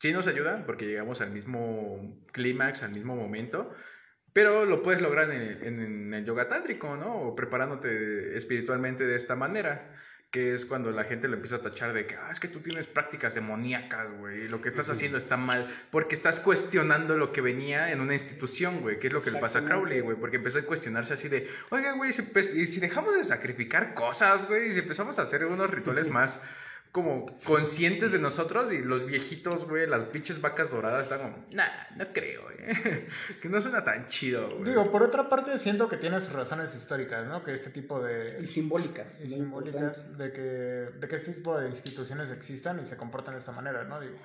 sí 0.00 0.12
nos 0.12 0.26
ayuda 0.26 0.64
porque 0.66 0.86
llegamos 0.86 1.20
al 1.20 1.30
mismo 1.30 2.24
clímax, 2.32 2.82
al 2.82 2.90
mismo 2.92 3.14
momento, 3.14 3.72
pero 4.32 4.64
lo 4.64 4.82
puedes 4.82 5.00
lograr 5.00 5.30
en, 5.30 5.62
en- 5.62 5.80
en 5.80 6.14
el 6.14 6.24
yoga 6.24 6.48
tántrico, 6.48 6.96
¿no? 6.96 7.14
O 7.20 7.36
preparándote 7.36 8.36
espiritualmente 8.36 9.06
de 9.06 9.14
esta 9.16 9.36
manera, 9.36 9.94
que 10.30 10.52
es 10.54 10.66
cuando 10.66 10.90
la 10.90 11.04
gente 11.04 11.26
lo 11.26 11.36
empieza 11.36 11.56
a 11.56 11.62
tachar 11.62 11.94
de 11.94 12.06
que, 12.06 12.14
ah, 12.14 12.28
es 12.30 12.38
que 12.38 12.48
tú 12.48 12.60
tienes 12.60 12.86
prácticas 12.86 13.34
demoníacas, 13.34 14.10
güey, 14.18 14.44
y 14.44 14.48
lo 14.48 14.60
que 14.60 14.68
estás 14.68 14.90
haciendo 14.90 15.16
está 15.16 15.38
mal, 15.38 15.66
porque 15.90 16.14
estás 16.14 16.40
cuestionando 16.40 17.16
lo 17.16 17.32
que 17.32 17.40
venía 17.40 17.90
en 17.92 18.00
una 18.00 18.12
institución, 18.12 18.80
güey, 18.80 18.98
que 18.98 19.06
es 19.06 19.12
lo 19.12 19.22
que 19.22 19.30
le 19.30 19.40
pasa 19.40 19.60
a 19.60 19.64
Crowley, 19.64 20.00
güey, 20.00 20.18
porque 20.18 20.36
empezó 20.36 20.58
a 20.58 20.62
cuestionarse 20.62 21.14
así 21.14 21.28
de, 21.28 21.48
oiga, 21.70 21.92
güey, 21.92 22.12
si, 22.12 22.22
si 22.66 22.80
dejamos 22.80 23.16
de 23.16 23.24
sacrificar 23.24 23.94
cosas, 23.94 24.46
güey, 24.46 24.68
y 24.68 24.72
si 24.74 24.80
empezamos 24.80 25.18
a 25.18 25.22
hacer 25.22 25.46
unos 25.46 25.70
rituales 25.70 26.08
más 26.08 26.40
como 26.92 27.26
conscientes 27.44 28.12
de 28.12 28.18
nosotros 28.18 28.72
y 28.72 28.82
los 28.82 29.06
viejitos, 29.06 29.68
güey, 29.68 29.86
las 29.86 30.04
pinches 30.04 30.40
vacas 30.40 30.70
doradas 30.70 31.04
están 31.04 31.20
como, 31.20 31.46
nah, 31.52 31.66
no 31.96 32.06
creo, 32.12 32.44
güey, 32.44 32.56
que 33.42 33.48
no 33.48 33.60
suena 33.60 33.84
tan 33.84 34.06
chido, 34.06 34.48
güey. 34.50 34.64
Digo, 34.70 34.90
por 34.90 35.02
otra 35.02 35.28
parte, 35.28 35.58
siento 35.58 35.88
que 35.88 35.96
tiene 35.96 36.18
sus 36.20 36.32
razones 36.32 36.74
históricas, 36.74 37.26
¿no? 37.26 37.44
Que 37.44 37.54
este 37.54 37.70
tipo 37.70 38.00
de... 38.00 38.38
Y 38.42 38.46
simbólicas. 38.46 39.20
y 39.20 39.28
simbólicas 39.30 39.98
importante. 39.98 40.24
de 40.24 40.32
que, 40.32 40.98
de 40.98 41.08
que 41.08 41.16
este 41.16 41.32
tipo 41.32 41.58
de 41.58 41.68
instituciones 41.68 42.30
existan 42.30 42.80
y 42.80 42.86
se 42.86 42.96
comportan 42.96 43.34
de 43.34 43.40
esta 43.40 43.52
manera, 43.52 43.84
¿no? 43.84 44.00
Digo, 44.00 44.18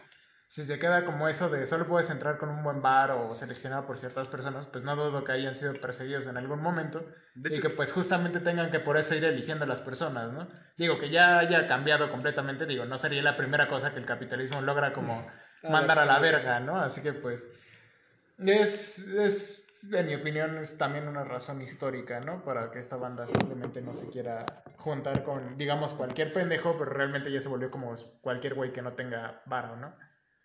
si 0.53 0.65
se 0.65 0.77
queda 0.77 1.03
como 1.03 1.27
eso 1.27 1.49
de 1.49 1.65
solo 1.65 1.87
puedes 1.87 2.11
entrar 2.11 2.37
con 2.37 2.49
un 2.49 2.61
buen 2.61 2.83
bar 2.83 3.09
o 3.09 3.33
seleccionado 3.33 3.87
por 3.87 3.97
ciertas 3.97 4.27
personas, 4.27 4.67
pues 4.67 4.83
no 4.83 4.95
dudo 4.95 5.23
que 5.23 5.31
hayan 5.31 5.55
sido 5.55 5.73
perseguidos 5.73 6.27
en 6.27 6.37
algún 6.37 6.61
momento 6.61 7.03
De 7.33 7.49
y 7.49 7.53
hecho- 7.53 7.61
que 7.63 7.69
pues 7.71 7.91
justamente 7.91 8.39
tengan 8.39 8.69
que 8.69 8.79
por 8.79 8.97
eso 8.97 9.15
ir 9.15 9.23
eligiendo 9.25 9.63
a 9.65 9.67
las 9.67 9.81
personas, 9.81 10.31
¿no? 10.31 10.47
Digo, 10.77 10.99
que 10.99 11.09
ya 11.09 11.39
haya 11.39 11.65
cambiado 11.67 12.11
completamente, 12.11 12.67
digo, 12.67 12.85
no 12.85 12.99
sería 12.99 13.23
la 13.23 13.35
primera 13.35 13.67
cosa 13.67 13.93
que 13.93 13.99
el 13.99 14.05
capitalismo 14.05 14.61
logra 14.61 14.93
como 14.93 15.27
A 15.63 15.69
mandar 15.71 15.97
a 15.97 16.05
la 16.05 16.13
la 16.13 16.19
verga, 16.19 16.59
¿no? 16.59 16.79
Así 16.79 17.01
que 17.01 17.13
pues 17.13 17.47
es, 18.37 18.99
es, 19.07 19.63
en 19.91 20.05
mi 20.05 20.13
opinión, 20.13 20.59
es 20.59 20.77
también 20.77 21.07
una 21.07 21.23
razón 21.23 21.63
histórica, 21.63 22.19
¿no? 22.19 22.43
Para 22.43 22.69
que 22.69 22.77
esta 22.77 22.95
banda 22.97 23.25
simplemente 23.25 23.81
no 23.81 23.95
se 23.95 24.07
quiera 24.07 24.63
juntar 24.77 25.23
con, 25.23 25.57
digamos, 25.57 25.95
cualquier 25.95 26.31
pendejo, 26.31 26.77
pero 26.77 26.91
realmente 26.91 27.31
ya 27.31 27.41
se 27.41 27.49
volvió 27.49 27.71
como 27.71 27.95
cualquier 28.21 28.53
güey 28.53 28.71
que 28.71 28.83
no 28.83 28.93
tenga 28.93 29.41
varo, 29.47 29.77
¿no? 29.77 29.95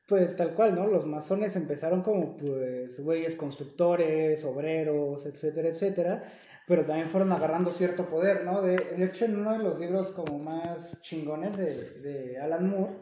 Pues 0.08 0.34
tal 0.36 0.54
cual, 0.54 0.74
¿no? 0.74 0.86
Los 0.86 1.04
masones 1.06 1.54
empezaron 1.54 2.00
como, 2.00 2.34
pues, 2.34 2.98
güeyes 2.98 3.36
constructores, 3.36 4.42
obreros, 4.42 5.26
etcétera, 5.26 5.68
etcétera, 5.68 6.22
pero 6.66 6.86
también 6.86 7.10
fueron 7.10 7.30
agarrando 7.30 7.72
cierto 7.72 8.08
poder, 8.08 8.42
¿no? 8.42 8.62
De, 8.62 8.76
de 8.76 9.04
hecho, 9.04 9.26
en 9.26 9.36
uno 9.36 9.52
de 9.52 9.58
los 9.58 9.78
libros 9.78 10.12
como 10.12 10.38
más 10.38 10.98
chingones 11.02 11.58
de, 11.58 12.00
de 12.00 12.38
Alan 12.38 12.70
Moore, 12.70 12.94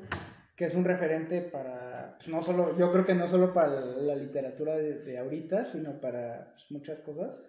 que 0.56 0.64
es 0.64 0.74
un 0.74 0.84
referente 0.84 1.42
para, 1.42 2.16
pues, 2.16 2.28
no 2.28 2.42
solo, 2.42 2.76
yo 2.76 2.90
creo 2.90 3.06
que 3.06 3.14
no 3.14 3.28
solo 3.28 3.54
para 3.54 3.80
la 3.82 4.16
literatura 4.16 4.76
de, 4.76 4.98
de 4.98 5.18
ahorita, 5.18 5.64
sino 5.64 6.00
para 6.00 6.54
pues, 6.54 6.66
muchas 6.70 6.98
cosas, 6.98 7.40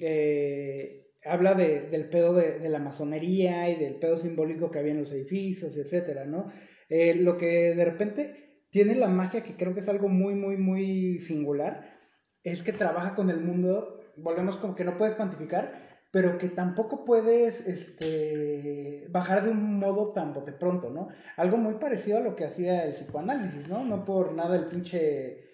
eh, 0.00 1.12
habla 1.24 1.54
de, 1.54 1.82
del 1.82 2.08
pedo 2.08 2.34
de, 2.34 2.58
de 2.58 2.68
la 2.70 2.80
masonería 2.80 3.70
y 3.70 3.76
del 3.76 4.00
pedo 4.00 4.18
simbólico 4.18 4.72
que 4.72 4.80
había 4.80 4.94
en 4.94 4.98
los 4.98 5.12
edificios, 5.12 5.76
etcétera, 5.76 6.24
¿no? 6.24 6.50
Eh, 6.88 7.14
lo 7.14 7.36
que 7.36 7.74
de 7.74 7.84
repente 7.84 8.43
tiene 8.74 8.96
la 8.96 9.06
magia, 9.06 9.44
que 9.44 9.54
creo 9.54 9.72
que 9.72 9.78
es 9.78 9.88
algo 9.88 10.08
muy, 10.08 10.34
muy, 10.34 10.56
muy 10.56 11.20
singular, 11.20 11.96
es 12.42 12.60
que 12.60 12.72
trabaja 12.72 13.14
con 13.14 13.30
el 13.30 13.40
mundo, 13.40 14.00
volvemos 14.16 14.56
como 14.56 14.74
que 14.74 14.82
no 14.82 14.98
puedes 14.98 15.14
cuantificar, 15.14 16.00
pero 16.10 16.38
que 16.38 16.48
tampoco 16.48 17.04
puedes 17.04 17.60
este, 17.68 19.06
bajar 19.10 19.44
de 19.44 19.50
un 19.50 19.78
modo 19.78 20.12
tan 20.12 20.34
bote 20.34 20.50
pronto, 20.50 20.90
¿no? 20.90 21.06
Algo 21.36 21.56
muy 21.56 21.74
parecido 21.74 22.18
a 22.18 22.20
lo 22.20 22.34
que 22.34 22.46
hacía 22.46 22.84
el 22.84 22.94
psicoanálisis, 22.94 23.68
¿no? 23.68 23.84
No 23.84 24.04
por 24.04 24.32
nada 24.32 24.56
el 24.56 24.66
pinche... 24.66 25.44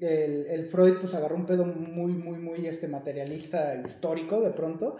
El, 0.00 0.46
el 0.46 0.66
Freud 0.66 0.98
pues 1.00 1.12
agarró 1.14 1.34
un 1.34 1.46
pedo 1.46 1.64
muy, 1.64 2.12
muy, 2.12 2.38
muy 2.38 2.68
este, 2.68 2.86
materialista 2.86 3.74
histórico 3.84 4.40
de 4.40 4.50
pronto, 4.50 4.96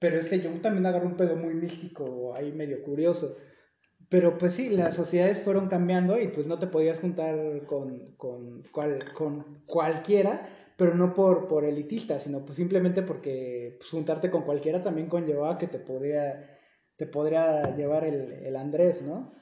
pero 0.00 0.18
este 0.18 0.42
Jung 0.42 0.60
también 0.60 0.86
agarró 0.86 1.06
un 1.06 1.16
pedo 1.16 1.36
muy 1.36 1.54
místico 1.54 2.34
ahí 2.34 2.50
medio 2.50 2.82
curioso. 2.82 3.36
Pero 4.10 4.36
pues 4.38 4.54
sí, 4.54 4.68
las 4.70 4.94
sociedades 4.96 5.40
fueron 5.42 5.68
cambiando 5.68 6.18
y 6.20 6.28
pues 6.28 6.46
no 6.46 6.58
te 6.58 6.66
podías 6.66 6.98
juntar 7.00 7.36
con, 7.66 8.14
con, 8.16 8.62
cual- 8.72 9.04
con 9.14 9.62
cualquiera, 9.66 10.42
pero 10.76 10.94
no 10.96 11.14
por, 11.14 11.46
por 11.48 11.64
elitista, 11.64 12.18
sino 12.18 12.44
pues 12.44 12.56
simplemente 12.56 13.02
porque 13.02 13.76
pues, 13.78 13.88
juntarte 13.90 14.30
con 14.30 14.42
cualquiera 14.42 14.82
también 14.82 15.08
conllevaba 15.08 15.58
que 15.58 15.68
te 15.68 15.78
podría, 15.78 16.58
te 16.96 17.06
podría 17.06 17.74
llevar 17.76 18.04
el, 18.04 18.32
el 18.44 18.56
Andrés, 18.56 19.00
¿no? 19.02 19.32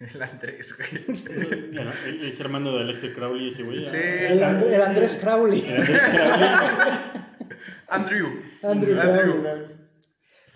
El 0.14 0.22
Andrés, 0.22 0.74
güey. 0.78 1.04
Bueno, 1.74 1.90
él 2.06 2.24
es 2.26 2.40
hermano 2.40 2.74
de 2.78 2.84
Lester 2.84 3.12
Crowley, 3.12 3.48
ese 3.50 3.64
güey. 3.64 3.84
Sí. 3.84 3.96
El, 4.30 4.42
And- 4.42 4.62
el 4.62 4.80
Andrés 4.80 5.18
Crowley. 5.20 5.60
El. 5.60 5.82
Andrew. 7.88 8.26
Andrew 8.62 9.00
Andrew. 9.00 9.44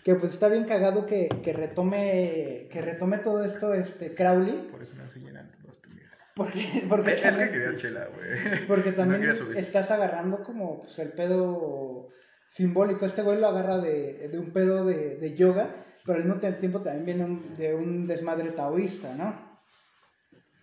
Que 0.05 0.15
pues 0.17 0.33
está 0.33 0.49
bien 0.49 0.65
cagado 0.65 1.07
que, 1.07 1.29
que 1.43 1.53
retome 1.55 2.69
que 2.71 2.81
retome 2.83 3.19
todo 3.19 3.43
esto 3.45 3.73
este 3.75 4.15
Crowley. 4.15 4.69
Por 4.71 4.83
eso 4.83 4.95
no 4.97 5.09
se 5.09 5.19
llenan 5.21 5.51
los 5.65 5.77
pendejos. 5.79 6.13
Porque, 6.37 6.85
porque 6.89 7.13
Es 7.15 7.37
que 7.37 7.51
quería 7.51 7.75
chela, 7.77 8.09
güey. 8.15 8.67
Porque 8.67 8.93
también 8.93 9.23
estás 9.57 9.91
agarrando 9.91 10.43
como 10.45 10.83
pues, 10.83 10.99
el 10.99 11.09
pedo 11.13 12.09
simbólico. 12.49 13.07
Este 13.07 13.23
güey 13.23 13.39
lo 13.41 13.49
agarra 13.49 13.79
de, 13.79 14.29
de 14.29 14.39
un 14.39 14.53
pedo 14.53 14.85
de, 14.85 15.17
de 15.17 15.35
yoga, 15.35 15.71
pero 16.05 16.19
al 16.19 16.25
mismo 16.25 16.39
tiempo 16.39 16.83
también 16.83 17.07
viene 17.07 17.25
un- 17.25 17.55
de 17.55 17.75
un 17.75 18.05
desmadre 18.05 18.51
taoísta, 18.51 19.15
¿no? 19.15 19.55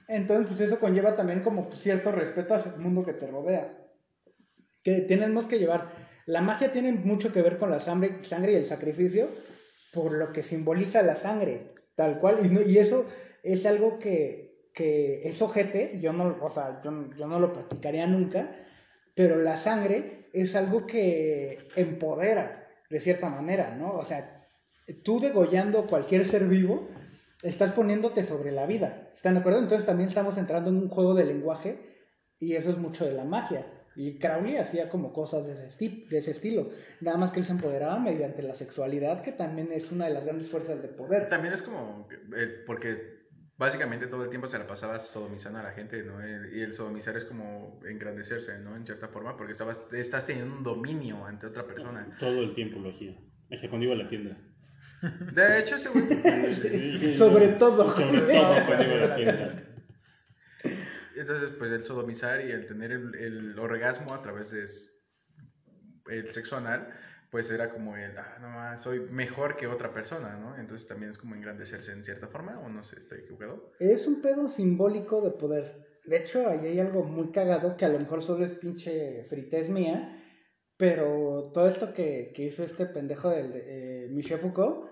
Entonces, 0.07 0.47
pues 0.47 0.59
eso 0.59 0.79
conlleva 0.79 1.15
también 1.15 1.41
como 1.41 1.67
pues, 1.67 1.79
cierto 1.79 2.11
respeto 2.11 2.53
hacia 2.53 2.73
el 2.73 2.79
mundo 2.79 3.03
que 3.05 3.13
te 3.13 3.27
rodea. 3.27 3.77
Que 4.83 5.01
tenemos 5.01 5.47
que 5.47 5.57
llevar. 5.57 5.89
La 6.25 6.41
magia 6.41 6.71
tiene 6.71 6.91
mucho 6.91 7.31
que 7.33 7.41
ver 7.41 7.57
con 7.57 7.69
la 7.69 7.79
sangre, 7.79 8.23
sangre 8.23 8.53
y 8.53 8.55
el 8.55 8.65
sacrificio, 8.65 9.29
por 9.93 10.11
lo 10.13 10.31
que 10.31 10.41
simboliza 10.41 11.01
la 11.01 11.15
sangre, 11.15 11.73
tal 11.95 12.19
cual. 12.19 12.39
Y, 12.45 12.49
no- 12.49 12.61
y 12.61 12.77
eso 12.77 13.05
es 13.43 13.65
algo 13.65 13.99
que, 13.99 14.69
que 14.73 15.21
es 15.27 15.41
ojete, 15.41 15.99
yo 15.99 16.13
no, 16.13 16.37
o 16.41 16.51
sea, 16.51 16.81
yo, 16.83 16.91
yo 17.17 17.27
no 17.27 17.39
lo 17.39 17.53
practicaría 17.53 18.07
nunca, 18.07 18.55
pero 19.15 19.35
la 19.35 19.57
sangre 19.57 20.27
es 20.33 20.55
algo 20.55 20.85
que 20.85 21.59
empodera 21.75 22.67
de 22.89 22.99
cierta 22.99 23.29
manera, 23.29 23.75
¿no? 23.75 23.93
O 23.93 24.05
sea, 24.05 24.45
tú 25.03 25.19
degollando 25.19 25.87
cualquier 25.87 26.25
ser 26.25 26.47
vivo, 26.47 26.87
estás 27.43 27.71
poniéndote 27.71 28.23
sobre 28.23 28.51
la 28.51 28.65
vida, 28.65 29.09
¿están 29.13 29.33
de 29.33 29.39
acuerdo? 29.41 29.59
Entonces 29.59 29.85
también 29.85 30.09
estamos 30.09 30.37
entrando 30.37 30.69
en 30.69 30.77
un 30.77 30.89
juego 30.89 31.13
de 31.15 31.25
lenguaje 31.25 31.79
y 32.39 32.55
eso 32.55 32.69
es 32.69 32.77
mucho 32.77 33.05
de 33.05 33.13
la 33.13 33.23
magia. 33.23 33.65
Y 33.95 34.19
Crowley 34.19 34.57
hacía 34.57 34.87
como 34.89 35.11
cosas 35.11 35.45
de 35.47 35.53
ese, 35.53 35.67
esti- 35.67 36.07
de 36.07 36.17
ese 36.19 36.31
estilo, 36.31 36.69
nada 37.01 37.17
más 37.17 37.31
que 37.31 37.39
él 37.39 37.45
se 37.45 37.51
empoderaba 37.51 37.99
mediante 37.99 38.41
la 38.41 38.53
sexualidad, 38.53 39.21
que 39.21 39.31
también 39.33 39.69
es 39.71 39.91
una 39.91 40.07
de 40.07 40.13
las 40.13 40.25
grandes 40.25 40.47
fuerzas 40.49 40.81
de 40.81 40.87
poder. 40.87 41.27
También 41.29 41.53
es 41.53 41.61
como, 41.61 42.07
eh, 42.37 42.63
porque 42.65 43.19
básicamente 43.57 44.07
todo 44.07 44.23
el 44.23 44.29
tiempo 44.29 44.47
se 44.47 44.57
la 44.57 44.65
pasaba 44.65 44.97
sodomizando 44.99 45.59
a 45.59 45.63
la 45.63 45.71
gente, 45.71 46.03
¿no? 46.03 46.21
El- 46.21 46.55
Y 46.55 46.61
el 46.61 46.73
sodomizar 46.73 47.15
es 47.17 47.25
como 47.25 47.79
engrandecerse, 47.87 48.57
¿no? 48.59 48.75
En 48.75 48.85
cierta 48.85 49.07
forma, 49.09 49.35
porque 49.35 49.51
estabas, 49.51 49.81
estás 49.91 50.25
teniendo 50.25 50.55
un 50.55 50.63
dominio 50.63 51.25
ante 51.25 51.47
otra 51.47 51.65
persona. 51.65 52.15
Todo 52.19 52.39
el 52.41 52.53
tiempo 52.53 52.79
lo 52.79 52.89
hacía. 52.89 53.13
Hasta 53.51 53.67
cuando 53.69 53.85
iba 53.85 53.93
a 53.95 53.97
la 53.97 54.07
tienda. 54.07 54.37
De 55.33 55.59
hecho, 55.59 55.75
ese 55.75 55.89
güey... 55.89 56.05
Sí, 56.53 56.97
sí, 56.97 57.15
Sobre 57.15 57.47
no. 57.49 57.57
todo. 57.57 57.91
Sobre 57.91 58.19
todo 58.21 58.53
cuando 58.67 58.83
iba 58.85 58.93
a 59.03 59.07
la 59.07 59.15
tienda. 59.15 59.55
Entonces, 61.15 61.51
pues 61.57 61.71
el 61.71 61.85
sodomizar 61.85 62.41
y 62.41 62.51
el 62.51 62.67
tener 62.67 62.91
el, 62.91 63.15
el 63.15 63.59
orgasmo 63.59 64.13
a 64.13 64.21
través 64.21 64.51
de 64.51 64.65
el 66.09 66.33
sexo 66.33 66.57
anal, 66.57 66.93
pues 67.31 67.49
era 67.49 67.69
como 67.69 67.95
el, 67.95 68.17
ah, 68.17 68.37
no 68.41 68.83
soy 68.83 68.99
mejor 68.99 69.55
que 69.55 69.65
otra 69.65 69.93
persona, 69.93 70.35
¿no? 70.37 70.57
Entonces 70.57 70.85
también 70.85 71.11
es 71.11 71.17
como 71.17 71.33
engrandecerse 71.35 71.93
en 71.93 72.03
cierta 72.03 72.27
forma, 72.27 72.59
o 72.59 72.69
no 72.69 72.83
sé, 72.83 72.99
estoy 72.99 73.19
equivocado. 73.19 73.71
Es 73.79 74.05
un 74.05 74.21
pedo 74.21 74.49
simbólico 74.49 75.21
de 75.21 75.31
poder. 75.31 75.87
De 76.05 76.17
hecho, 76.17 76.47
ahí 76.47 76.67
hay 76.67 76.79
algo 76.79 77.03
muy 77.03 77.31
cagado 77.31 77.77
que 77.77 77.85
a 77.85 77.89
lo 77.89 77.99
mejor 77.99 78.21
solo 78.21 78.43
es 78.43 78.51
pinche 78.51 79.25
fritez 79.29 79.69
mía, 79.69 80.21
pero 80.75 81.51
todo 81.53 81.69
esto 81.69 81.93
que, 81.93 82.33
que 82.35 82.43
hizo 82.43 82.63
este 82.63 82.85
pendejo 82.85 83.29
del 83.29 83.53
de, 83.53 84.05
eh, 84.05 84.09
Michel 84.09 84.39
Foucault, 84.39 84.90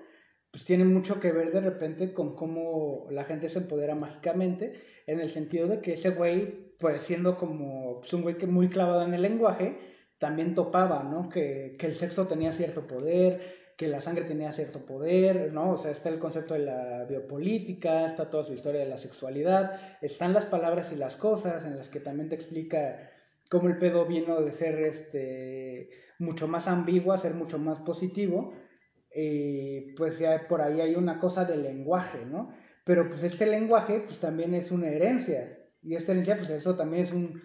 pues 0.51 0.65
tiene 0.65 0.85
mucho 0.85 1.19
que 1.19 1.31
ver 1.31 1.51
de 1.51 1.61
repente 1.61 2.13
con 2.13 2.35
cómo 2.35 3.07
la 3.11 3.23
gente 3.23 3.49
se 3.49 3.59
empodera 3.59 3.95
mágicamente, 3.95 4.73
en 5.05 5.19
el 5.19 5.29
sentido 5.29 5.67
de 5.67 5.81
que 5.81 5.93
ese 5.93 6.09
güey, 6.11 6.75
pues 6.79 7.01
siendo 7.03 7.37
como 7.37 7.99
pues, 7.99 8.13
un 8.13 8.21
güey 8.23 8.37
que 8.37 8.47
muy 8.47 8.69
clavado 8.69 9.03
en 9.03 9.13
el 9.13 9.21
lenguaje, 9.21 9.77
también 10.17 10.55
topaba, 10.55 11.03
¿no? 11.03 11.29
Que, 11.29 11.75
que 11.79 11.87
el 11.87 11.95
sexo 11.95 12.27
tenía 12.27 12.51
cierto 12.51 12.87
poder, 12.87 13.41
que 13.77 13.87
la 13.87 14.01
sangre 14.01 14.25
tenía 14.25 14.51
cierto 14.51 14.85
poder, 14.85 15.53
¿no? 15.53 15.71
O 15.71 15.77
sea, 15.77 15.91
está 15.91 16.09
el 16.09 16.19
concepto 16.19 16.53
de 16.55 16.61
la 16.61 17.05
biopolítica, 17.05 18.07
está 18.07 18.29
toda 18.29 18.43
su 18.43 18.53
historia 18.53 18.81
de 18.81 18.89
la 18.89 18.97
sexualidad, 18.97 19.79
están 20.01 20.33
las 20.33 20.45
palabras 20.45 20.91
y 20.91 20.95
las 20.95 21.15
cosas 21.15 21.63
en 21.63 21.77
las 21.77 21.89
que 21.89 22.01
también 22.01 22.27
te 22.27 22.35
explica 22.35 23.09
cómo 23.49 23.69
el 23.69 23.77
pedo 23.77 24.05
vino 24.05 24.41
de 24.41 24.51
ser 24.51 24.79
este 24.79 25.89
mucho 26.19 26.47
más 26.47 26.67
ambiguo 26.67 27.13
a 27.13 27.17
ser 27.17 27.33
mucho 27.33 27.57
más 27.57 27.79
positivo 27.79 28.53
Y 29.13 29.93
pues 29.95 30.19
ya 30.19 30.47
por 30.47 30.61
ahí 30.61 30.81
hay 30.81 30.95
una 30.95 31.19
cosa 31.19 31.45
del 31.45 31.63
lenguaje, 31.63 32.25
¿no? 32.25 32.53
Pero 32.83 33.07
pues 33.07 33.23
este 33.23 33.45
lenguaje 33.45 34.03
pues 34.05 34.19
también 34.19 34.53
es 34.53 34.71
una 34.71 34.87
herencia. 34.87 35.57
Y 35.81 35.95
esta 35.95 36.11
herencia 36.11 36.37
pues 36.37 36.49
eso 36.49 36.75
también 36.75 37.03
es 37.03 37.11
un, 37.11 37.41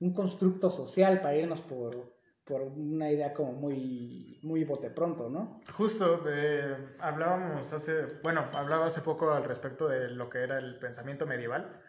un 0.00 0.14
constructo 0.14 0.70
social 0.70 1.20
para 1.20 1.36
irnos 1.36 1.60
por, 1.60 2.14
por 2.44 2.62
una 2.62 3.10
idea 3.10 3.32
como 3.34 3.52
muy, 3.52 4.40
muy 4.42 4.64
bote 4.64 4.90
pronto, 4.90 5.28
¿no? 5.28 5.60
Justo, 5.74 6.24
eh, 6.28 6.76
hablábamos 6.98 7.72
hace, 7.72 8.06
bueno, 8.22 8.44
hablaba 8.54 8.86
hace 8.86 9.00
poco 9.02 9.32
al 9.32 9.44
respecto 9.44 9.88
de 9.88 10.10
lo 10.10 10.30
que 10.30 10.38
era 10.38 10.58
el 10.58 10.78
pensamiento 10.78 11.26
medieval. 11.26 11.80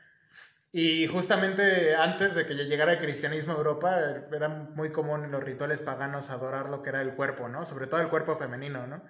Y 0.72 1.08
justamente 1.08 1.96
antes 1.96 2.36
de 2.36 2.46
que 2.46 2.54
llegara 2.54 2.94
el 2.94 3.00
cristianismo 3.00 3.54
a 3.54 3.58
Europa, 3.58 4.00
era 4.32 4.50
muy 4.50 4.92
común 4.92 5.24
en 5.24 5.32
los 5.32 5.44
rituales 5.44 5.80
paganos 5.80 6.30
adorar 6.30 6.70
lo 6.70 6.84
que 6.84 6.90
era 6.90 7.02
el 7.02 7.16
cuerpo, 7.16 7.50
¿no? 7.50 7.66
Sobre 7.66 7.88
todo 7.88 8.02
el 8.02 8.10
cuerpo 8.10 8.38
femenino, 8.38 8.86
¿no? 8.86 9.04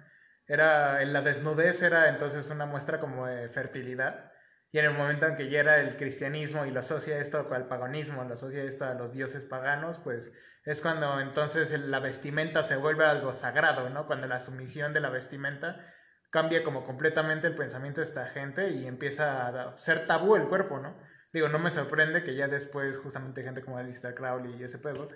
Era, 0.47 1.03
la 1.03 1.21
desnudez 1.21 1.81
era 1.81 2.09
entonces 2.09 2.49
una 2.49 2.65
muestra 2.65 2.99
como 3.01 3.27
de 3.27 3.49
fertilidad. 3.49 4.31
Y 4.71 4.79
en 4.79 4.85
el 4.85 4.93
momento 4.93 5.25
en 5.25 5.35
que 5.35 5.49
llega 5.49 5.79
el 5.81 5.97
cristianismo 5.97 6.65
y 6.65 6.71
lo 6.71 6.79
asocia 6.79 7.19
esto 7.19 7.45
al 7.51 7.67
paganismo, 7.67 8.23
lo 8.23 8.35
asocia 8.35 8.63
esto 8.63 8.85
a 8.85 8.93
los 8.93 9.13
dioses 9.13 9.43
paganos, 9.43 9.97
pues 9.99 10.31
es 10.63 10.81
cuando 10.81 11.19
entonces 11.19 11.71
la 11.77 11.99
vestimenta 11.99 12.63
se 12.63 12.77
vuelve 12.77 13.03
algo 13.05 13.33
sagrado, 13.33 13.89
¿no? 13.89 14.07
Cuando 14.07 14.27
la 14.27 14.39
sumisión 14.39 14.93
de 14.93 15.01
la 15.01 15.09
vestimenta 15.09 15.93
cambia 16.29 16.63
como 16.63 16.85
completamente 16.85 17.47
el 17.47 17.55
pensamiento 17.55 17.99
de 17.99 18.07
esta 18.07 18.27
gente 18.27 18.69
y 18.69 18.85
empieza 18.87 19.47
a 19.47 19.77
ser 19.77 20.07
tabú 20.07 20.35
el 20.35 20.47
cuerpo, 20.47 20.79
¿no? 20.79 20.95
Digo, 21.31 21.47
no 21.47 21.59
me 21.59 21.69
sorprende 21.69 22.23
que 22.23 22.35
ya 22.35 22.47
después 22.47 22.97
justamente 22.97 23.43
gente 23.43 23.61
como 23.61 23.77
Alistair 23.77 24.15
Crowley 24.15 24.55
y 24.55 24.63
ese 24.63 24.79
pedo 24.79 25.09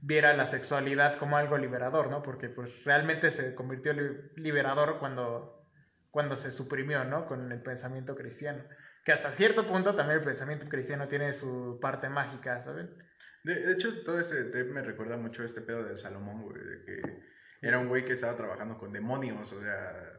viera 0.00 0.32
la 0.34 0.46
sexualidad 0.46 1.16
como 1.16 1.36
algo 1.36 1.58
liberador, 1.58 2.10
¿no? 2.10 2.22
Porque 2.22 2.48
pues 2.48 2.84
realmente 2.84 3.30
se 3.30 3.54
convirtió 3.54 3.92
li- 3.92 4.32
liberador 4.36 4.98
cuando, 4.98 5.68
cuando 6.10 6.36
se 6.36 6.52
suprimió, 6.52 7.04
¿no? 7.04 7.26
Con 7.26 7.52
el 7.52 7.62
pensamiento 7.62 8.16
cristiano. 8.16 8.64
Que 9.04 9.12
hasta 9.12 9.30
cierto 9.30 9.66
punto 9.66 9.94
también 9.94 10.20
el 10.20 10.24
pensamiento 10.24 10.68
cristiano 10.68 11.06
tiene 11.06 11.34
su 11.34 11.78
parte 11.82 12.08
mágica, 12.08 12.60
¿saben? 12.60 12.96
De, 13.44 13.54
de 13.54 13.72
hecho, 13.72 14.02
todo 14.04 14.18
este 14.20 14.44
trip 14.44 14.68
me 14.70 14.82
recuerda 14.82 15.18
mucho 15.18 15.42
a 15.42 15.46
este 15.46 15.60
pedo 15.60 15.84
de 15.84 15.98
Salomón, 15.98 16.42
güey, 16.42 16.62
de 16.64 16.84
que 16.84 17.22
era 17.60 17.78
un 17.78 17.88
güey 17.88 18.04
que 18.06 18.14
estaba 18.14 18.36
trabajando 18.36 18.78
con 18.78 18.92
demonios, 18.92 19.52
o 19.52 19.60
sea, 19.60 20.12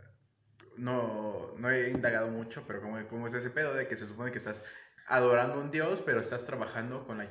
no, 0.78 1.56
no 1.58 1.70
he 1.70 1.90
indagado 1.90 2.30
mucho, 2.30 2.64
pero 2.68 2.82
como, 2.82 3.06
como 3.08 3.28
es 3.28 3.34
ese 3.34 3.50
pedo 3.50 3.74
de 3.74 3.88
que 3.88 3.98
se 3.98 4.08
supone 4.08 4.32
que 4.32 4.38
estás 4.38 4.64
adorando 5.10 5.56
a 5.56 5.60
un 5.60 5.72
dios, 5.72 6.02
pero 6.06 6.22
estás 6.22 6.46
trabajando 6.46 7.06
con 7.06 7.18
la, 7.18 7.28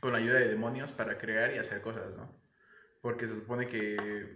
con 0.00 0.12
la 0.12 0.18
ayuda 0.18 0.38
de 0.38 0.48
demonios 0.48 0.90
para 0.90 1.18
crear 1.18 1.54
y 1.54 1.58
hacer 1.58 1.80
cosas, 1.82 2.16
¿no? 2.16 2.34
Porque 3.02 3.28
se 3.28 3.34
supone 3.34 3.68
que 3.68 4.34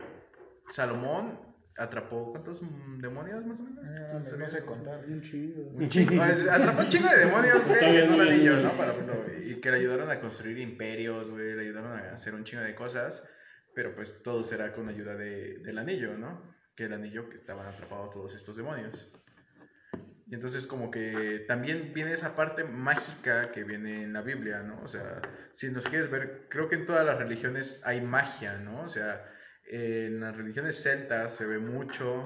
Salomón 0.68 1.38
atrapó, 1.76 2.30
¿cuántos 2.30 2.60
demonios 2.98 3.44
más 3.44 3.58
o 3.58 3.62
menos? 3.62 3.84
Ah, 3.84 4.20
No, 4.30 4.36
no 4.36 4.48
sé 4.48 4.64
contar. 4.64 5.04
Un 5.06 5.20
chido. 5.20 5.66
Un 5.70 5.88
chingo. 5.88 6.14
Pues, 6.16 6.48
Atrapó 6.48 6.82
un 6.82 6.88
chingo 6.88 7.08
de 7.08 7.18
demonios, 7.18 7.66
güey, 7.66 7.96
en 7.96 8.12
un 8.12 8.20
anillo, 8.20 8.56
¿no? 8.58 8.70
Para, 8.72 8.92
no, 8.92 9.14
y 9.42 9.60
que 9.60 9.70
le 9.70 9.78
ayudaron 9.78 10.10
a 10.10 10.20
construir 10.20 10.58
imperios, 10.58 11.30
güey, 11.30 11.54
le 11.54 11.62
ayudaron 11.62 11.92
a 11.92 12.12
hacer 12.12 12.34
un 12.34 12.44
chingo 12.44 12.62
de 12.62 12.74
cosas, 12.74 13.26
pero 13.74 13.94
pues 13.94 14.22
todo 14.22 14.44
será 14.44 14.72
con 14.72 14.88
ayuda 14.88 15.16
de, 15.16 15.58
del 15.58 15.78
anillo, 15.78 16.16
¿no? 16.16 16.54
Que 16.76 16.84
el 16.84 16.92
anillo 16.92 17.28
que 17.28 17.36
estaban 17.36 17.66
atrapados 17.66 18.10
todos 18.12 18.34
estos 18.34 18.56
demonios. 18.56 19.10
Y 20.26 20.34
entonces 20.34 20.66
como 20.66 20.90
que 20.90 21.44
también 21.46 21.92
viene 21.94 22.12
esa 22.12 22.34
parte 22.34 22.64
mágica 22.64 23.52
que 23.52 23.62
viene 23.62 24.04
en 24.04 24.12
la 24.12 24.22
Biblia, 24.22 24.62
¿no? 24.62 24.80
O 24.82 24.88
sea, 24.88 25.20
si 25.54 25.68
nos 25.70 25.84
quieres 25.84 26.10
ver, 26.10 26.46
creo 26.48 26.68
que 26.68 26.76
en 26.76 26.86
todas 26.86 27.04
las 27.04 27.18
religiones 27.18 27.82
hay 27.84 28.00
magia, 28.00 28.56
¿no? 28.58 28.82
O 28.82 28.88
sea, 28.88 29.22
en 29.66 30.20
las 30.20 30.34
religiones 30.36 30.82
celtas 30.82 31.34
se 31.34 31.44
ve 31.44 31.58
mucho, 31.58 32.24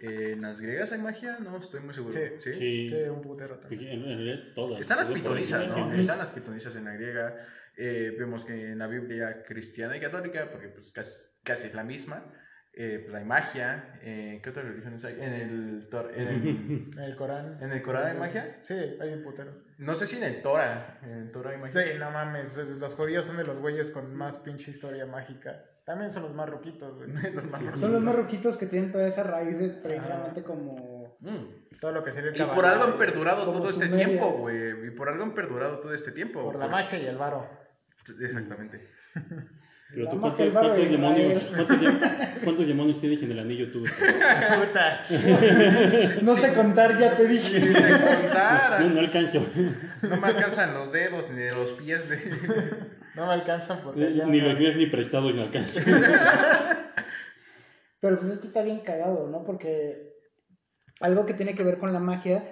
en 0.00 0.42
las 0.42 0.60
griegas 0.60 0.92
hay 0.92 1.00
magia, 1.00 1.38
no 1.40 1.58
estoy 1.58 1.80
muy 1.80 1.94
seguro. 1.94 2.12
Sí. 2.12 2.52
Sí. 2.52 2.88
Sí, 2.88 2.94
un 3.08 3.22
putero 3.22 3.58
también. 3.58 3.92
en 3.92 4.04
realidad 4.04 4.54
todas. 4.54 4.80
Están 4.80 4.98
las 4.98 5.08
pitonizas, 5.08 5.76
¿no? 5.76 5.92
Están 5.92 6.18
las 6.18 6.28
pitonizas 6.28 6.76
en 6.76 6.84
la 6.84 6.94
griega. 6.94 7.46
Eh, 7.76 8.14
vemos 8.18 8.44
que 8.44 8.72
en 8.72 8.78
la 8.78 8.88
Biblia 8.88 9.44
cristiana 9.46 9.96
y 9.96 10.00
católica, 10.00 10.48
porque 10.50 10.68
pues 10.68 10.90
casi, 10.92 11.14
casi 11.44 11.68
es 11.68 11.74
la 11.74 11.84
misma, 11.84 12.24
eh, 12.72 13.00
pues 13.04 13.14
hay 13.16 13.24
magia. 13.24 13.98
Eh, 14.02 14.40
¿Qué 14.42 14.50
otras 14.50 14.66
religiones 14.66 15.04
hay? 15.04 15.14
En 15.14 15.32
el, 15.32 15.88
Tor- 15.90 16.12
en 16.14 16.28
el, 16.28 16.90
En 16.96 17.02
el 17.02 17.16
Corán. 17.16 17.58
¿En 17.60 17.72
el 17.72 17.82
Corán 17.82 18.06
hay 18.12 18.16
magia? 18.18 18.58
Sí, 18.62 18.74
hay 19.00 19.12
un 19.12 19.22
putero. 19.22 19.52
no 19.78 19.94
sé 19.94 20.06
si 20.06 20.16
en 20.16 20.24
el 20.24 20.42
Torah. 20.42 20.98
En 21.02 21.10
el 21.10 21.30
Torah 21.32 21.50
hay 21.52 21.58
magia. 21.58 21.82
Sí, 21.82 21.98
no 21.98 22.10
mames, 22.10 22.56
los 22.56 22.94
judíos 22.94 23.24
son 23.24 23.36
de 23.36 23.44
los 23.44 23.58
güeyes 23.58 23.90
con 23.90 24.14
más 24.14 24.36
pinche 24.38 24.70
historia 24.70 25.06
mágica. 25.06 25.64
También 25.84 26.10
son 26.10 26.24
los 26.24 26.34
más 26.34 26.48
ruquitos, 26.50 26.96
güey. 26.96 27.10
Los 27.34 27.44
más 27.46 27.80
Son 27.80 27.92
los 27.92 28.02
más 28.02 28.14
roquitos 28.14 28.58
que 28.58 28.66
tienen 28.66 28.90
todas 28.90 29.08
esas 29.08 29.26
raíces 29.26 29.72
precisamente 29.72 30.42
como... 30.42 31.16
Mm. 31.20 31.78
Todo 31.80 31.92
lo 31.92 32.04
que 32.04 32.12
sería 32.12 32.30
el 32.30 32.36
Y 32.38 32.44
por 32.54 32.66
algo 32.66 32.84
han 32.84 32.98
perdurado 32.98 33.50
todo 33.50 33.70
este 33.70 33.88
tiempo, 33.88 34.32
güey. 34.32 34.88
Y 34.88 34.90
por 34.90 35.08
algo 35.08 35.24
han 35.24 35.32
perdurado 35.34 35.78
todo 35.78 35.94
este 35.94 36.12
tiempo. 36.12 36.42
Por 36.44 36.58
la 36.58 36.68
magia 36.68 36.98
y 36.98 37.06
el 37.06 37.16
varo. 37.16 37.48
Exactamente. 38.20 38.86
Pero 39.90 40.04
La 40.04 40.10
tú, 40.10 40.20
¿cuántos, 40.20 40.38
demonios, 40.90 41.44
cuántos, 41.46 41.80
de- 41.80 42.40
cuántos 42.44 42.66
demonios 42.68 43.00
tienes 43.00 43.22
en 43.22 43.32
el 43.32 43.38
anillo 43.38 43.70
tú? 43.70 43.84
Puta. 43.84 45.06
No 46.22 46.34
sé 46.36 46.52
contar, 46.52 46.98
ya 46.98 47.14
te 47.16 47.26
dije. 47.26 47.60
contara. 47.72 48.80
No, 48.80 48.90
no 48.90 49.00
alcanzo. 49.00 49.46
No 50.02 50.16
me 50.20 50.26
alcanzan 50.28 50.74
los 50.74 50.92
dedos 50.92 51.30
ni 51.30 51.40
de 51.40 51.52
los 51.52 51.70
pies 51.72 52.06
de. 52.08 52.18
No 53.14 53.26
me 53.26 53.32
alcanzan 53.32 53.80
porque 53.82 54.12
ya. 54.14 54.26
Ni 54.26 54.40
no- 54.40 54.48
los 54.48 54.58
míos 54.58 54.76
ni 54.76 54.86
prestados 54.86 55.34
me 55.34 55.42
alcanzan. 55.42 55.82
Pero 58.00 58.16
pues 58.18 58.30
esto 58.30 58.46
está 58.46 58.62
bien 58.62 58.80
cagado, 58.80 59.26
¿no? 59.28 59.42
Porque 59.44 60.12
algo 61.00 61.26
que 61.26 61.34
tiene 61.34 61.54
que 61.54 61.64
ver 61.64 61.78
con 61.78 61.92
la 61.92 61.98
magia 61.98 62.44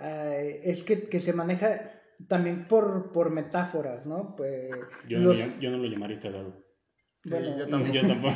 eh, 0.00 0.60
es 0.64 0.84
que, 0.84 1.04
que 1.08 1.20
se 1.20 1.32
maneja 1.32 1.90
también 2.28 2.66
por, 2.68 3.10
por 3.10 3.30
metáforas, 3.30 4.06
¿no? 4.06 4.36
Pues, 4.36 4.70
Yo 5.08 5.18
no, 5.18 5.28
los- 5.30 5.38
lo, 5.40 5.58
yo 5.60 5.70
no 5.70 5.78
lo 5.78 5.86
llamaría 5.88 6.20
cagado. 6.20 6.63
Bueno, 7.24 7.56
yo 7.58 7.66
tampoco. 7.68 7.92
yo 7.92 8.00
tampoco. 8.06 8.34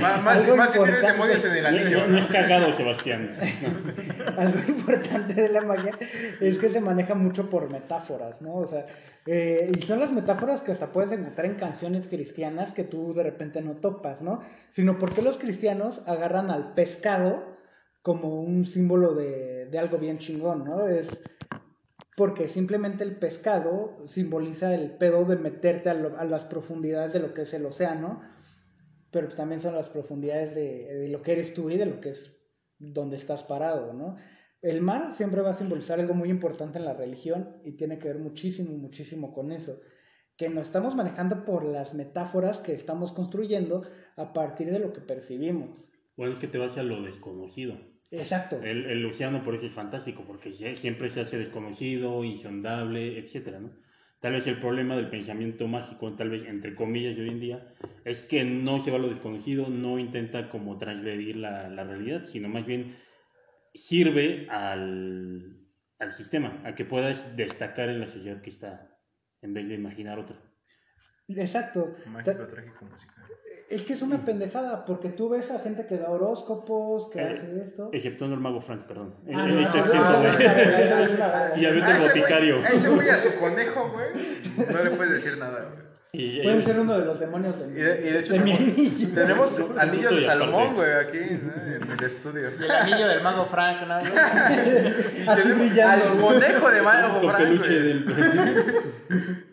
Más, 0.00 0.22
más, 0.22 0.72
si 0.72 0.78
tienes 0.78 1.02
demonios 1.02 1.44
en 1.44 1.52
el 1.52 1.62
No, 1.62 1.68
anillo. 1.68 1.98
no- 2.00 2.06
no 2.08 2.18
es 2.18 2.26
cagado, 2.26 2.72
Sebastián. 2.72 3.34
algo 4.36 4.58
importante 4.68 5.34
de 5.34 5.48
la 5.48 5.60
magia 5.62 5.96
es 6.40 6.58
que 6.58 6.68
se 6.68 6.80
maneja 6.80 7.14
mucho 7.14 7.48
por 7.50 7.70
metáforas, 7.70 8.42
¿no? 8.42 8.54
O 8.56 8.66
sea, 8.66 8.86
eh, 9.26 9.72
y 9.74 9.80
son 9.82 10.00
las 10.00 10.12
metáforas 10.12 10.60
que 10.60 10.72
hasta 10.72 10.92
puedes 10.92 11.12
encontrar 11.12 11.46
en 11.46 11.54
canciones 11.54 12.08
cristianas 12.08 12.72
que 12.72 12.84
tú 12.84 13.14
de 13.14 13.22
repente 13.22 13.62
no 13.62 13.76
topas, 13.76 14.20
¿no? 14.20 14.40
Sino 14.70 14.98
porque 14.98 15.22
los 15.22 15.38
cristianos 15.38 16.02
agarran 16.06 16.50
al 16.50 16.74
pescado 16.74 17.54
como 18.02 18.40
un 18.42 18.66
símbolo 18.66 19.14
de, 19.14 19.66
de 19.70 19.78
algo 19.78 19.96
bien 19.96 20.18
chingón, 20.18 20.64
¿no? 20.64 20.86
Es 20.86 21.22
porque 22.16 22.48
simplemente 22.48 23.04
el 23.04 23.16
pescado 23.16 23.96
simboliza 24.06 24.74
el 24.74 24.92
pedo 24.92 25.24
de 25.24 25.36
meterte 25.36 25.90
a, 25.90 25.94
las 25.94 26.44
profundidades 26.44 27.12
de 27.12 27.20
lo 27.20 27.34
que 27.34 27.42
es 27.42 27.54
el 27.54 27.66
océano, 27.66 28.22
pero 29.10 29.28
también 29.28 29.60
son 29.60 29.74
las 29.74 29.88
profundidades 29.88 30.54
de, 30.54 30.94
de 30.94 31.08
lo 31.08 31.22
que 31.22 31.32
eres 31.32 31.54
tú 31.54 31.70
y 31.70 31.76
de 31.76 31.86
lo 31.86 32.00
que 32.00 32.10
es 32.10 32.36
donde 32.78 33.16
estás 33.16 33.42
parado, 33.42 33.92
¿no? 33.92 34.16
El 34.62 34.80
mar 34.80 35.12
siempre 35.12 35.42
va 35.42 35.50
a 35.50 35.54
simbolizar 35.54 36.00
algo 36.00 36.14
muy 36.14 36.30
importante 36.30 36.78
en 36.78 36.86
la 36.86 36.94
religión 36.94 37.60
y 37.64 37.72
tiene 37.72 37.98
que 37.98 38.08
ver 38.08 38.18
muchísimo, 38.18 38.76
muchísimo 38.76 39.32
con 39.32 39.52
eso, 39.52 39.78
que 40.36 40.48
nos 40.48 40.66
estamos 40.66 40.94
manejando 40.94 41.44
por 41.44 41.64
las 41.64 41.94
metáforas 41.94 42.60
que 42.60 42.72
estamos 42.72 43.12
construyendo 43.12 43.82
a 44.16 44.32
partir 44.32 44.70
de 44.70 44.78
lo 44.78 44.92
que 44.92 45.00
percibimos. 45.00 45.92
Bueno, 46.16 46.32
es 46.32 46.38
que 46.38 46.48
te 46.48 46.58
vas 46.58 46.78
a 46.78 46.82
lo 46.82 47.02
desconocido. 47.02 47.76
Exacto. 48.18 48.60
El, 48.62 48.84
el 48.86 49.04
océano 49.06 49.42
por 49.42 49.54
eso 49.54 49.66
es 49.66 49.72
fantástico, 49.72 50.24
porque 50.26 50.50
sie- 50.50 50.74
siempre 50.76 51.08
se 51.10 51.20
hace 51.20 51.38
desconocido, 51.38 52.24
insondable, 52.24 53.18
etcétera, 53.18 53.60
¿no? 53.60 53.70
Tal 54.20 54.32
vez 54.32 54.46
el 54.46 54.58
problema 54.58 54.96
del 54.96 55.08
pensamiento 55.10 55.68
mágico, 55.68 56.14
tal 56.14 56.30
vez 56.30 56.44
entre 56.44 56.74
comillas 56.74 57.14
de 57.16 57.22
hoy 57.22 57.28
en 57.28 57.40
día, 57.40 57.74
es 58.04 58.22
que 58.22 58.42
no 58.44 58.78
se 58.78 58.90
va 58.90 58.96
a 58.96 59.00
lo 59.00 59.08
desconocido, 59.08 59.68
no 59.68 59.98
intenta 59.98 60.48
como 60.48 60.78
transgredir 60.78 61.36
la, 61.36 61.68
la 61.68 61.84
realidad, 61.84 62.24
sino 62.24 62.48
más 62.48 62.64
bien 62.64 62.96
sirve 63.74 64.46
al, 64.48 65.58
al 65.98 66.12
sistema, 66.12 66.62
a 66.64 66.74
que 66.74 66.84
puedas 66.84 67.36
destacar 67.36 67.88
en 67.88 68.00
la 68.00 68.06
sociedad 68.06 68.40
que 68.40 68.50
está, 68.50 68.96
en 69.42 69.52
vez 69.52 69.68
de 69.68 69.74
imaginar 69.74 70.18
otra. 70.18 70.36
Exacto. 71.28 71.90
Mágico, 72.06 72.46
trágico, 72.46 72.84
musical. 72.84 73.24
Es 73.70 73.82
que 73.82 73.94
es 73.94 74.02
una 74.02 74.24
pendejada, 74.24 74.84
porque 74.84 75.08
tú 75.08 75.30
ves 75.30 75.50
a 75.50 75.58
gente 75.58 75.86
que 75.86 75.96
da 75.96 76.10
horóscopos, 76.10 77.08
que 77.10 77.18
Eh, 77.20 77.28
hace 77.32 77.60
esto. 77.62 77.88
Exceptuando 77.92 78.34
el 78.36 78.42
mago 78.42 78.60
Frank, 78.60 78.82
perdón. 78.86 79.14
Ah, 79.34 79.42
no, 79.46 79.48
no, 79.48 79.54
no. 79.54 79.60
Y 79.62 79.64
a 81.64 81.72
güey- 81.72 82.02
boticario. 82.08 82.58
a 82.62 82.68
ese 82.68 82.88
güey 82.90 83.08
a 83.08 83.16
su 83.18 83.34
conejo, 83.36 83.90
güey. 83.90 84.06
No 84.72 84.84
le 84.84 84.90
puedes 84.90 85.14
decir 85.24 85.38
nada, 85.38 85.60
güey. 85.70 85.84
Y- 86.16 86.42
Pueden 86.44 86.62
ser 86.62 86.78
uno 86.78 86.96
de 86.96 87.04
los 87.06 87.18
demonios 87.18 87.58
de, 87.58 87.66
Y 87.66 87.82
de, 87.82 88.08
y 88.08 88.12
de 88.12 88.18
hecho 88.20 88.34
de 88.34 88.38
mi 88.38 88.52
tenemos, 88.52 88.78
anillo. 88.78 89.14
tenemos 89.14 89.60
anillos 89.78 90.14
de 90.14 90.22
Salomón, 90.22 90.74
güey, 90.76 90.92
aquí 90.92 91.18
¿no? 91.42 91.74
en 91.74 91.90
el 91.90 92.04
estudio. 92.04 92.50
Y 92.60 92.64
el 92.64 92.70
anillo 92.70 93.08
del 93.08 93.20
mago 93.22 93.44
Frank, 93.46 93.80
¿no? 93.88 93.94
Así 95.32 95.52
brillando. 95.52 96.10
Al 96.10 96.16
conejo 96.20 96.70
de 96.70 96.82
Mago 96.82 97.18
con 97.20 97.30
Frank, 97.30 97.42
peluche 97.42 97.80
del... 97.80 98.04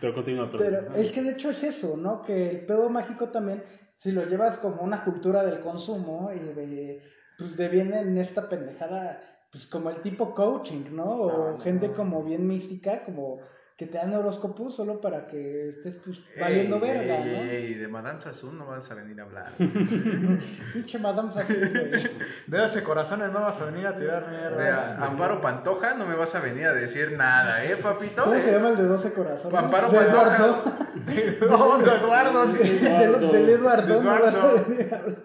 Pero 0.00 0.14
continúa, 0.14 0.50
perdón. 0.50 0.86
Pero 0.88 0.94
es 0.94 1.12
que 1.12 1.22
de 1.22 1.30
hecho 1.30 1.50
es 1.50 1.62
eso, 1.64 1.96
¿no? 1.96 2.22
Que 2.22 2.50
el 2.50 2.66
pedo 2.66 2.88
mágico 2.90 3.30
también 3.30 3.62
si 3.98 4.12
lo 4.12 4.24
llevas 4.24 4.58
como 4.58 4.82
una 4.82 5.04
cultura 5.04 5.44
del 5.44 5.60
consumo 5.60 6.30
y 6.32 6.38
de, 6.38 7.02
pues 7.36 7.56
deviene 7.56 8.00
en 8.00 8.16
esta 8.16 8.48
pendejada, 8.48 9.20
pues 9.50 9.66
como 9.66 9.90
el 9.90 10.00
tipo 10.00 10.34
coaching, 10.34 10.84
¿no? 10.92 11.10
O 11.10 11.52
No, 11.52 11.58
gente 11.60 11.88
no. 11.88 11.94
como 11.94 12.22
bien 12.22 12.46
mística, 12.46 13.02
como 13.02 13.40
que 13.78 13.86
te 13.86 13.96
dan 13.96 14.12
horóscopos 14.12 14.74
solo 14.74 15.00
para 15.00 15.28
que 15.28 15.68
estés 15.68 15.94
pues 16.04 16.20
valiendo 16.38 16.76
Ey, 16.76 16.82
verga, 16.82 17.18
ey, 17.18 17.24
¿no? 17.32 17.50
ey, 17.52 17.74
de 17.74 17.86
Madame 17.86 18.20
Sassoon 18.20 18.58
no 18.58 18.66
vas 18.66 18.90
a 18.90 18.94
venir 18.96 19.20
a 19.20 19.22
hablar. 19.22 19.52
Pinche 20.72 20.98
Madame 20.98 21.30
Sassou, 21.30 21.56
güey. 21.56 22.10
De 22.48 22.64
ese 22.64 22.82
corazones 22.82 23.30
no 23.32 23.40
vas 23.40 23.60
a 23.60 23.66
venir 23.66 23.86
a 23.86 23.94
tirar 23.94 24.24
De 24.26 24.36
mierda. 24.36 24.96
Amparo 25.06 25.40
Pantoja 25.40 25.94
no 25.94 26.06
me 26.06 26.16
vas 26.16 26.34
a 26.34 26.40
venir 26.40 26.66
a 26.66 26.72
decir 26.74 27.12
nada, 27.16 27.64
¿eh, 27.64 27.76
papito? 27.76 28.24
¿Cómo 28.24 28.36
se 28.40 28.50
llama 28.50 28.70
el 28.70 28.76
de 28.78 28.82
12 28.82 29.12
corazones? 29.12 29.56
Amparo 29.58 29.90
de 29.90 29.98
Pantoja. 29.98 30.36
Eduardo. 30.36 30.88
No, 31.48 31.78
de 31.78 31.84
Eduardo, 31.96 32.46
sí. 32.48 32.78
del, 32.84 33.20
del 33.30 33.48
Eduardo. 33.50 33.94
De 33.98 34.04
no 34.04 34.10
vas 34.10 34.22
a 34.24 34.28
Eduardo. 34.38 34.64
venir 34.68 34.92
a 34.92 34.96
hablar. 34.98 35.16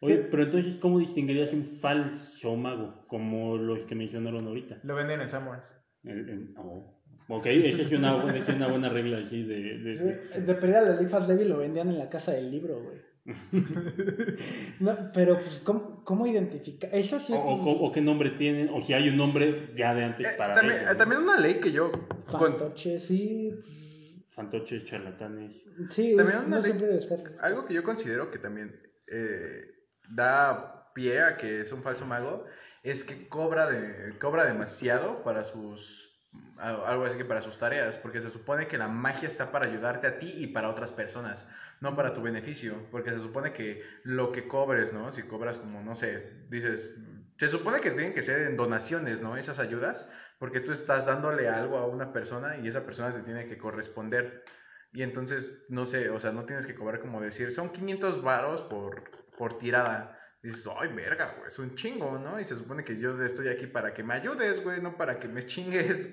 Oye, 0.00 0.16
pero 0.30 0.42
entonces, 0.42 0.76
¿cómo 0.76 0.98
distinguirías 0.98 1.52
un 1.52 1.62
falso 1.64 2.56
mago? 2.56 3.06
Como 3.06 3.56
los 3.58 3.84
que 3.84 3.94
mencionaron 3.94 4.46
ahorita. 4.48 4.78
Lo 4.82 4.96
venden 4.96 5.20
en 5.20 5.28
Samuel. 5.28 5.60
El- 6.02 6.28
el- 6.28 6.54
oh. 6.58 6.99
Ok, 7.32 7.46
esa 7.46 7.82
es 7.82 7.92
una, 7.92 8.14
buena- 8.14 8.36
esa 8.38 8.50
es 8.52 8.56
una 8.56 8.68
buena 8.68 8.88
regla 8.88 9.18
así 9.18 9.42
de... 9.44 9.78
de- 9.78 9.94
Sí, 9.94 10.40
de 10.40 10.54
la 10.68 10.96
Elifas 10.98 11.28
Levi 11.28 11.44
lo 11.44 11.58
vendían 11.58 11.88
en 11.88 11.98
la 11.98 12.08
casa 12.10 12.32
del 12.32 12.50
libro, 12.50 12.82
güey. 12.82 12.98
No, 14.80 14.96
pero 15.12 15.34
pues, 15.34 15.60
¿cómo, 15.60 16.02
cómo 16.04 16.26
identificar? 16.26 16.90
Eso 16.92 17.20
sí. 17.20 17.32
o, 17.32 17.36
o- 17.38 17.86
o 17.86 17.92
qué 17.92 18.00
nombre 18.00 18.30
tienen, 18.30 18.68
o 18.72 18.80
si 18.80 18.94
hay 18.94 19.08
un 19.08 19.16
nombre 19.16 19.70
ya 19.76 19.94
de 19.94 20.04
antes 20.04 20.26
Eh, 20.26 20.34
para 20.36 20.54
también, 20.54 20.80
eso, 20.82 20.90
¿no? 20.92 20.96
también 20.96 21.22
una 21.22 21.38
ley 21.38 21.54
que 21.60 21.70
yo... 21.72 21.92
con- 22.26 22.40
Fantoche, 22.40 22.98
sí. 22.98 23.50
pues, 23.54 24.26
Fantoches, 24.30 24.84
charlatanes. 24.84 25.64
Sí, 25.90 26.14
También 26.16 26.38
es- 26.40 26.46
una 26.46 26.56
no 26.56 26.56
ley- 26.56 26.64
siempre 26.64 26.86
debe 26.86 26.98
estar. 26.98 27.20
algo 27.40 27.64
que 27.66 27.74
yo 27.74 27.82
considero 27.82 28.30
que 28.30 28.38
también 28.38 28.80
eh, 29.06 29.66
da 30.08 30.92
pie 30.94 31.20
a 31.20 31.36
que 31.36 31.60
es 31.60 31.70
un 31.72 31.82
falso 31.82 32.06
mago 32.06 32.44
es 32.82 33.04
que 33.04 33.28
cobra, 33.28 33.66
de, 33.70 34.18
cobra 34.18 34.44
demasiado 34.46 35.22
para 35.22 35.44
sus... 35.44 36.09
Algo 36.58 37.06
así 37.06 37.16
que 37.16 37.24
para 37.24 37.40
sus 37.40 37.58
tareas, 37.58 37.96
porque 37.96 38.20
se 38.20 38.30
supone 38.30 38.66
que 38.66 38.76
la 38.76 38.86
magia 38.86 39.26
está 39.26 39.50
para 39.50 39.66
ayudarte 39.66 40.06
a 40.06 40.18
ti 40.18 40.30
y 40.36 40.46
para 40.48 40.68
otras 40.68 40.92
personas, 40.92 41.48
no 41.80 41.96
para 41.96 42.12
tu 42.12 42.20
beneficio, 42.20 42.86
porque 42.90 43.10
se 43.10 43.16
supone 43.16 43.52
que 43.52 43.82
lo 44.04 44.30
que 44.30 44.46
cobres, 44.46 44.92
¿no? 44.92 45.10
Si 45.10 45.22
cobras 45.22 45.58
como, 45.58 45.82
no 45.82 45.96
sé, 45.96 46.44
dices, 46.48 46.94
se 47.38 47.48
supone 47.48 47.80
que 47.80 47.90
tienen 47.90 48.12
que 48.12 48.22
ser 48.22 48.42
en 48.42 48.56
donaciones, 48.56 49.22
¿no? 49.22 49.36
Esas 49.38 49.58
ayudas, 49.58 50.08
porque 50.38 50.60
tú 50.60 50.70
estás 50.72 51.06
dándole 51.06 51.48
algo 51.48 51.78
a 51.78 51.86
una 51.86 52.12
persona 52.12 52.58
y 52.58 52.68
esa 52.68 52.84
persona 52.84 53.14
te 53.14 53.22
tiene 53.22 53.46
que 53.46 53.56
corresponder. 53.56 54.44
Y 54.92 55.02
entonces, 55.02 55.64
no 55.68 55.86
sé, 55.86 56.10
o 56.10 56.20
sea, 56.20 56.32
no 56.32 56.44
tienes 56.44 56.66
que 56.66 56.74
cobrar 56.74 57.00
como 57.00 57.20
decir, 57.22 57.52
son 57.52 57.70
500 57.70 58.22
varos 58.22 58.62
por, 58.62 59.02
por 59.38 59.58
tirada. 59.58 60.19
Dices, 60.42 60.68
ay, 60.78 60.92
verga, 60.94 61.34
güey, 61.36 61.48
es 61.48 61.58
un 61.58 61.74
chingo, 61.74 62.18
¿no? 62.18 62.40
Y 62.40 62.44
se 62.44 62.56
supone 62.56 62.82
que 62.82 62.98
yo 62.98 63.22
estoy 63.22 63.48
aquí 63.48 63.66
para 63.66 63.92
que 63.92 64.02
me 64.02 64.14
ayudes, 64.14 64.62
güey, 64.64 64.80
no 64.80 64.96
para 64.96 65.18
que 65.20 65.28
me 65.28 65.44
chingues. 65.44 66.08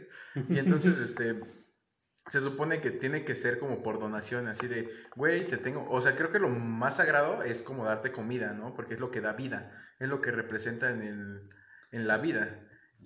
Y 0.50 0.60
entonces, 0.60 1.00
este, 1.00 1.38
se 2.28 2.42
supone 2.42 2.82
que 2.82 2.92
tiene 2.92 3.24
que 3.24 3.36
ser 3.36 3.58
como 3.58 3.82
por 3.82 4.00
donación, 4.00 4.48
así 4.48 4.68
de, 4.68 4.90
güey, 5.16 5.48
te 5.48 5.58
tengo, 5.58 5.90
o 5.90 6.02
sea, 6.02 6.16
creo 6.16 6.32
que 6.32 6.40
lo 6.40 6.50
más 6.50 6.98
sagrado 6.98 7.42
es 7.44 7.62
como 7.62 7.86
darte 7.86 8.12
comida, 8.12 8.54
¿no? 8.54 8.74
Porque 8.74 8.96
es 8.96 9.00
lo 9.00 9.12
que 9.12 9.22
da 9.22 9.34
vida, 9.34 9.72
es 10.00 10.10
lo 10.10 10.22
que 10.22 10.32
representa 10.32 10.92
en, 10.92 11.02
el, 11.02 11.50
en 11.92 12.08
la 12.08 12.18
vida. 12.18 12.64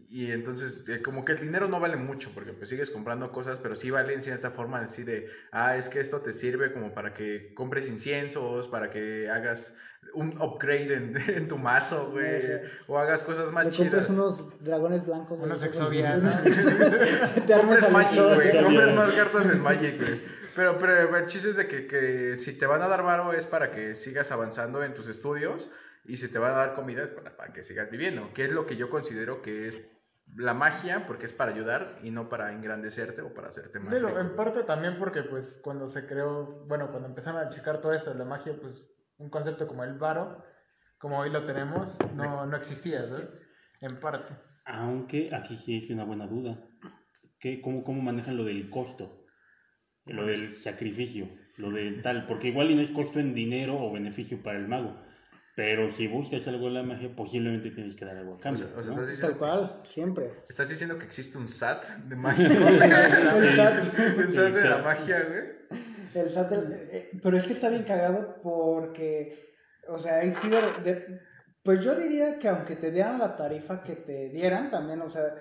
Y 0.10 0.32
entonces, 0.32 0.88
eh, 0.90 1.02
como 1.02 1.24
que 1.24 1.34
el 1.34 1.40
dinero 1.40 1.68
no 1.68 1.80
vale 1.80 1.98
mucho, 1.98 2.32
porque 2.34 2.54
pues 2.54 2.70
sigues 2.70 2.90
comprando 2.90 3.32
cosas, 3.32 3.60
pero 3.62 3.76
sí 3.76 3.92
vale 3.92 4.14
en 4.14 4.24
cierta 4.24 4.52
forma 4.52 4.80
así 4.80 5.04
de, 5.04 5.30
ah, 5.52 5.78
es 5.78 5.88
que 5.88 6.00
esto 6.00 6.22
te 6.22 6.34
sirve 6.34 6.74
como 6.74 6.94
para 6.94 7.14
que 7.14 7.54
compres 7.54 7.88
inciensos, 7.88 8.68
para 8.68 8.90
que 8.90 9.30
hagas 9.30 9.78
un 10.14 10.42
upgrade 10.42 10.94
en, 10.94 11.16
en 11.28 11.48
tu 11.48 11.58
mazo, 11.58 12.12
güey, 12.12 12.42
Sí. 12.42 12.48
o 12.88 12.98
hagas 12.98 13.24
cosas 13.24 13.52
más 13.52 13.66
Le 13.66 13.72
chidas. 13.72 14.08
compres 14.08 14.10
unos 14.10 14.64
dragones 14.64 15.06
blancos. 15.06 15.38
güey, 15.38 15.50
Unos 15.50 15.62
¿no? 15.62 16.30
Te 17.46 17.54
armas 17.54 17.80
Compres 17.80 17.92
Magic, 17.92 18.36
güey. 18.36 18.64
Compres 18.64 18.96
más 18.96 19.12
cartas 19.14 19.46
en 19.46 19.62
Magic, 19.62 19.98
güey. 20.00 20.22
Pero, 20.56 20.78
pero 20.78 21.16
el 21.18 21.26
chiste 21.28 21.50
es 21.50 21.56
de 21.56 21.68
que, 21.68 21.88
que 21.88 22.36
si 22.36 22.58
te 22.58 22.66
van 22.66 22.82
a 22.82 22.88
dar 22.90 23.04
varo 23.04 23.32
es 23.32 23.46
para 23.46 23.72
que 23.72 23.96
sigas 23.96 24.32
avanzando 24.34 24.84
en 24.84 24.94
tus 24.94 25.08
estudios 25.08 25.70
y 26.04 26.18
si 26.18 26.28
te 26.28 26.40
van 26.40 26.52
a 26.52 26.58
dar 26.58 26.76
comida 26.76 27.04
es 27.04 27.08
para, 27.10 27.38
para 27.38 27.54
que 27.54 27.64
sigas 27.64 27.90
viviendo, 27.90 28.34
que 28.34 28.44
es 28.44 28.52
lo 28.52 28.66
que 28.66 28.76
yo 28.76 28.90
considero 28.90 29.42
que 29.42 29.70
es 29.70 29.80
la 30.36 30.54
magia, 30.54 31.08
porque 31.08 31.26
es 31.26 31.32
para 31.34 31.52
ayudar 31.54 32.00
y 32.04 32.12
no 32.12 32.28
para 32.28 32.52
engrandecerte 32.52 33.22
o 33.22 33.34
para 33.34 33.48
hacerte 33.48 33.80
más. 33.80 33.94
Rico. 33.94 34.18
en 34.20 34.36
parte 34.36 34.64
también 34.64 34.98
porque 35.00 35.24
pues 35.24 35.58
cuando 35.62 35.88
se 35.88 36.06
creó, 36.06 36.66
bueno, 36.68 36.90
cuando 36.92 37.08
empezaron 37.08 37.40
a 37.46 37.50
checar 37.50 37.80
todo 37.80 37.94
eso, 37.94 38.14
la 38.14 38.26
magia, 38.26 38.54
pues 38.60 38.86
un 39.22 39.30
concepto 39.30 39.68
como 39.68 39.84
el 39.84 39.94
varo, 39.98 40.44
como 40.98 41.20
hoy 41.20 41.32
lo 41.32 41.46
tenemos, 41.46 41.98
no, 42.16 42.46
no 42.46 42.58
existía, 42.58 43.04
¿sabes? 43.06 43.30
En 43.80 44.00
parte. 44.00 44.34
Aunque 44.66 45.30
aquí 45.34 45.56
sí 45.56 45.78
es 45.78 45.90
una 45.90 46.04
buena 46.04 46.28
duda. 46.28 46.60
¿Qué, 47.40 47.62
cómo, 47.62 47.84
¿Cómo 47.84 48.02
manejan 48.02 48.38
lo 48.38 48.44
del 48.44 48.70
costo? 48.70 49.26
Lo 50.06 50.26
del 50.26 50.52
sacrificio, 50.52 51.30
lo 51.58 51.72
del 51.78 52.02
tal. 52.02 52.26
Porque 52.28 52.50
igual 52.50 52.72
y 52.72 52.76
no 52.76 52.82
es 52.82 52.92
costo 52.92 53.20
en 53.20 53.34
dinero 53.34 53.80
o 53.80 53.92
beneficio 53.92 54.42
para 54.44 54.58
el 54.58 54.68
mago. 54.68 54.96
Pero 55.56 55.90
si 55.90 56.08
buscas 56.08 56.48
algo 56.48 56.68
de 56.68 56.72
la 56.72 56.84
magia, 56.84 57.14
posiblemente 57.14 57.72
tienes 57.72 57.96
que 57.96 58.06
dar 58.06 58.16
algo 58.18 58.36
a 58.36 58.40
cambio. 58.40 58.68
o 58.76 58.84
sea, 58.84 58.96
¿no? 58.96 59.04
estás, 59.04 59.20
Tal 59.20 59.38
cual, 59.38 59.82
siempre. 59.84 60.32
estás 60.48 60.70
diciendo 60.70 60.98
que 60.98 61.06
existe 61.06 61.38
un 61.38 61.48
SAT 61.50 61.86
de 62.06 62.16
magia. 62.26 62.50
SAT. 62.50 63.84
un 64.18 64.32
SAT 64.32 64.54
de 64.54 64.70
la 64.70 64.78
magia, 64.78 65.24
güey. 65.28 65.91
El 66.14 66.30
SAT, 66.30 66.50
del- 66.50 66.74
eh, 66.74 67.10
pero 67.22 67.38
es 67.38 67.46
que 67.48 67.54
está 67.54 67.70
bien 67.70 67.84
cagado 67.84 68.42
porque, 68.42 69.54
o 69.88 69.98
sea, 69.98 70.22
sido 70.34 70.60
de- 70.84 71.20
pues 71.64 71.84
yo 71.84 71.96
diría 71.96 72.40
que 72.40 72.48
aunque 72.48 72.76
te 72.76 72.92
dieran 72.92 73.20
la 73.20 73.36
tarifa 73.36 73.84
que 73.84 73.96
te 73.96 74.30
dieran, 74.30 74.70
también, 74.70 75.02
o 75.02 75.10
sea, 75.10 75.36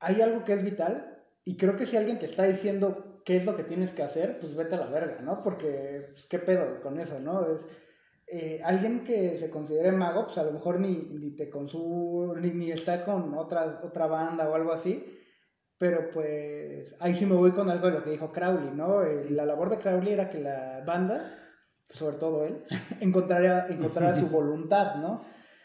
hay 0.00 0.20
algo 0.22 0.44
que 0.44 0.54
es 0.54 0.62
vital 0.62 1.22
y 1.44 1.56
creo 1.56 1.76
que 1.76 1.86
si 1.86 1.96
alguien 1.96 2.18
te 2.18 2.26
está 2.26 2.44
diciendo 2.44 3.22
qué 3.24 3.36
es 3.36 3.44
lo 3.44 3.54
que 3.56 3.64
tienes 3.64 3.92
que 3.92 4.02
hacer, 4.02 4.38
pues 4.38 4.54
vete 4.54 4.76
a 4.76 4.78
la 4.78 4.86
verga, 4.86 5.20
¿no? 5.22 5.42
Porque, 5.42 6.06
pues, 6.10 6.26
¿qué 6.26 6.38
pedo 6.38 6.80
con 6.80 6.98
eso, 7.00 7.18
no? 7.20 7.54
Es, 7.54 7.66
eh, 8.28 8.60
alguien 8.64 9.04
que 9.04 9.36
se 9.36 9.50
considere 9.50 9.92
mago, 9.92 10.24
pues 10.24 10.38
a 10.38 10.44
lo 10.44 10.52
mejor 10.52 10.80
ni, 10.80 10.96
ni 11.12 11.30
te 11.36 11.48
consume, 11.50 12.40
ni, 12.40 12.50
ni 12.52 12.72
está 12.72 13.04
con 13.04 13.34
otra, 13.34 13.80
otra 13.84 14.06
banda 14.06 14.48
o 14.48 14.54
algo 14.54 14.72
así, 14.72 15.04
pero 15.78 16.10
pues 16.10 16.96
ahí 17.00 17.14
sí 17.14 17.26
me 17.26 17.34
voy 17.34 17.52
con 17.52 17.68
algo 17.68 17.88
de 17.88 17.94
lo 17.94 18.02
que 18.02 18.10
dijo 18.10 18.32
Crowley, 18.32 18.70
¿no? 18.74 19.02
Eh, 19.02 19.28
La 19.30 19.44
labor 19.44 19.70
de 19.70 19.78
Crowley 19.78 20.12
era 20.12 20.28
que 20.28 20.40
la 20.40 20.82
banda, 20.86 21.20
sobre 21.88 22.16
todo 22.16 22.44
él, 22.44 22.64
encontrara, 23.00 23.66
encontrara 23.68 24.14
su 24.14 24.26
voluntad, 24.30 24.96
¿no? 24.96 25.24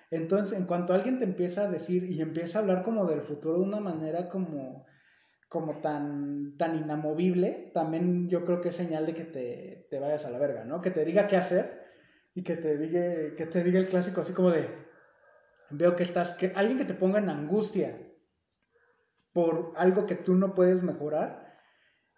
Entonces, 0.10 0.58
en 0.60 0.66
cuanto 0.66 0.94
alguien 0.94 1.18
te 1.20 1.24
empieza 1.24 1.64
a 1.64 1.70
decir 1.70 2.04
y 2.04 2.22
empieza 2.22 2.58
a 2.58 2.62
hablar 2.62 2.84
como 2.84 3.06
del 3.06 3.22
futuro 3.22 3.60
de 3.60 3.64
una 3.64 3.80
manera 3.80 4.28
como, 4.28 4.86
como 5.48 5.80
tan, 5.80 6.58
tan 6.58 6.76
inamovible, 6.76 7.72
también 7.74 8.28
yo 8.28 8.44
creo 8.44 8.60
que 8.60 8.70
es 8.70 8.76
señal 8.76 9.06
de 9.06 9.14
que 9.14 9.24
te, 9.24 9.88
te 9.90 10.00
vayas 10.00 10.26
a 10.26 10.30
la 10.30 10.40
verga, 10.40 10.66
¿no? 10.66 10.82
Que 10.82 10.92
te 10.92 11.06
diga 11.06 11.28
qué 11.28 11.38
hacer 11.38 11.86
y 12.36 12.44
que 12.44 12.58
te 12.58 12.78
diga, 12.78 13.36
que 13.38 13.46
te 13.46 13.64
diga 13.64 13.80
el 13.80 13.86
clásico 13.86 14.20
así 14.20 14.34
como 14.34 14.52
de, 14.52 14.68
veo 15.70 15.96
que 15.96 16.04
estás, 16.04 16.34
que 16.34 16.52
alguien 16.56 16.78
que 16.78 16.86
te 16.86 16.94
ponga 16.94 17.20
en 17.20 17.30
angustia 17.30 17.98
por 19.34 19.72
algo 19.78 20.06
que 20.06 20.16
tú 20.16 20.36
no 20.36 20.54
puedes 20.56 20.84
mejorar, 20.84 21.58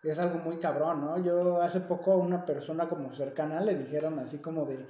es 0.03 0.19
algo 0.19 0.39
muy 0.39 0.57
cabrón, 0.57 1.01
¿no? 1.01 1.23
Yo 1.23 1.61
hace 1.61 1.79
poco 1.79 2.11
a 2.13 2.17
una 2.17 2.45
persona 2.45 2.89
como 2.89 3.13
cercana 3.13 3.61
le 3.61 3.75
dijeron 3.75 4.19
así 4.19 4.39
como 4.39 4.65
de, 4.65 4.85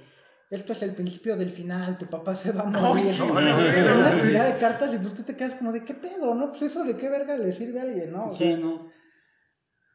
esto 0.50 0.72
es 0.72 0.82
el 0.82 0.94
principio 0.94 1.36
del 1.36 1.50
final, 1.50 1.98
tu 1.98 2.06
papá 2.06 2.34
se 2.34 2.52
va 2.52 2.62
a 2.62 2.66
morir. 2.66 3.14
no, 3.18 3.32
una 3.32 4.22
tirada 4.22 4.52
de 4.52 4.58
cartas 4.58 4.94
y 4.94 4.98
pues 4.98 5.14
tú 5.14 5.22
te 5.22 5.36
quedas 5.36 5.54
como 5.54 5.72
de, 5.72 5.84
¿qué 5.84 5.94
pedo, 5.94 6.34
no? 6.34 6.50
Pues 6.50 6.62
eso 6.62 6.84
de 6.84 6.96
qué 6.96 7.08
verga 7.08 7.36
le 7.36 7.52
sirve 7.52 7.80
a 7.80 7.82
alguien, 7.82 8.12
¿no? 8.12 8.26
O 8.28 8.32
Sí, 8.32 8.44
sea, 8.44 8.56
no. 8.56 8.90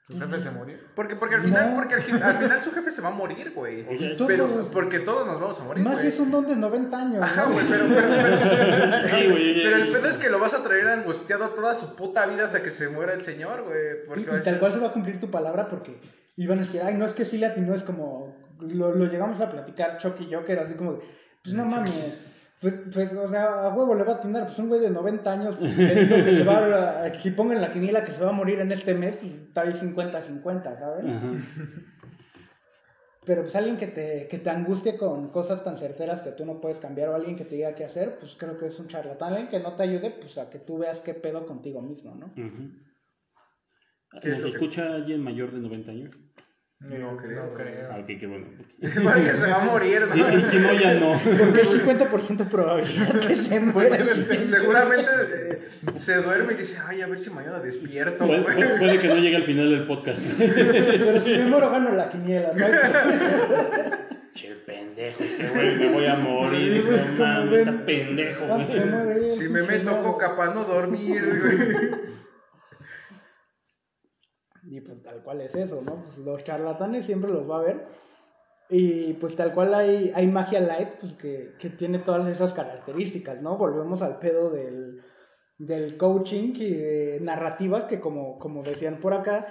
Tu 0.10 0.18
jefe 0.20 0.40
se 0.40 0.50
murió. 0.50 0.76
Porque, 0.96 1.16
porque 1.16 1.36
al 1.36 1.44
final, 1.44 1.70
No. 1.70 1.76
porque 1.76 1.94
al, 1.94 2.02
fin- 2.02 2.22
al 2.24 2.38
final 2.38 2.64
su 2.64 2.72
jefe 2.72 2.90
se 2.90 3.00
va 3.02 3.10
a 3.10 3.12
morir, 3.12 3.52
güey. 3.54 3.82
O 3.88 3.96
sea, 3.96 4.12
es- 4.12 4.18
Tú- 4.18 4.26
Pero, 4.26 4.46
Todos- 4.48 4.70
porque 4.70 5.00
todos 5.02 5.28
nos 5.28 5.40
vamos 5.40 5.60
a 5.60 5.64
morir, 5.64 5.84
más 5.84 6.00
si 6.02 6.08
es 6.08 6.20
un 6.20 6.32
don 6.32 6.48
de 6.48 6.56
90 6.56 6.98
años, 7.00 7.22
Ajá, 7.22 7.46
güey, 7.46 7.64
pero, 7.70 7.86
pero, 7.88 8.08
pero, 8.10 8.38
Sí, 9.08 9.28
güey. 9.30 9.64
pero 9.64 9.76
el 9.78 9.88
pedo 9.92 10.10
es 10.10 10.18
que 10.18 10.30
lo 10.32 10.40
vas 10.40 10.56
a 10.56 10.64
traer 10.64 10.88
angustiado 10.88 11.50
toda 11.50 11.76
su 11.76 11.96
puta 11.96 12.26
vida 12.26 12.46
hasta 12.46 12.64
que 12.64 12.72
se 12.72 12.90
muera 12.90 13.14
el 13.14 13.22
señor, 13.22 13.64
güey. 13.66 13.78
Y, 14.04 14.08
Porque 14.08 14.24
tal 14.24 14.44
ser- 14.44 14.60
cual 14.60 14.72
se 14.74 14.80
va 14.80 14.88
a 14.88 14.94
cumplir 14.94 15.20
tu 15.20 15.30
palabra 15.30 15.68
porque 15.68 16.00
iban 16.38 16.58
a 16.58 16.62
decir, 16.64 16.82
ay, 16.84 16.96
no 16.96 17.06
es 17.06 17.14
que 17.14 17.24
sí 17.24 17.38
le 17.38 17.46
atinó, 17.46 17.76
es 17.76 17.84
como, 17.84 18.36
lo, 18.62 18.96
lo 18.96 19.06
llegamos 19.06 19.40
a 19.42 19.50
platicar 19.52 19.98
Chuck 20.00 20.20
y 20.22 20.28
yo, 20.28 20.44
que 20.44 20.54
era 20.54 20.64
así 20.64 20.74
como 20.74 20.94
de, 20.94 21.00
pues 21.44 21.54
no 21.54 21.66
mames, 21.66 22.26
pues, 22.62 22.80
pues, 22.94 23.14
o 23.14 23.28
sea, 23.28 23.66
a 23.66 23.74
huevo 23.74 23.96
le 23.96 24.04
va 24.04 24.14
a 24.14 24.16
atinar, 24.16 24.46
pues 24.46 24.60
un 24.60 24.68
güey 24.68 24.82
de 24.82 24.90
90 24.90 25.32
años, 25.32 25.56
pues, 25.56 25.76
que 25.76 26.36
se 26.36 26.44
va 26.44 27.04
a, 27.06 27.12
que 27.12 27.20
si 27.20 27.32
pongan 27.32 27.62
la 27.62 27.72
quiniela 27.72 28.04
que 28.04 28.12
se 28.12 28.24
va 28.24 28.30
a 28.30 28.34
morir 28.34 28.60
en 28.60 28.72
este 28.72 28.94
mes, 28.94 29.18
pues 29.18 29.32
está 29.32 29.62
ahí 29.62 29.74
50-50, 29.74 30.80
¿sabes? 30.80 31.06
Ajá. 31.06 31.32
Pero 33.26 33.44
pues 33.44 33.56
alguien 33.56 33.78
que 33.78 33.86
te, 33.86 34.28
que 34.28 34.40
te 34.40 34.50
angustie 34.50 34.98
con 34.98 35.30
cosas 35.30 35.64
tan 35.64 35.78
certeras 35.78 36.24
que 36.24 36.32
tú 36.32 36.46
no 36.46 36.60
puedes 36.60 36.80
cambiar 36.80 37.10
o 37.10 37.16
alguien 37.16 37.36
que 37.36 37.46
te 37.46 37.58
diga 37.58 37.76
qué 37.76 37.84
hacer, 37.84 38.18
pues 38.18 38.36
creo 38.36 38.58
que 38.58 38.66
es 38.66 38.80
un 38.80 38.88
charlatán, 38.88 39.34
alguien 39.34 39.50
que 39.50 39.60
no 39.60 39.76
te 39.76 39.84
ayude, 39.84 40.10
pues 40.10 40.38
a 40.40 40.50
que 40.50 40.58
tú 40.58 40.80
veas 40.80 41.00
qué 41.02 41.14
pedo 41.14 41.46
contigo 41.46 41.80
mismo, 41.80 42.16
¿no? 42.16 42.28
Ujú. 42.28 42.72
¿Qué 44.22 44.30
es 44.34 44.42
¿Nos 44.42 44.54
escucha 44.56 44.96
alguien 44.96 45.22
mayor 45.22 45.52
de 45.52 45.60
90 45.60 45.92
años? 45.92 46.20
No 46.82 47.18
creo. 47.18 47.44
No 47.46 47.54
creo. 47.56 47.90
Ah, 47.92 47.98
ok, 48.00 48.06
qué 48.18 48.26
bueno. 48.26 48.46
Porque 48.82 49.34
se 49.34 49.48
va 49.48 49.62
a 49.62 49.66
morir, 49.66 50.08
Y, 50.16 50.20
y 50.20 50.42
si 50.44 50.58
no, 50.60 50.74
ya 50.80 50.94
no. 51.00 51.12
Porque 51.20 51.60
hay 51.62 51.68
50% 51.68 52.48
probabilidad 52.48 53.20
que 53.20 53.36
se 53.36 53.60
muera. 53.60 53.98
siguiente. 53.98 54.44
Seguramente 54.44 55.12
eh, 55.50 55.60
se 55.98 56.16
duerme 56.16 56.54
y 56.54 56.56
dice, 56.56 56.78
ay, 56.88 57.02
a 57.02 57.08
ver 57.08 57.20
si 57.20 57.32
mañana 57.32 57.60
despierto. 57.60 58.26
Puede, 58.26 58.42
güey". 58.42 58.56
puede- 58.56 58.78
puede 58.80 59.00
que 59.00 59.08
no 59.10 59.16
llegue 59.18 59.36
al 59.36 59.44
final 59.44 59.70
del 59.70 59.86
podcast. 59.88 60.24
Pero 60.38 61.20
si 61.22 61.32
me 61.32 61.46
muero, 61.48 61.70
gano 61.70 61.92
la 61.92 62.08
quiniela. 62.08 62.54
¿no? 62.54 62.66
Che, 64.34 64.56
pendejo, 64.66 65.22
este 65.22 65.48
güey, 65.50 65.76
me 65.76 65.92
voy 65.92 66.06
a 66.06 66.16
morir. 66.16 66.86
No 67.18 67.26
mames, 67.26 67.68
pendejo, 67.86 68.66
se 68.68 68.80
güey. 68.86 69.32
Si 69.34 69.50
me 69.50 69.64
meto 69.64 70.02
coca 70.02 70.38
para 70.38 70.54
no 70.54 70.64
dormir, 70.64 71.26
güey. 71.42 72.09
Y 74.70 74.82
pues 74.82 75.02
tal 75.02 75.24
cual 75.24 75.42
es 75.42 75.56
eso, 75.56 75.82
¿no? 75.82 75.96
Pues 76.04 76.20
los 76.20 76.44
charlatanes 76.44 77.06
siempre 77.06 77.32
los 77.32 77.50
va 77.50 77.58
a 77.58 77.64
ver. 77.64 77.88
Y 78.70 79.14
pues 79.14 79.36
tal 79.36 79.52
cual 79.52 79.74
hay, 79.74 80.12
hay 80.14 80.28
magia 80.28 80.60
light, 80.60 80.90
pues 81.00 81.14
que, 81.14 81.56
que 81.58 81.72
tiene 81.72 81.98
todas 81.98 82.28
esas 82.28 82.54
características, 82.54 83.42
¿no? 83.42 83.58
Volvemos 83.58 84.04
al 84.04 84.20
pedo 84.20 84.52
del, 84.52 85.02
del 85.58 85.98
coaching 85.98 86.54
y 86.56 86.70
de 86.70 87.20
narrativas 87.20 87.86
que 87.86 88.00
como, 88.00 88.38
como 88.38 88.62
decían 88.62 89.00
por 89.00 89.16
acá, 89.16 89.48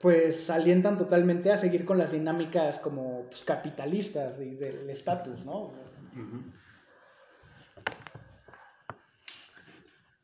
pues 0.00 0.48
alientan 0.48 0.96
totalmente 0.96 1.52
a 1.52 1.58
seguir 1.58 1.84
con 1.84 1.98
las 1.98 2.12
dinámicas 2.12 2.78
como 2.78 3.26
pues, 3.28 3.44
capitalistas 3.44 4.40
y 4.40 4.54
del 4.54 4.88
estatus, 4.88 5.44
¿no? 5.44 5.64
Ujú. 6.14 6.40
Ey, 6.44 6.63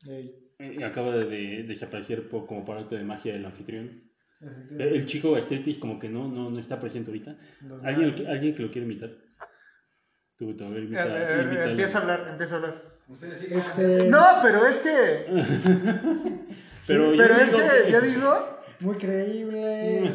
Eh, 0.07 0.85
Acaba 0.85 1.17
de, 1.17 1.25
de 1.27 1.63
desaparecer 1.65 2.29
como 2.29 2.65
parte 2.65 2.97
de 2.97 3.05
magia 3.05 3.33
del 3.33 3.45
anfitrión. 3.47 4.11
El 4.79 5.05
chico 5.07 5.33
Gastritis 5.33 5.77
como 5.79 5.99
que 5.99 6.09
no, 6.09 6.27
no, 6.29 6.49
no 6.51 6.59
está 6.59 6.81
presente 6.81 7.11
ahorita. 7.11 7.37
Los 7.67 7.85
¿Alguien, 7.85 8.11
malos. 8.13 8.27
¿Alguien 8.29 8.55
que 8.55 8.63
lo 8.63 8.71
quiere 8.71 8.87
imitar? 8.87 9.11
Tú, 10.37 10.57
tú, 10.57 10.65
a 10.65 10.71
ver, 10.71 10.79
Eh, 10.83 10.87
imita, 10.87 11.07
eh, 11.67 11.71
empieza 11.71 11.99
a 11.99 12.01
hablar, 12.03 12.29
empieza 12.31 12.55
a 12.55 12.59
hablar. 12.59 12.83
Este, 13.51 14.09
No, 14.09 14.25
pero 14.43 14.65
es 14.67 14.79
que. 14.79 15.27
Pero, 16.87 17.11
sí, 17.13 17.17
pero 17.19 17.35
es 17.35 17.53
digo- 17.53 17.59
que 17.87 17.93
yo 17.93 18.01
digo. 18.01 18.59
Muy 18.81 18.97
creíble. 18.97 20.13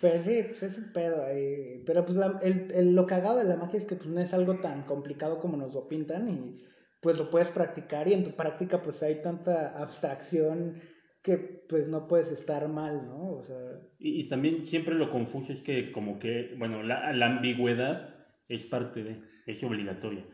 Pero 0.00 0.22
sí, 0.22 0.42
pues 0.46 0.62
es 0.62 0.78
un 0.78 0.92
pedo 0.92 1.24
ahí. 1.24 1.82
Pero 1.86 2.04
pues 2.04 2.16
la- 2.18 2.38
el, 2.42 2.70
el- 2.72 2.94
lo 2.94 3.06
cagado 3.06 3.38
de 3.38 3.44
la 3.44 3.56
magia 3.56 3.78
es 3.78 3.84
que 3.84 3.96
pues 3.96 4.08
no 4.08 4.20
es 4.20 4.32
algo 4.34 4.54
tan 4.56 4.82
complicado 4.82 5.38
como 5.40 5.56
nos 5.56 5.74
lo 5.74 5.88
pintan 5.88 6.28
y 6.28 6.60
pues 7.00 7.18
lo 7.18 7.30
puedes 7.30 7.50
practicar 7.50 8.08
y 8.08 8.12
en 8.14 8.24
tu 8.24 8.32
práctica 8.36 8.82
pues 8.82 9.02
hay 9.02 9.20
tanta 9.22 9.80
abstracción 9.80 10.80
que 11.22 11.38
pues 11.38 11.88
no 11.88 12.06
puedes 12.08 12.30
estar 12.30 12.68
mal, 12.68 13.06
¿no? 13.06 13.32
O 13.32 13.44
sea, 13.44 13.80
Y, 13.98 14.20
y 14.20 14.28
también 14.28 14.64
siempre 14.64 14.94
lo 14.94 15.10
confuso 15.10 15.52
es 15.52 15.62
que 15.62 15.90
como 15.92 16.18
que, 16.18 16.54
bueno, 16.56 16.82
la, 16.82 17.12
la 17.12 17.26
ambigüedad 17.26 18.26
es 18.48 18.64
parte 18.66 19.02
de, 19.02 19.22
es 19.46 19.62
obligatoria. 19.64 20.24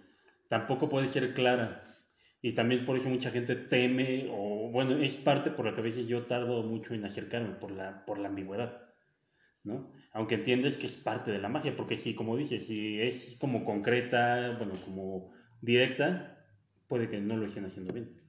Tampoco 0.49 0.89
puede 0.89 1.09
ser 1.09 1.35
clara. 1.35 1.81
Y 2.43 2.53
también 2.55 2.85
por 2.85 2.97
eso 2.97 3.09
mucha 3.09 3.31
gente 3.31 3.57
teme, 3.57 4.29
o 4.31 4.71
bueno, 4.71 4.99
es 4.99 5.17
parte 5.17 5.51
por 5.51 5.65
la 5.65 5.75
que 5.75 5.81
a 5.81 5.85
veces 5.85 6.09
yo 6.09 6.27
tardo 6.27 6.62
mucho 6.62 6.93
en 6.95 7.05
acercarme, 7.05 7.55
por 7.55 7.71
la, 7.71 8.05
por 8.05 8.19
la 8.19 8.29
ambigüedad, 8.29 8.83
¿no? 9.62 9.93
Aunque 10.12 10.37
entiendes 10.37 10.77
que 10.77 10.87
es 10.87 10.97
parte 10.97 11.33
de 11.33 11.39
la 11.39 11.49
magia, 11.49 11.77
porque 11.77 11.97
si, 11.97 12.15
como 12.15 12.37
dices, 12.37 12.67
si 12.67 13.01
es 13.01 13.37
como 13.41 13.65
concreta, 13.65 14.57
bueno, 14.59 14.75
como 14.85 15.33
directa, 15.61 16.34
puede 16.89 17.09
que 17.09 17.20
no 17.20 17.37
lo 17.37 17.47
estén 17.47 17.64
haciendo 17.64 17.93
bien, 17.93 18.20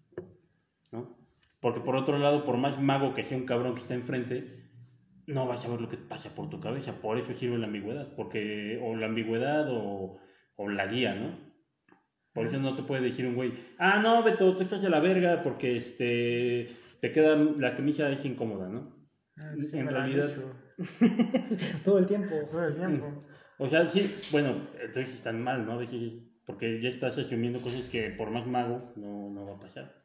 ¿no? 0.91 1.17
Porque 1.59 1.79
por 1.79 1.95
otro 1.95 2.17
lado, 2.19 2.45
por 2.45 2.57
más 2.57 2.79
mago 2.81 3.13
que 3.13 3.23
sea 3.23 3.37
un 3.37 3.45
cabrón 3.45 3.73
que 3.75 3.81
está 3.81 3.95
enfrente, 3.95 4.69
no 5.27 5.47
vas 5.47 5.65
a 5.65 5.69
ver 5.69 5.81
lo 5.81 5.89
que 5.89 5.97
pasa 5.97 6.35
por 6.35 6.49
tu 6.49 6.59
cabeza. 6.59 7.01
Por 7.01 7.17
eso 7.17 7.33
sirve 7.33 7.57
la 7.57 7.65
ambigüedad. 7.65 8.13
Porque 8.15 8.79
o 8.83 8.95
la 8.95 9.07
ambigüedad 9.07 9.67
o, 9.71 10.19
o 10.55 10.69
la 10.69 10.85
guía, 10.85 11.15
¿no? 11.15 11.39
Por 12.33 12.45
eso 12.45 12.59
no 12.59 12.75
te 12.75 12.83
puede 12.83 13.01
decir 13.01 13.25
un 13.25 13.35
güey, 13.35 13.53
ah, 13.79 13.99
no, 14.01 14.21
Beto, 14.21 14.55
tú 14.55 14.61
estás 14.61 14.81
de 14.81 14.89
la 14.89 14.99
verga 14.99 15.41
porque 15.41 15.77
este, 15.77 16.75
te 16.99 17.11
queda, 17.11 17.35
la 17.35 17.75
camisa 17.75 18.09
es 18.09 18.25
incómoda, 18.25 18.67
¿no? 18.69 18.93
Ay, 19.37 19.65
sí 19.65 19.77
En 19.79 19.87
realidad- 19.87 20.31
todo 21.85 21.97
el 21.97 22.05
tiempo. 22.05 22.35
Todo 22.51 22.67
el 22.67 22.75
tiempo. 22.75 23.17
O 23.57 23.67
sea, 23.69 23.85
sí, 23.85 24.13
bueno, 24.33 24.49
entonces 24.81 25.15
están 25.15 25.41
mal, 25.41 25.65
¿no? 25.65 25.71
A 25.71 25.77
veces 25.77 26.01
es 26.01 26.21
porque 26.45 26.79
ya 26.81 26.89
estás 26.89 27.17
asumiendo 27.17 27.61
cosas 27.61 27.89
que 27.89 28.09
por 28.11 28.29
más 28.29 28.45
mago 28.45 28.91
no, 28.95 29.29
no 29.29 29.45
va 29.45 29.55
a 29.55 29.59
pasar. 29.59 29.95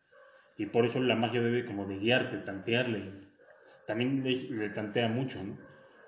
Y 0.57 0.67
por 0.67 0.85
eso 0.85 1.01
la 1.01 1.17
magia 1.17 1.41
debe 1.41 1.65
como 1.65 1.87
de 1.87 1.99
guiarte, 1.99 2.39
tantearle. 2.39 3.13
También 3.87 4.23
le, 4.23 4.35
le 4.35 4.69
tantea 4.71 5.09
mucho, 5.09 5.43
¿no? 5.43 5.57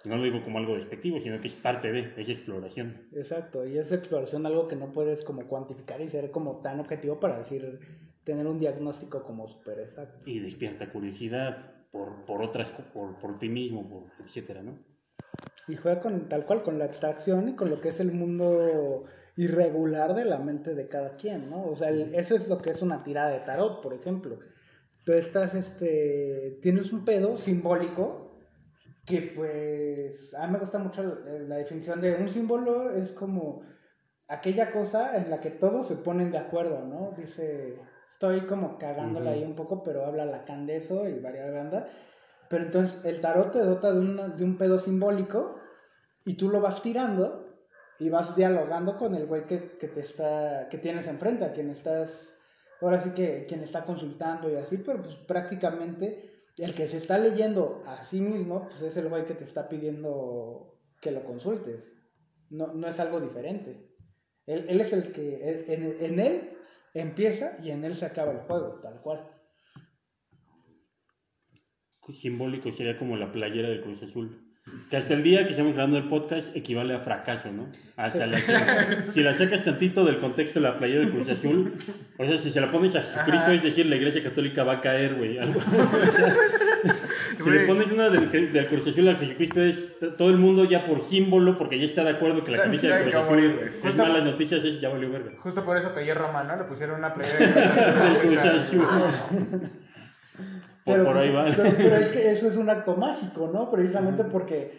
No 0.05 0.17
lo 0.17 0.25
digo 0.25 0.43
como 0.43 0.59
algo 0.59 0.75
despectivo, 0.75 1.21
sino 1.21 1.41
que 1.41 1.47
es 1.47 1.55
parte 1.55 1.93
de, 1.93 2.13
es 2.17 2.29
exploración. 2.29 3.07
Exacto, 3.13 3.67
y 3.67 3.79
es 3.79 3.93
exploración 3.93 4.47
algo 4.47 4.67
que 4.67 4.75
no 4.75 4.91
puedes 4.91 5.23
como 5.23 5.47
cuantificar 5.47 6.01
y 6.01 6.09
ser 6.09 6.33
como 6.33 6.61
tan 6.61 6.81
objetivo 6.81 7.21
para 7.21 7.39
decir, 7.39 7.79
tener 8.25 8.47
un 8.47 8.59
diagnóstico 8.59 9.23
como 9.23 9.47
súper 9.47 9.79
exacto. 9.79 10.29
Y 10.29 10.41
despierta 10.41 10.91
curiosidad 10.91 11.87
por, 11.93 12.25
por 12.25 12.43
otras, 12.43 12.73
por, 12.93 13.17
por 13.19 13.39
ti 13.39 13.49
mismo, 13.49 13.89
por, 13.89 14.05
etcétera, 14.25 14.63
¿no? 14.63 14.77
Y 15.69 15.77
juega 15.77 16.01
con 16.01 16.29
tal 16.29 16.45
cual, 16.47 16.65
con 16.65 16.79
la 16.79 16.87
abstracción 16.87 17.51
y 17.51 17.55
con 17.55 17.71
lo 17.71 17.81
que 17.81 17.91
es 17.91 18.01
el 18.01 18.11
mundo 18.11 19.05
irregular 19.37 20.15
de 20.15 20.25
la 20.25 20.39
mente 20.39 20.75
de 20.75 20.89
cada 20.89 21.17
quien, 21.17 21.51
¿no? 21.51 21.65
O 21.67 21.77
sea, 21.77 21.89
el- 21.89 22.15
eso 22.15 22.35
es 22.35 22.49
lo 22.49 22.59
que 22.59 22.71
es 22.71 22.83
una 22.83 23.03
tirada 23.05 23.31
de 23.31 23.41
tarot, 23.41 23.81
por 23.83 23.95
ejemplo. 23.95 24.39
Tú 25.05 25.13
estás, 25.13 25.55
este, 25.55 26.59
tienes 26.63 26.93
un 26.93 27.05
pedo 27.05 27.37
simbólico 27.39 28.31
que 29.07 29.23
pues, 29.23 30.35
a 30.35 30.47
mí 30.47 30.53
me 30.53 30.59
gusta 30.59 30.79
mucho 30.79 31.03
la, 31.03 31.15
la 31.49 31.57
definición 31.57 32.01
de 32.01 32.15
un 32.15 32.29
símbolo 32.29 32.91
es 32.91 33.13
como 33.13 33.63
aquella 34.29 34.71
cosa 34.71 35.17
en 35.17 35.31
la 35.31 35.41
que 35.41 35.51
todos 35.51 35.87
se 35.89 35.97
ponen 35.97 36.31
de 36.31 36.39
acuerdo, 36.39 36.83
¿no? 36.85 37.13
Dice, 37.17 37.79
estoy 38.11 38.43
como 38.47 38.79
cagándola 38.79 39.31
ahí 39.31 39.45
un 39.45 39.55
poco, 39.57 39.83
pero 39.83 40.07
habla 40.07 40.25
Lacan 40.25 40.67
de 40.67 40.77
eso 40.77 41.09
y 41.09 41.19
varias 41.19 41.53
banda. 41.53 41.89
Pero 42.49 42.65
entonces 42.65 43.05
el 43.05 43.21
tarot 43.21 43.51
te 43.53 43.61
dota 43.61 43.93
de, 43.93 43.99
una- 44.01 44.29
de 44.29 44.45
un 44.45 44.57
pedo 44.57 44.79
simbólico 44.79 45.57
y 46.25 46.35
tú 46.35 46.49
lo 46.51 46.61
vas 46.61 46.83
tirando 46.83 47.42
y 48.03 48.11
vas 48.11 48.35
dialogando 48.35 48.97
con 48.97 49.15
el 49.15 49.27
güey 49.27 49.47
que, 49.47 49.79
que 49.79 49.87
te 49.87 50.01
está, 50.01 50.69
que 50.69 50.79
tienes 50.79 51.07
enfrente, 51.07 51.45
a 51.45 51.53
quien 51.53 51.71
estás, 51.71 52.37
ahora 52.81 52.99
sí 52.99 53.11
que 53.11 53.47
quien 53.47 53.63
está 53.63 53.85
consultando 53.85 54.51
y 54.51 54.57
así, 54.57 54.79
pero 54.79 55.01
pues 55.01 55.15
prácticamente 55.15 56.49
el 56.59 56.75
que 56.75 56.89
se 56.89 56.97
está 56.97 57.17
leyendo 57.17 57.81
a 57.87 58.03
sí 58.03 58.21
mismo, 58.21 58.67
pues 58.69 58.83
es 58.83 58.97
el 58.97 59.09
güey 59.09 59.25
que 59.25 59.35
te 59.35 59.45
está 59.45 59.69
pidiendo 59.69 60.81
que 61.01 61.13
lo 61.13 61.25
consultes. 61.25 61.95
No, 62.51 62.75
no 62.75 62.89
es 62.89 62.99
algo 62.99 63.21
diferente. 63.21 63.89
Él, 64.47 64.67
él 64.69 64.81
es 64.81 64.93
el 64.93 65.13
que, 65.13 65.65
en, 65.69 65.97
en 66.01 66.19
él 66.19 66.59
empieza 66.95 67.57
y 67.63 67.71
en 67.71 67.85
él 67.85 67.95
se 67.95 68.07
acaba 68.07 68.33
el 68.33 68.41
juego, 68.41 68.81
tal 68.81 69.01
cual. 69.01 69.31
Simbólico 72.13 72.73
sería 72.73 72.99
como 72.99 73.17
la 73.17 73.33
playera 73.33 73.69
del 73.69 73.83
Cruz 73.83 74.03
Azul. 74.03 74.52
Que 74.89 74.97
hasta 74.97 75.15
el 75.15 75.25
día 75.25 75.45
que 75.45 75.51
estamos 75.51 75.73
grabando 75.75 75.99
el 75.99 76.05
podcast 76.05 76.55
equivale 76.57 76.95
a 76.95 77.01
fracaso, 77.01 77.51
¿no? 77.51 77.65
O 77.97 78.11
sea, 78.11 78.27
la- 78.29 78.39
si 79.11 79.21
la 79.21 79.35
sacas 79.35 79.65
tantito 79.65 80.05
del 80.05 80.19
contexto 80.21 80.61
de 80.61 80.69
la 80.69 80.79
playera 80.79 81.01
del 81.01 81.11
Cruz 81.11 81.29
Azul, 81.29 81.75
o 82.17 82.25
sea, 82.27 82.39
si 82.39 82.49
se 82.51 82.61
la 82.61 82.71
pones 82.71 82.95
a 82.95 83.03
Jesucristo, 83.03 83.43
Ajá. 83.47 83.55
es 83.55 83.63
decir, 83.65 83.87
la 83.87 83.97
iglesia 83.97 84.23
católica 84.23 84.63
va 84.63 84.75
a 84.75 84.81
caer, 84.81 85.17
güey. 85.17 85.37
o 85.41 85.53
sea, 85.53 86.35
si 87.43 87.51
le 87.51 87.61
pones 87.67 87.91
una 87.91 88.09
del, 88.09 88.31
del 88.31 88.67
Cruz 88.69 88.87
Azul 88.87 89.09
a 89.09 89.17
Jesucristo, 89.17 89.61
es 89.63 89.95
todo 90.17 90.31
el 90.31 90.37
mundo 90.39 90.65
ya 90.65 90.87
por 90.87 91.01
símbolo, 91.01 91.59
porque 91.59 91.79
ya 91.81 91.85
está 91.87 92.05
de 92.05 92.11
acuerdo 92.11 92.45
que 92.45 92.53
la 92.53 92.63
camisa 92.63 92.95
del 92.95 93.03
Cruz 93.11 93.15
Azul 93.17 93.35
morir, 93.43 93.61
es 93.65 93.81
Justo- 93.83 94.03
malas 94.07 94.25
noticias, 94.25 94.63
es 94.65 94.79
ya 94.81 94.91
valió 94.91 95.11
verga. 95.11 95.33
Justo 95.41 95.65
por 95.65 95.77
eso 95.77 95.93
pedí 95.93 96.13
Roma, 96.13 96.45
¿no? 96.45 96.55
Le 96.57 96.65
pusieron 96.65 96.99
una 97.01 97.13
playera 97.13 97.39
de 98.13 98.19
Cruz 98.21 98.31
Del 98.43 98.59
Azul, 98.61 98.87
Por, 100.85 101.05
por 101.05 101.17
ahí 101.17 101.33
va. 101.33 101.47
Pero, 101.57 101.71
pero 101.77 101.97
es 101.97 102.09
que 102.09 102.31
eso 102.33 102.49
es 102.49 102.57
un 102.57 102.71
acto 102.71 102.97
mágico, 102.97 103.49
¿no? 103.49 103.71
Precisamente 103.71 104.25
porque. 104.25 104.73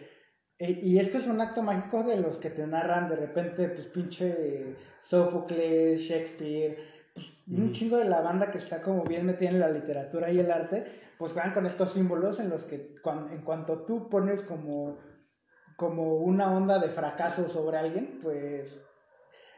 eh, 0.58 0.80
y 0.82 0.98
esto 0.98 1.18
es 1.18 1.26
un 1.26 1.40
acto 1.40 1.62
mágico 1.62 2.02
de 2.02 2.20
los 2.20 2.38
que 2.38 2.50
te 2.50 2.66
narran 2.66 3.08
de 3.08 3.16
repente, 3.16 3.68
pues 3.68 3.86
pinche 3.86 4.76
Sófocles, 5.00 6.00
Shakespeare, 6.00 6.78
pues, 7.14 7.26
un 7.48 7.72
chingo 7.72 7.96
de 7.96 8.06
la 8.06 8.20
banda 8.20 8.50
que 8.50 8.58
está 8.58 8.80
como 8.80 9.04
bien 9.04 9.26
metida 9.26 9.50
en 9.50 9.60
la 9.60 9.68
literatura 9.68 10.30
y 10.30 10.38
el 10.38 10.50
arte, 10.50 10.84
pues 11.18 11.32
juegan 11.32 11.52
con 11.52 11.66
estos 11.66 11.92
símbolos 11.92 12.40
en 12.40 12.50
los 12.50 12.64
que 12.64 12.96
en 13.30 13.42
cuanto 13.42 13.84
tú 13.84 14.08
pones 14.08 14.42
como, 14.42 14.98
como 15.76 16.16
una 16.16 16.52
onda 16.54 16.78
de 16.78 16.88
fracaso 16.88 17.48
sobre 17.48 17.78
alguien, 17.78 18.18
pues 18.22 18.80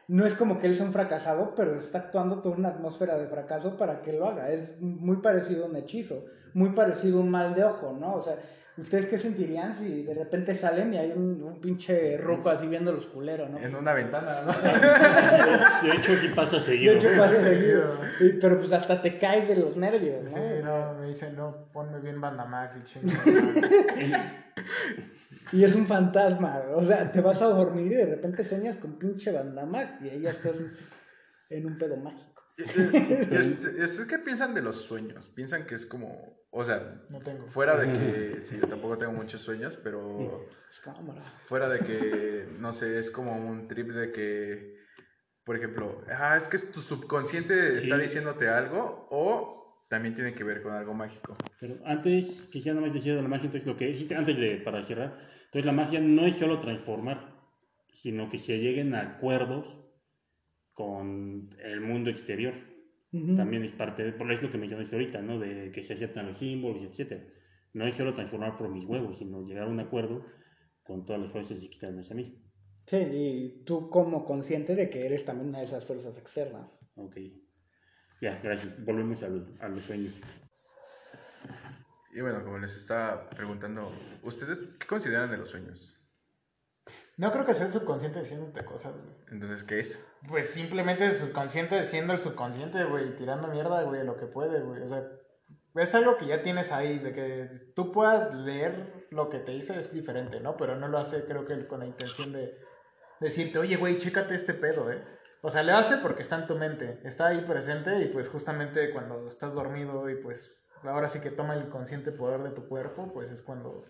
no 0.07 0.25
es 0.25 0.33
como 0.33 0.59
que 0.59 0.67
él 0.67 0.75
sea 0.75 0.85
un 0.85 0.93
fracasado, 0.93 1.53
pero 1.55 1.77
está 1.77 1.97
actuando 1.99 2.41
toda 2.41 2.55
una 2.55 2.69
atmósfera 2.69 3.17
de 3.17 3.27
fracaso 3.27 3.77
para 3.77 4.01
que 4.01 4.13
lo 4.13 4.27
haga. 4.27 4.51
Es 4.51 4.79
muy 4.79 5.17
parecido 5.17 5.65
a 5.65 5.67
un 5.67 5.75
hechizo, 5.75 6.25
muy 6.53 6.69
parecido 6.71 7.19
a 7.19 7.21
un 7.21 7.29
mal 7.31 7.53
de 7.55 7.63
ojo, 7.65 7.95
¿no? 7.99 8.15
O 8.15 8.21
sea, 8.21 8.35
¿Ustedes 8.79 9.07
qué 9.07 9.17
sentirían 9.17 9.73
si 9.73 10.03
de 10.03 10.13
repente 10.13 10.53
salen 10.53 10.93
y 10.93 10.99
hay 10.99 11.11
un, 11.11 11.41
un 11.41 11.59
pinche 11.59 12.15
ruco 12.15 12.51
así 12.51 12.67
viendo 12.67 12.93
los 12.93 13.07
culeros, 13.07 13.49
no? 13.49 13.57
En 13.57 13.73
una 13.73 13.91
ventana, 13.91 14.43
¿no? 14.45 14.53
De 15.89 15.95
hecho, 15.95 16.15
sí 16.15 16.27
pasa 16.35 16.57
De 16.57 16.61
seguido. 16.61 16.93
hecho, 16.93 17.07
pasa 17.17 17.39
seguido. 17.39 17.97
seguido. 18.19 18.35
Y- 18.35 18.39
Pero 18.39 18.59
pues 18.59 18.71
hasta 18.73 19.01
te 19.01 19.17
caes 19.17 19.47
de 19.47 19.55
los 19.55 19.75
nervios, 19.77 20.25
¿no? 20.25 20.29
Sí, 20.29 20.41
no, 20.63 20.93
me 20.93 21.07
dicen, 21.07 21.35
no, 21.35 21.69
ponme 21.73 21.99
bien 22.01 22.21
Bandamax 22.21 22.77
y 22.77 22.83
chingo. 22.83 23.07
Y 25.53 25.63
es 25.63 25.73
un 25.75 25.85
fantasma, 25.87 26.61
o 26.75 26.83
sea, 26.83 27.09
te 27.11 27.21
vas 27.21 27.41
a 27.41 27.45
dormir 27.47 27.91
y 27.91 27.95
de 27.95 28.05
repente 28.05 28.43
sueñas 28.43 28.75
con 28.77 28.97
pinche 28.99 29.31
bandamac 29.31 30.01
y 30.01 30.09
ahí 30.09 30.21
ya 30.21 30.31
estás 30.31 30.55
en 31.49 31.65
un 31.65 31.77
pedo 31.77 31.95
mágico. 31.97 32.43
Es, 32.57 33.63
es- 33.63 34.05
¿Qué 34.05 34.19
piensan 34.19 34.53
de 34.53 34.61
los 34.61 34.81
sueños? 34.81 35.29
Piensan 35.29 35.65
que 35.65 35.75
es 35.75 35.85
como, 35.85 36.37
o 36.51 36.63
sea, 36.65 37.01
No 37.09 37.19
tengo. 37.19 37.45
fuera 37.47 37.77
de 37.77 37.91
que, 37.91 38.41
sí, 38.41 38.57
yo 38.59 38.67
tampoco 38.67 38.97
tengo 38.97 39.13
muchos 39.13 39.41
sueños, 39.41 39.77
pero 39.83 40.45
Es 40.71 40.79
cámara. 40.79 41.21
fuera 41.45 41.69
de 41.69 41.79
que, 41.79 42.47
no 42.59 42.73
sé, 42.73 42.99
es 42.99 43.09
como 43.11 43.35
un 43.37 43.67
trip 43.67 43.89
de 43.91 44.11
que, 44.11 44.77
por 45.45 45.55
ejemplo, 45.55 46.01
ah, 46.09 46.35
es 46.35 46.47
que 46.47 46.57
tu 46.59 46.81
subconsciente 46.81 47.75
Sí. 47.75 47.83
está 47.83 47.97
diciéndote 47.97 48.49
algo 48.49 49.07
o 49.11 49.85
también 49.89 50.15
tiene 50.15 50.33
que 50.33 50.43
ver 50.43 50.61
con 50.61 50.73
algo 50.73 50.93
mágico. 50.93 51.35
Pero 51.61 51.77
antes, 51.85 52.49
quisiera 52.51 52.75
nada 52.75 52.87
más 52.87 52.93
decir 52.93 53.15
de 53.15 53.21
la 53.21 53.27
magia, 53.29 53.45
entonces 53.45 53.65
lo 53.67 53.77
que 53.77 53.85
dijiste 53.87 54.15
antes 54.15 54.35
de, 54.35 54.57
para 54.57 54.81
cerrar, 54.83 55.17
entonces 55.47 55.65
la 55.65 55.71
magia 55.73 55.99
no 55.99 56.25
es 56.25 56.35
solo 56.35 56.59
transformar, 56.59 57.35
sino 57.89 58.29
que 58.29 58.37
se 58.37 58.59
lleguen 58.59 58.93
a 58.95 59.01
acuerdos 59.01 59.79
con 60.73 61.49
el 61.63 61.81
mundo 61.81 62.09
exterior. 62.09 62.53
También 63.35 63.63
es 63.63 63.71
parte, 63.71 64.03
de, 64.03 64.11
por 64.11 64.27
eso 64.31 64.41
es 64.41 64.43
lo 64.43 64.51
que 64.51 64.57
mencionaste 64.59 64.95
ahorita, 64.95 65.21
¿no? 65.21 65.39
De 65.39 65.71
que 65.71 65.81
se 65.81 65.93
aceptan 65.93 66.27
los 66.27 66.37
símbolos, 66.37 66.83
etcétera. 66.83 67.23
No 67.73 67.87
es 67.87 67.95
solo 67.95 68.13
transformar 68.13 68.57
por 68.57 68.69
mis 68.69 68.85
huevos, 68.85 69.17
sino 69.17 69.43
llegar 69.43 69.63
a 69.67 69.71
un 69.71 69.79
acuerdo 69.79 70.23
con 70.83 71.03
todas 71.05 71.21
las 71.21 71.31
fuerzas 71.31 71.63
externas 71.63 72.11
a 72.11 72.15
mí. 72.15 72.37
Sí, 72.85 72.97
y 72.97 73.63
tú 73.65 73.89
como 73.89 74.23
consciente 74.23 74.75
de 74.75 74.89
que 74.89 75.05
eres 75.05 75.25
también 75.25 75.49
una 75.49 75.59
de 75.59 75.65
esas 75.65 75.85
fuerzas 75.85 76.17
externas. 76.17 76.77
Ok. 76.95 77.17
Ya, 78.21 78.39
gracias. 78.43 78.83
Volvemos 78.85 79.23
al- 79.23 79.55
a 79.59 79.69
los 79.69 79.81
sueños. 79.81 80.21
Y 82.17 82.21
bueno, 82.21 82.43
como 82.43 82.57
les 82.57 82.75
estaba 82.75 83.29
preguntando, 83.29 83.91
¿ustedes 84.23 84.71
qué 84.79 84.87
consideran 84.87 85.29
de 85.29 85.37
los 85.37 85.51
sueños? 85.51 86.03
No 87.15 87.31
creo 87.31 87.45
que 87.45 87.53
sea 87.53 87.67
el 87.67 87.71
subconsciente 87.71 88.21
diciéndote 88.21 88.65
cosas, 88.65 88.95
güey. 88.95 89.15
Entonces, 89.29 89.63
¿qué 89.63 89.79
es? 89.79 90.11
Pues 90.27 90.49
simplemente 90.49 91.05
el 91.05 91.13
subconsciente 91.13 91.83
siendo 91.83 92.13
el 92.13 92.19
subconsciente, 92.19 92.85
güey, 92.85 93.15
tirando 93.15 93.49
mierda, 93.49 93.83
güey, 93.83 94.03
lo 94.03 94.17
que 94.17 94.25
puede, 94.25 94.61
güey. 94.61 94.81
O 94.81 94.87
sea, 94.87 95.07
es 95.75 95.93
algo 95.93 96.17
que 96.17 96.25
ya 96.25 96.41
tienes 96.41 96.71
ahí, 96.71 96.97
de 96.97 97.13
que 97.13 97.49
tú 97.75 97.91
puedas 97.91 98.33
leer 98.33 99.05
lo 99.11 99.29
que 99.29 99.37
te 99.37 99.51
dice 99.51 99.77
es 99.77 99.93
diferente, 99.93 100.39
¿no? 100.39 100.57
Pero 100.57 100.75
no 100.75 100.87
lo 100.87 100.97
hace, 100.97 101.23
creo 101.23 101.45
que 101.45 101.67
con 101.67 101.81
la 101.81 101.85
intención 101.85 102.33
de 102.33 102.57
decirte, 103.19 103.59
oye, 103.59 103.75
güey, 103.75 103.99
chécate 103.99 104.33
este 104.33 104.55
pedo, 104.55 104.91
¿eh? 104.91 105.05
O 105.43 105.51
sea, 105.51 105.61
le 105.61 105.73
hace 105.73 105.97
porque 105.97 106.23
está 106.23 106.39
en 106.39 106.47
tu 106.47 106.55
mente, 106.55 106.99
está 107.03 107.27
ahí 107.27 107.41
presente 107.41 107.99
y 107.99 108.07
pues 108.07 108.27
justamente 108.27 108.91
cuando 108.91 109.27
estás 109.27 109.53
dormido 109.53 110.09
y 110.09 110.15
pues 110.15 110.57
ahora 110.83 111.09
sí 111.09 111.19
que 111.19 111.31
toma 111.31 111.55
el 111.55 111.69
consciente 111.69 112.11
poder 112.11 112.43
de 112.43 112.51
tu 112.51 112.67
cuerpo, 112.67 113.11
pues 113.13 113.31
es 113.31 113.41
cuando, 113.41 113.85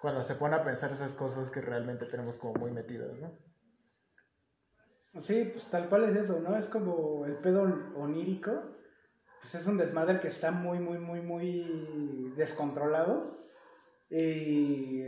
cuando 0.00 0.22
se 0.22 0.34
pone 0.34 0.56
a 0.56 0.64
pensar 0.64 0.90
esas 0.92 1.14
cosas 1.14 1.50
que 1.50 1.60
realmente 1.60 2.06
tenemos 2.06 2.38
como 2.38 2.54
muy 2.54 2.70
metidas, 2.70 3.20
¿no? 3.20 3.32
Sí, 5.18 5.50
pues 5.52 5.68
tal 5.68 5.88
cual 5.88 6.04
es 6.04 6.14
eso, 6.14 6.40
¿no? 6.40 6.56
Es 6.56 6.68
como 6.68 7.26
el 7.26 7.36
pedo 7.36 7.62
onírico. 7.96 8.76
Pues 9.40 9.54
es 9.54 9.66
un 9.66 9.78
desmadre 9.78 10.20
que 10.20 10.28
está 10.28 10.50
muy, 10.50 10.78
muy, 10.78 10.98
muy, 10.98 11.20
muy 11.20 12.32
descontrolado. 12.36 13.38
Y 14.08 15.02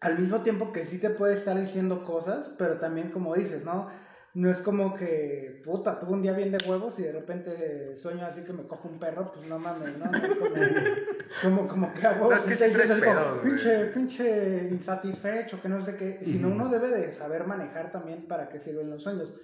al 0.00 0.18
mismo 0.18 0.42
tiempo 0.42 0.72
que 0.72 0.84
sí 0.84 0.98
te 0.98 1.10
puede 1.10 1.34
estar 1.34 1.58
diciendo 1.58 2.04
cosas, 2.04 2.48
pero 2.58 2.78
también 2.78 3.10
como 3.10 3.34
dices, 3.34 3.64
¿no? 3.64 3.88
No 4.32 4.48
es 4.48 4.60
como 4.60 4.94
que, 4.94 5.60
puta, 5.64 5.98
tuve 5.98 6.12
un 6.12 6.22
día 6.22 6.32
bien 6.32 6.52
de 6.52 6.58
huevos 6.68 6.98
y 6.98 7.02
de 7.02 7.12
repente 7.12 7.96
sueño 7.96 8.24
así 8.24 8.42
que 8.42 8.52
me 8.52 8.64
cojo 8.64 8.88
un 8.88 8.98
perro, 8.98 9.32
pues 9.32 9.44
no 9.46 9.58
mames, 9.58 9.96
¿no? 9.98 10.06
No 10.06 10.18
es 10.18 10.34
como, 10.34 10.54
como, 11.42 11.68
como 11.68 11.94
que 11.94 12.06
huevos 12.06 12.30
No, 12.30 12.36
es 12.36 12.42
que 12.42 12.56
sí 12.56 12.64
diciendo 12.64 12.92
así 12.94 13.02
como, 13.02 13.14
pedos, 13.14 13.40
pinche, 13.42 13.84
pinche 13.86 14.68
insatisfecho, 14.70 15.60
que 15.60 15.68
no 15.68 15.82
sé 15.82 15.96
qué, 15.96 16.24
sino 16.24 16.46
Ujú. 16.46 16.56
uno 16.56 16.68
debe 16.68 16.88
de 16.90 17.12
saber 17.12 17.44
manejar 17.44 17.90
también 17.90 18.28
para 18.28 18.48
qué 18.48 18.60
sirven 18.60 18.90
los 18.90 19.02
sueños. 19.02 19.34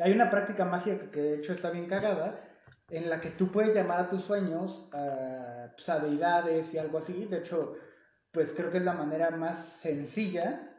Hay 0.00 0.12
una 0.12 0.28
práctica 0.28 0.64
mágica 0.64 1.10
que 1.10 1.20
de 1.20 1.34
hecho 1.36 1.52
está 1.52 1.70
bien 1.70 1.86
cagada, 1.86 2.48
en 2.90 3.08
la 3.08 3.20
que 3.20 3.30
tú 3.30 3.50
puedes 3.52 3.74
llamar 3.74 4.00
a 4.00 4.08
tus 4.08 4.22
sueños 4.24 4.88
a, 4.92 5.70
pues, 5.76 5.88
a 5.88 6.00
deidades 6.00 6.74
y 6.74 6.78
algo 6.78 6.98
así. 6.98 7.26
De 7.26 7.38
hecho, 7.38 7.74
pues 8.32 8.52
creo 8.52 8.70
que 8.70 8.78
es 8.78 8.84
la 8.84 8.92
manera 8.94 9.30
más 9.30 9.58
sencilla 9.58 10.71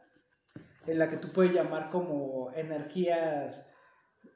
en 0.86 1.00
la 1.00 1.10
que 1.10 1.18
tú 1.18 1.32
puedes 1.32 1.54
llamar 1.54 1.90
como 1.90 2.52
energías 2.56 3.66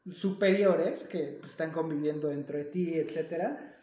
superiores 0.09 1.03
que 1.03 1.37
pues, 1.39 1.51
están 1.51 1.71
conviviendo 1.71 2.29
dentro 2.29 2.57
de 2.57 2.65
ti, 2.65 2.97
etcétera, 2.97 3.75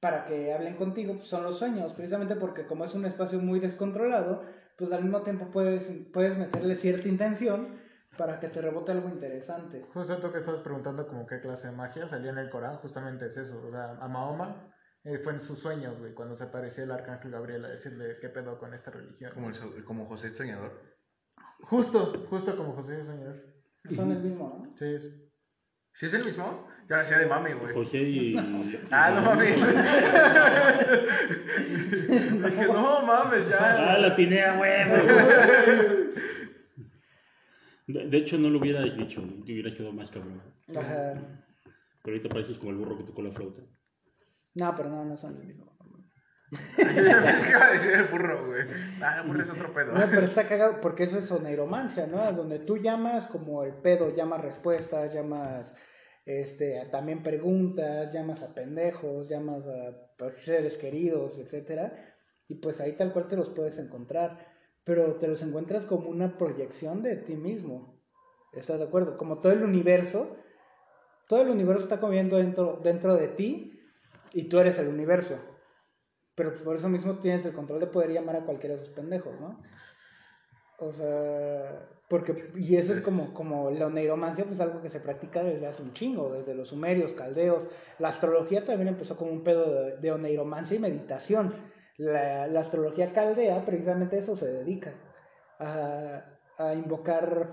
para 0.00 0.24
que 0.24 0.52
hablen 0.52 0.76
contigo, 0.76 1.14
pues 1.14 1.28
son 1.28 1.44
los 1.44 1.58
sueños, 1.58 1.92
precisamente 1.92 2.36
porque 2.36 2.66
como 2.66 2.84
es 2.84 2.94
un 2.94 3.04
espacio 3.04 3.38
muy 3.38 3.60
descontrolado, 3.60 4.44
pues 4.76 4.92
al 4.92 5.02
mismo 5.02 5.22
tiempo 5.22 5.50
puedes, 5.50 5.90
puedes 6.12 6.38
meterle 6.38 6.74
cierta 6.74 7.08
intención 7.08 7.78
para 8.16 8.40
que 8.40 8.48
te 8.48 8.60
rebote 8.60 8.92
algo 8.92 9.08
interesante. 9.08 9.86
Justo 9.92 10.18
tú 10.18 10.32
que 10.32 10.38
estabas 10.38 10.60
preguntando 10.60 11.06
como 11.06 11.26
qué 11.26 11.40
clase 11.40 11.68
de 11.68 11.74
magia 11.74 12.08
salía 12.08 12.30
en 12.30 12.38
el 12.38 12.50
Corán, 12.50 12.76
justamente 12.76 13.26
es 13.26 13.36
eso. 13.36 13.62
O 13.64 13.70
sea, 13.70 13.98
a 14.00 14.08
Mahoma 14.08 14.74
eh, 15.04 15.18
fue 15.18 15.34
en 15.34 15.40
sus 15.40 15.58
sueños, 15.58 15.98
güey, 15.98 16.14
cuando 16.14 16.34
se 16.34 16.44
apareció 16.44 16.84
el 16.84 16.90
arcángel 16.90 17.30
Gabriel 17.30 17.64
a 17.64 17.68
decirle 17.68 18.18
qué 18.20 18.28
pedo 18.28 18.58
con 18.58 18.74
esta 18.74 18.90
religión. 18.90 19.32
Como, 19.32 19.50
el 19.50 19.84
como 19.84 20.06
José 20.06 20.34
Soñador. 20.34 20.99
Justo, 21.62 22.26
justo 22.28 22.56
como 22.56 22.72
José 22.72 23.00
el 23.00 23.06
Soñador. 23.06 23.36
Son 23.90 24.10
el 24.12 24.20
mismo, 24.20 24.62
¿no? 24.64 24.70
Sí, 24.76 24.84
es. 24.84 25.10
¿Sí 25.92 26.06
es 26.06 26.14
el 26.14 26.24
mismo? 26.24 26.66
Yo 26.88 26.96
lo 26.96 27.02
hacía 27.02 27.18
de 27.18 27.26
mame, 27.26 27.54
güey. 27.54 27.74
José 27.74 28.02
y... 28.02 28.34
Ah, 28.90 29.12
no 29.14 29.22
mames. 29.22 29.64
Dije, 32.42 32.66
no 32.66 33.02
mames, 33.02 33.48
ya. 33.48 33.92
Ah, 33.92 33.98
la 33.98 34.14
tiene 34.14 34.42
a 34.42 34.58
huevo. 34.58 34.96
De, 37.86 38.06
de 38.08 38.16
hecho, 38.16 38.38
no 38.38 38.50
lo 38.50 38.58
hubieras 38.58 38.96
dicho, 38.96 39.22
te 39.44 39.52
hubieras 39.52 39.74
quedado 39.74 39.92
más 39.92 40.10
cabrón. 40.10 40.42
Ajá. 40.76 41.14
Pero 42.02 42.16
ahorita 42.16 42.28
pareces 42.28 42.58
como 42.58 42.70
el 42.70 42.76
burro 42.76 42.96
que 42.96 43.04
tocó 43.04 43.22
la 43.22 43.32
flauta. 43.32 43.62
No, 44.54 44.74
pero 44.76 44.88
no, 44.88 45.04
no 45.04 45.16
son 45.16 45.36
el 45.36 45.46
mismo. 45.46 45.69
Pensé 46.50 47.44
que 47.44 47.50
iba 47.50 47.66
a 47.66 47.72
decir 47.72 47.92
el 47.92 48.04
burro, 48.04 48.46
güey. 48.46 48.62
Ah, 49.00 49.20
el 49.20 49.28
burro 49.28 49.42
es 49.42 49.50
otro 49.50 49.72
pedo. 49.72 49.92
No, 49.92 50.06
pero 50.10 50.22
está 50.22 50.46
cagado 50.48 50.80
porque 50.80 51.04
eso 51.04 51.18
es 51.18 51.30
oneiromancia, 51.30 52.06
¿no? 52.06 52.32
Donde 52.32 52.58
tú 52.58 52.76
llamas 52.76 53.26
como 53.28 53.62
el 53.62 53.74
pedo, 53.74 54.14
llamas 54.14 54.40
respuestas, 54.40 55.14
llamas 55.14 55.72
este, 56.26 56.86
también 56.90 57.22
preguntas, 57.22 58.12
llamas 58.12 58.42
a 58.42 58.54
pendejos, 58.54 59.28
llamas 59.28 59.64
a 59.66 59.96
pues, 60.18 60.36
seres 60.38 60.76
queridos, 60.76 61.38
etcétera. 61.38 62.14
Y 62.48 62.56
pues 62.56 62.80
ahí 62.80 62.92
tal 62.92 63.12
cual 63.12 63.28
te 63.28 63.36
los 63.36 63.48
puedes 63.48 63.78
encontrar. 63.78 64.48
Pero 64.82 65.16
te 65.16 65.28
los 65.28 65.42
encuentras 65.42 65.84
como 65.84 66.08
una 66.08 66.36
proyección 66.36 67.02
de 67.02 67.16
ti 67.16 67.36
mismo. 67.36 68.02
¿Estás 68.52 68.78
de 68.80 68.86
acuerdo? 68.86 69.16
Como 69.16 69.40
todo 69.40 69.52
el 69.52 69.62
universo, 69.62 70.36
todo 71.28 71.42
el 71.42 71.50
universo 71.50 71.84
está 71.84 72.00
comiendo 72.00 72.38
dentro, 72.38 72.80
dentro 72.82 73.14
de 73.14 73.28
ti 73.28 73.80
y 74.32 74.48
tú 74.48 74.58
eres 74.58 74.78
el 74.78 74.88
universo. 74.88 75.38
Pero 76.40 76.54
por 76.64 76.74
eso 76.74 76.88
mismo 76.88 77.18
tienes 77.18 77.44
el 77.44 77.52
control 77.52 77.80
de 77.80 77.86
poder 77.86 78.12
llamar 78.12 78.36
a 78.36 78.46
cualquiera 78.46 78.74
de 78.74 78.80
esos 78.80 78.94
pendejos, 78.94 79.38
¿no? 79.38 79.60
O 80.78 80.90
sea, 80.90 81.86
porque, 82.08 82.50
y 82.56 82.76
eso 82.76 82.94
es 82.94 83.02
como, 83.02 83.34
como 83.34 83.70
la 83.70 83.88
oneiromancia, 83.88 84.46
pues 84.46 84.58
algo 84.58 84.80
que 84.80 84.88
se 84.88 85.00
practica 85.00 85.42
desde 85.42 85.66
hace 85.66 85.82
un 85.82 85.92
chingo, 85.92 86.32
desde 86.32 86.54
los 86.54 86.68
sumerios, 86.68 87.12
caldeos. 87.12 87.68
La 87.98 88.08
astrología 88.08 88.64
también 88.64 88.88
empezó 88.88 89.18
como 89.18 89.32
un 89.32 89.44
pedo 89.44 89.70
de, 89.70 89.98
de 89.98 90.12
oneiromancia 90.12 90.76
y 90.76 90.78
meditación. 90.78 91.54
La, 91.98 92.46
la 92.46 92.60
astrología 92.60 93.12
caldea, 93.12 93.62
precisamente 93.66 94.16
a 94.16 94.20
eso 94.20 94.34
se 94.34 94.50
dedica, 94.50 94.94
a, 95.58 96.24
a 96.56 96.72
invocar 96.72 97.52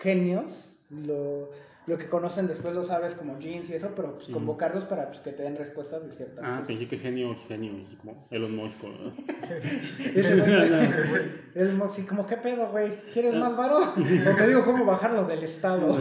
genios, 0.00 0.76
lo, 0.90 1.50
lo 1.88 1.96
que 1.98 2.08
conocen 2.08 2.46
después 2.46 2.74
los 2.74 2.86
sabes 2.88 3.14
como 3.14 3.38
jeans 3.38 3.68
y 3.70 3.74
eso, 3.74 3.92
pero 3.96 4.14
pues 4.14 4.28
convocarlos 4.28 4.84
para 4.84 5.06
pues, 5.08 5.20
que 5.20 5.32
te 5.32 5.42
den 5.42 5.56
respuestas 5.56 6.04
de 6.04 6.12
ciertas 6.12 6.44
Ah, 6.44 6.50
cosas. 6.52 6.66
pensé 6.66 6.86
que 6.86 6.98
genios, 6.98 7.44
genios, 7.48 7.96
como 8.00 8.28
Elon 8.30 8.54
Musk. 8.54 8.84
¿no? 8.84 9.12
Ese 10.14 10.36
güey, 10.36 10.52
el 11.54 11.72
mo- 11.74 11.88
sí, 11.88 12.02
como, 12.02 12.26
¿qué 12.26 12.36
pedo, 12.36 12.68
güey? 12.70 13.00
¿Quieres 13.12 13.34
más 13.34 13.56
varo? 13.56 13.78
O 13.78 14.34
te 14.36 14.46
digo 14.46 14.64
cómo 14.64 14.84
bajarlo 14.84 15.24
del 15.24 15.42
estado. 15.42 15.96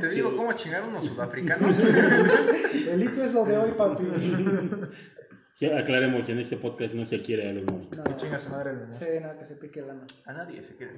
Te 0.00 0.08
digo 0.08 0.34
cómo 0.36 0.52
chingar 0.54 0.82
unos 0.88 1.04
sudafricanos. 1.06 1.78
El 2.88 3.00
litio 3.00 3.24
es 3.24 3.34
lo 3.34 3.44
de 3.44 3.58
hoy, 3.58 3.70
papi. 3.72 4.04
Sí, 5.52 5.66
aclaremos, 5.66 6.28
en 6.30 6.38
este 6.40 6.56
podcast 6.56 6.94
no 6.94 7.04
se 7.04 7.20
quiere 7.22 7.48
Elon 7.50 7.66
Musk. 7.76 7.92
No, 7.94 8.02
Que 8.04 8.16
chinga 8.16 8.38
su 8.38 8.50
madre 8.50 8.70
el 8.72 8.92
sí, 8.92 9.04
no, 9.22 9.38
que 9.38 9.44
se 9.44 9.54
pique 9.54 9.82
la 9.82 9.94
mano. 9.94 10.06
A 10.26 10.32
nadie 10.32 10.62
se 10.64 10.74
quiere. 10.74 10.94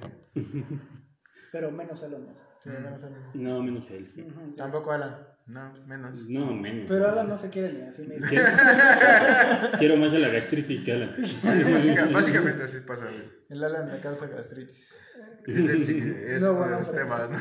Pero 1.51 1.71
menos 1.71 2.01
Elon 2.03 2.23
Musk. 2.25 2.41
Sí, 2.75 2.83
menos 2.83 3.03
el- 3.03 3.43
No, 3.43 3.63
menos 3.63 3.89
él, 3.91 4.07
sí. 4.07 4.21
Ujú. 4.21 4.55
Tampoco 4.55 4.91
Alan. 4.91 5.17
No, 5.47 5.73
menos. 5.85 6.27
No, 6.29 6.53
menos. 6.53 6.85
Pero 6.89 7.07
Alan 7.07 7.29
no 7.29 7.37
se 7.37 7.49
quiere 7.49 7.71
ni 7.71 7.81
así 7.83 8.01
mismo. 8.03 8.27
Quiero, 8.27 8.45
quiero 9.79 9.95
más 9.97 10.11
de 10.11 10.19
la 10.19 10.27
gastritis 10.29 10.81
que 10.81 10.91
Alan. 10.91 11.15
Básica- 11.17 12.07
básicamente 12.13 12.63
así 12.63 12.77
pasa, 12.81 13.05
güey. 13.05 13.23
El 13.49 13.63
Alan 13.63 13.89
me 13.91 13.99
causa 13.99 14.27
gastritis. 14.27 14.99
Es 15.45 15.69
el 15.69 15.85
sí, 15.85 15.97
es 16.27 16.41
No, 16.41 16.51
uno 16.51 16.59
bueno, 16.59 16.79
los 16.79 16.89
pero- 16.89 17.03
temas, 17.03 17.29
¿no? 17.31 17.37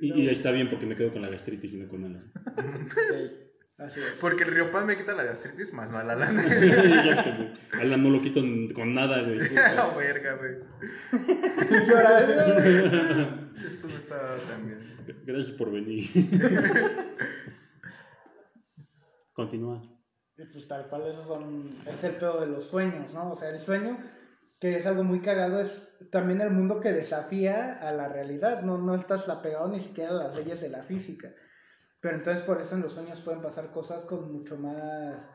Y, 0.00 0.12
y 0.22 0.28
está 0.28 0.52
bien 0.52 0.68
porque 0.68 0.86
me 0.86 0.94
quedo 0.94 1.12
con 1.12 1.22
la 1.22 1.28
gastritis 1.30 1.72
y 1.72 1.78
no 1.78 1.88
con 1.88 2.04
Alan. 2.04 2.32
Ey, 3.14 3.47
así 3.78 4.00
es. 4.00 4.18
Porque 4.20 4.44
el 4.44 4.50
Riopan 4.50 4.86
me 4.86 4.96
quita 4.96 5.14
la 5.14 5.24
gastritis, 5.24 5.72
más 5.72 5.90
no 5.90 5.98
a 5.98 6.04
la 6.04 6.14
lana. 6.16 6.42
Exacto, 6.42 7.30
güey. 7.36 7.82
Alan 7.82 8.02
no 8.02 8.10
lo 8.10 8.20
quito 8.20 8.40
con 8.74 8.94
nada, 8.94 9.22
güey. 9.22 9.38
No, 9.76 9.96
verga, 9.96 10.34
güey. 10.34 10.56
Llora. 11.86 12.18
Esto 13.56 13.88
no 13.88 13.96
está 13.96 14.36
tan 14.48 14.66
bien. 14.66 14.80
Gracias 15.24 15.56
por 15.56 15.70
venir. 15.72 16.08
Continúa. 19.32 19.80
Y 20.36 20.44
pues 20.44 20.68
tal 20.68 20.88
cual 20.88 21.08
esos 21.08 21.26
son, 21.26 21.76
es 21.86 22.04
el 22.04 22.12
pedo 22.12 22.40
de 22.40 22.46
los 22.46 22.66
sueños, 22.68 23.12
¿no? 23.12 23.32
O 23.32 23.36
sea, 23.36 23.50
el 23.50 23.58
sueño, 23.58 23.98
que 24.60 24.76
es 24.76 24.86
algo 24.86 25.02
muy 25.02 25.20
cagado, 25.20 25.60
es 25.60 25.82
también 26.10 26.40
el 26.40 26.50
mundo 26.50 26.80
que 26.80 26.92
desafía 26.92 27.74
a 27.74 27.92
la 27.92 28.08
realidad, 28.08 28.62
no, 28.62 28.78
no 28.78 28.94
estás 28.94 29.28
apegado 29.28 29.68
ni 29.68 29.80
siquiera 29.80 30.10
a 30.10 30.14
las 30.14 30.36
leyes 30.36 30.60
de 30.60 30.68
la 30.68 30.84
física. 30.84 31.32
Pero 32.00 32.16
entonces 32.16 32.44
por 32.44 32.60
eso 32.60 32.74
en 32.74 32.82
los 32.82 32.92
sueños 32.92 33.20
pueden 33.20 33.40
pasar 33.40 33.70
cosas 33.72 34.04
con 34.04 34.32
mucho 34.32 34.56
más 34.56 35.28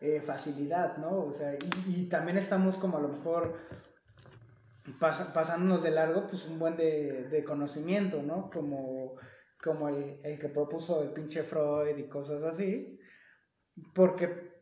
eh, 0.00 0.20
facilidad, 0.20 0.96
¿no? 0.96 1.24
O 1.24 1.32
sea, 1.32 1.56
y, 1.86 2.08
también 2.08 2.38
estamos 2.38 2.78
como 2.78 2.98
a 2.98 3.00
lo 3.00 3.08
mejor 3.08 3.54
pas- 4.98 5.32
pasándonos 5.32 5.82
de 5.82 5.90
largo, 5.90 6.26
pues 6.26 6.46
un 6.46 6.58
buen 6.58 6.76
de, 6.76 7.44
conocimiento, 7.46 8.22
¿no? 8.22 8.50
Como, 8.50 9.16
como 9.62 9.88
el, 9.88 10.20
el 10.22 10.38
que 10.38 10.48
propuso 10.48 11.02
el 11.02 11.10
pinche 11.10 11.42
Freud 11.42 11.96
y 11.98 12.08
cosas 12.08 12.42
así. 12.42 12.98
Porque, 13.94 14.54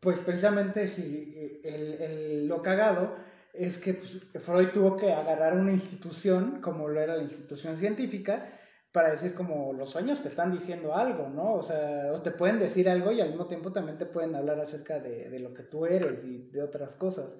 pues 0.00 0.20
precisamente 0.20 0.88
si 0.88 1.60
el, 1.64 1.94
el- 2.00 2.46
lo 2.48 2.62
cagado 2.62 3.16
es 3.52 3.76
que 3.78 3.94
pues, 3.94 4.20
Freud 4.42 4.68
tuvo 4.72 4.96
que 4.96 5.12
agarrar 5.12 5.54
una 5.58 5.72
institución, 5.72 6.60
como 6.62 6.88
lo 6.88 7.00
era 7.00 7.16
la 7.16 7.22
institución 7.22 7.76
científica, 7.76 8.60
para 8.96 9.10
decir 9.10 9.34
como 9.34 9.74
los 9.74 9.90
sueños 9.90 10.22
te 10.22 10.28
están 10.28 10.50
diciendo 10.50 10.94
algo, 10.94 11.28
¿no? 11.28 11.52
O 11.52 11.62
sea, 11.62 12.12
o 12.14 12.22
te 12.22 12.30
pueden 12.30 12.58
decir 12.58 12.88
algo 12.88 13.12
y 13.12 13.20
al 13.20 13.28
mismo 13.28 13.46
tiempo 13.46 13.70
también 13.70 13.98
te 13.98 14.06
pueden 14.06 14.34
hablar 14.34 14.58
acerca 14.58 14.98
de, 15.00 15.28
de 15.28 15.38
lo 15.38 15.52
que 15.52 15.64
tú 15.64 15.84
eres 15.84 16.24
y 16.24 16.48
de 16.50 16.62
otras 16.62 16.94
cosas. 16.94 17.38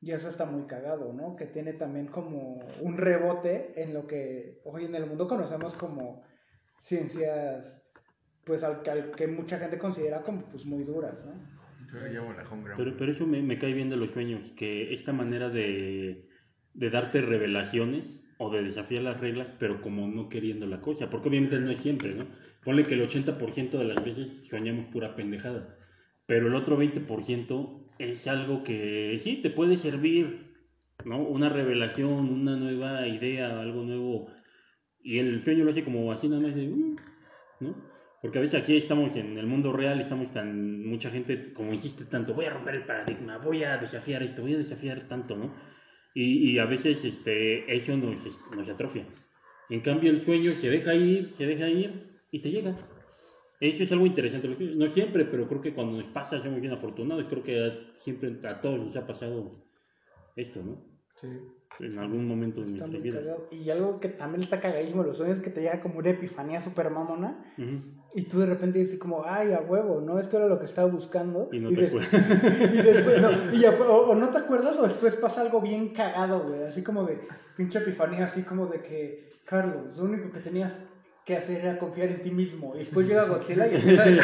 Y 0.00 0.12
eso 0.12 0.28
está 0.28 0.44
muy 0.44 0.62
cagado, 0.68 1.12
¿no? 1.12 1.34
Que 1.34 1.46
tiene 1.46 1.72
también 1.72 2.06
como 2.06 2.60
un 2.80 2.96
rebote 2.98 3.72
en 3.82 3.94
lo 3.94 4.06
que 4.06 4.60
hoy 4.64 4.84
en 4.84 4.94
el 4.94 5.06
mundo 5.06 5.26
conocemos 5.26 5.74
como 5.74 6.22
ciencias, 6.78 7.82
pues 8.44 8.62
al, 8.62 8.82
que- 8.82 8.90
al 8.92 9.10
que 9.10 9.26
mucha 9.26 9.58
gente 9.58 9.78
considera 9.78 10.22
como 10.22 10.42
pues 10.48 10.64
muy 10.66 10.84
duras, 10.84 11.24
¿no? 11.26 11.32
Pero, 12.76 12.96
pero 12.96 13.10
eso 13.10 13.26
me, 13.26 13.42
me 13.42 13.58
cae 13.58 13.72
bien 13.72 13.90
de 13.90 13.96
los 13.96 14.12
sueños, 14.12 14.52
que 14.52 14.92
esta 14.92 15.12
manera 15.12 15.48
de, 15.48 16.28
de 16.74 16.90
darte 16.90 17.22
revelaciones 17.22 18.22
o 18.38 18.50
de 18.50 18.62
desafiar 18.62 19.02
las 19.02 19.20
reglas, 19.20 19.54
pero 19.58 19.80
como 19.80 20.06
no 20.08 20.28
queriendo 20.28 20.66
la 20.66 20.80
cosa, 20.80 21.08
porque 21.08 21.28
obviamente 21.28 21.58
no 21.58 21.70
es 21.70 21.78
siempre, 21.78 22.14
¿no? 22.14 22.26
Ponle 22.64 22.84
que 22.84 22.94
el 22.94 23.02
80% 23.02 23.78
de 23.78 23.84
las 23.84 24.04
veces 24.04 24.46
soñamos 24.48 24.86
pura 24.86 25.14
pendejada, 25.16 25.76
pero 26.26 26.48
el 26.48 26.54
otro 26.54 26.76
20% 26.76 27.88
es 27.98 28.26
algo 28.26 28.62
que 28.62 29.16
sí 29.18 29.36
te 29.36 29.50
puede 29.50 29.76
servir, 29.76 30.54
¿no? 31.04 31.18
Una 31.18 31.48
revelación, 31.48 32.28
una 32.28 32.56
nueva 32.56 33.06
idea, 33.08 33.60
algo 33.60 33.82
nuevo, 33.82 34.26
y 35.02 35.18
el 35.18 35.40
sueño 35.40 35.64
lo 35.64 35.70
hace 35.70 35.84
como 35.84 36.12
así 36.12 36.28
nada 36.28 36.42
más 36.42 36.54
de, 36.54 36.68
"Mm", 36.68 36.96
¿no? 37.60 37.96
Porque 38.20 38.38
a 38.38 38.40
veces 38.40 38.60
aquí 38.60 38.76
estamos 38.76 39.14
en 39.16 39.38
el 39.38 39.46
mundo 39.46 39.72
real, 39.72 40.00
estamos 40.00 40.32
tan, 40.32 40.84
mucha 40.84 41.10
gente, 41.10 41.52
como 41.52 41.70
dijiste 41.70 42.04
tanto, 42.06 42.34
voy 42.34 42.46
a 42.46 42.50
romper 42.50 42.74
el 42.74 42.84
paradigma, 42.84 43.38
voy 43.38 43.62
a 43.62 43.76
desafiar 43.78 44.22
esto, 44.22 44.42
voy 44.42 44.54
a 44.54 44.58
desafiar 44.58 45.02
tanto, 45.06 45.36
¿no? 45.36 45.54
Y, 46.16 46.52
y 46.52 46.58
a 46.58 46.64
veces 46.64 47.04
este, 47.04 47.70
eso 47.74 47.94
nos, 47.94 48.40
nos 48.56 48.68
atrofia. 48.70 49.06
En 49.68 49.82
cambio, 49.82 50.10
el 50.10 50.18
sueño 50.18 50.50
se 50.50 50.70
deja 50.70 50.94
ir, 50.94 51.30
se 51.30 51.44
deja 51.44 51.68
ir 51.68 52.20
y 52.30 52.40
te 52.40 52.50
llega. 52.50 52.74
Eso 53.60 53.82
es 53.82 53.92
algo 53.92 54.06
interesante. 54.06 54.48
No 54.48 54.88
siempre, 54.88 55.26
pero 55.26 55.46
creo 55.46 55.60
que 55.60 55.74
cuando 55.74 55.98
nos 55.98 56.06
pasa 56.06 56.40
somos 56.40 56.62
bien 56.62 56.72
afortunados. 56.72 57.28
Creo 57.28 57.42
que 57.42 57.92
siempre 57.96 58.34
a 58.48 58.62
todos 58.62 58.80
nos 58.80 58.96
ha 58.96 59.06
pasado 59.06 59.62
esto, 60.36 60.62
¿no? 60.62 60.82
Sí. 61.16 61.28
En 61.78 61.98
algún 61.98 62.26
momento 62.26 62.62
de 62.62 62.72
vidas. 62.98 63.22
cagado. 63.26 63.48
Y 63.50 63.68
algo 63.70 64.00
que 64.00 64.08
también 64.08 64.42
está 64.42 64.60
cagadísimo 64.60 65.02
los 65.02 65.16
sueños 65.18 65.36
es 65.38 65.42
que 65.44 65.50
te 65.50 65.60
llega 65.60 65.80
como 65.82 65.98
una 65.98 66.08
epifanía 66.10 66.60
super 66.62 66.90
mamona 66.90 67.44
Ujú. 67.58 67.80
y 68.14 68.22
tú 68.22 68.38
de 68.40 68.46
repente 68.46 68.78
dices 68.78 68.98
como, 68.98 69.24
ay, 69.24 69.52
a 69.52 69.60
huevo, 69.60 70.00
¿no? 70.00 70.18
Esto 70.18 70.38
era 70.38 70.46
lo 70.46 70.58
que 70.58 70.64
estaba 70.64 70.90
buscando. 70.90 71.48
Y 71.52 71.58
no 71.60 71.68
te 71.68 71.74
des- 71.76 71.88
acuerdas. 71.88 72.12
y 72.72 72.76
después, 72.82 73.20
no, 73.22 73.30
y 73.54 73.60
ya- 73.60 73.70
o, 73.78 74.10
o 74.10 74.14
no 74.14 74.30
te 74.30 74.38
acuerdas 74.38 74.76
o 74.78 74.84
después 74.84 75.16
pasa 75.16 75.42
algo 75.42 75.60
bien 75.60 75.90
cagado, 75.90 76.44
güey. 76.48 76.62
Así 76.62 76.82
como 76.82 77.04
de 77.04 77.18
pinche 77.56 77.78
epifanía, 77.78 78.24
así 78.24 78.42
como 78.42 78.66
de 78.66 78.80
que, 78.80 79.32
Carlos, 79.44 79.98
lo 79.98 80.04
único 80.04 80.30
que 80.30 80.40
tenías 80.40 80.78
que 81.26 81.36
hacer 81.36 81.60
era 81.60 81.76
confiar 81.76 82.08
en 82.10 82.20
ti 82.22 82.30
mismo. 82.30 82.72
Y 82.76 82.78
después 82.78 83.08
llega 83.08 83.24
Godzilla 83.24 83.66
y 83.66 83.74
empieza 83.74 84.02
a 84.04 84.06
decir, 84.06 84.22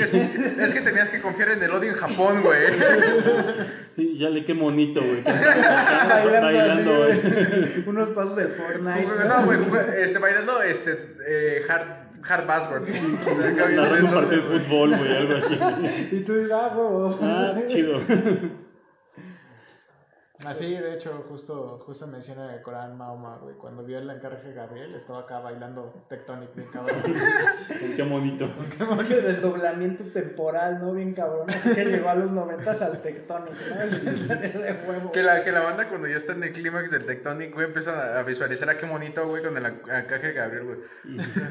Es, 0.02 0.14
es 0.14 0.74
que 0.74 0.80
tenías 0.80 1.10
que 1.10 1.20
confiar 1.20 1.50
en 1.50 1.62
el 1.62 1.70
odio 1.70 1.90
en 1.90 1.96
Japón, 1.96 2.40
güey. 2.42 2.62
Sí, 3.94 4.16
ya 4.16 4.30
le 4.30 4.44
qué 4.44 4.54
monito, 4.54 5.00
güey. 5.00 5.22
bailando, 5.22 6.40
Bailando, 6.40 7.04
así, 7.04 7.20
güey. 7.74 7.88
unos 7.88 8.10
pasos 8.10 8.36
de 8.36 8.46
Fortnite. 8.46 9.08
No, 9.28 9.44
güey, 9.44 9.58
este, 9.98 10.20
bailando 10.20 10.62
este, 10.62 11.16
eh, 11.26 11.62
hard, 11.68 12.22
hard 12.22 12.46
Password. 12.46 12.88
Narrando 13.74 14.06
un 14.06 14.14
partido 14.14 14.48
de 14.50 14.60
fútbol, 14.60 14.96
güey, 14.96 15.16
algo 15.16 15.34
así. 15.34 15.58
Y 16.12 16.20
tú 16.20 16.32
dices, 16.36 16.52
ah, 16.54 16.72
huevo. 16.76 17.18
Ah, 17.20 17.54
chido. 17.66 18.00
Así, 20.46 20.72
de 20.72 20.94
hecho, 20.94 21.24
justo, 21.28 21.82
justo 21.84 22.06
menciona 22.06 22.54
el 22.54 22.62
Corán 22.62 22.96
Mahoma, 22.96 23.38
güey. 23.42 23.56
Cuando 23.56 23.82
vio 23.82 23.98
el 23.98 24.08
encarje 24.08 24.48
de 24.48 24.54
Gabriel, 24.54 24.94
estaba 24.94 25.20
acá 25.20 25.40
bailando 25.40 25.92
Tectonic, 26.08 26.54
bien 26.54 26.68
cabrón. 26.72 26.96
Qué. 27.96 28.84
Como 28.86 29.02
que 29.02 29.16
desdoblamiento 29.16 30.04
temporal, 30.04 30.78
¿no? 30.80 30.92
Bien 30.92 31.12
cabrón. 31.12 31.50
Así 31.50 31.74
que 31.74 31.84
llegó 31.86 32.08
a 32.08 32.14
los 32.14 32.30
noventas 32.30 32.80
al 32.82 33.02
tectónico, 33.02 33.56
¿no? 33.68 33.76
de 34.36 34.76
huevo. 34.86 35.10
Que 35.10 35.24
la, 35.24 35.42
que 35.42 35.50
la 35.50 35.60
banda 35.60 35.88
cuando 35.88 36.06
ya 36.06 36.16
está 36.16 36.34
en 36.34 36.44
el 36.44 36.52
clímax 36.52 36.92
del 36.92 37.04
Tectonic, 37.04 37.52
güey, 37.52 37.66
empieza 37.66 38.18
a 38.18 38.22
visualizar 38.22 38.70
a 38.70 38.78
qué 38.78 38.86
monito, 38.86 39.26
güey, 39.26 39.42
con 39.42 39.56
el 39.56 39.66
encaje 39.66 40.28
de 40.28 40.32
Gabriel, 40.34 40.64
güey. 40.64 40.78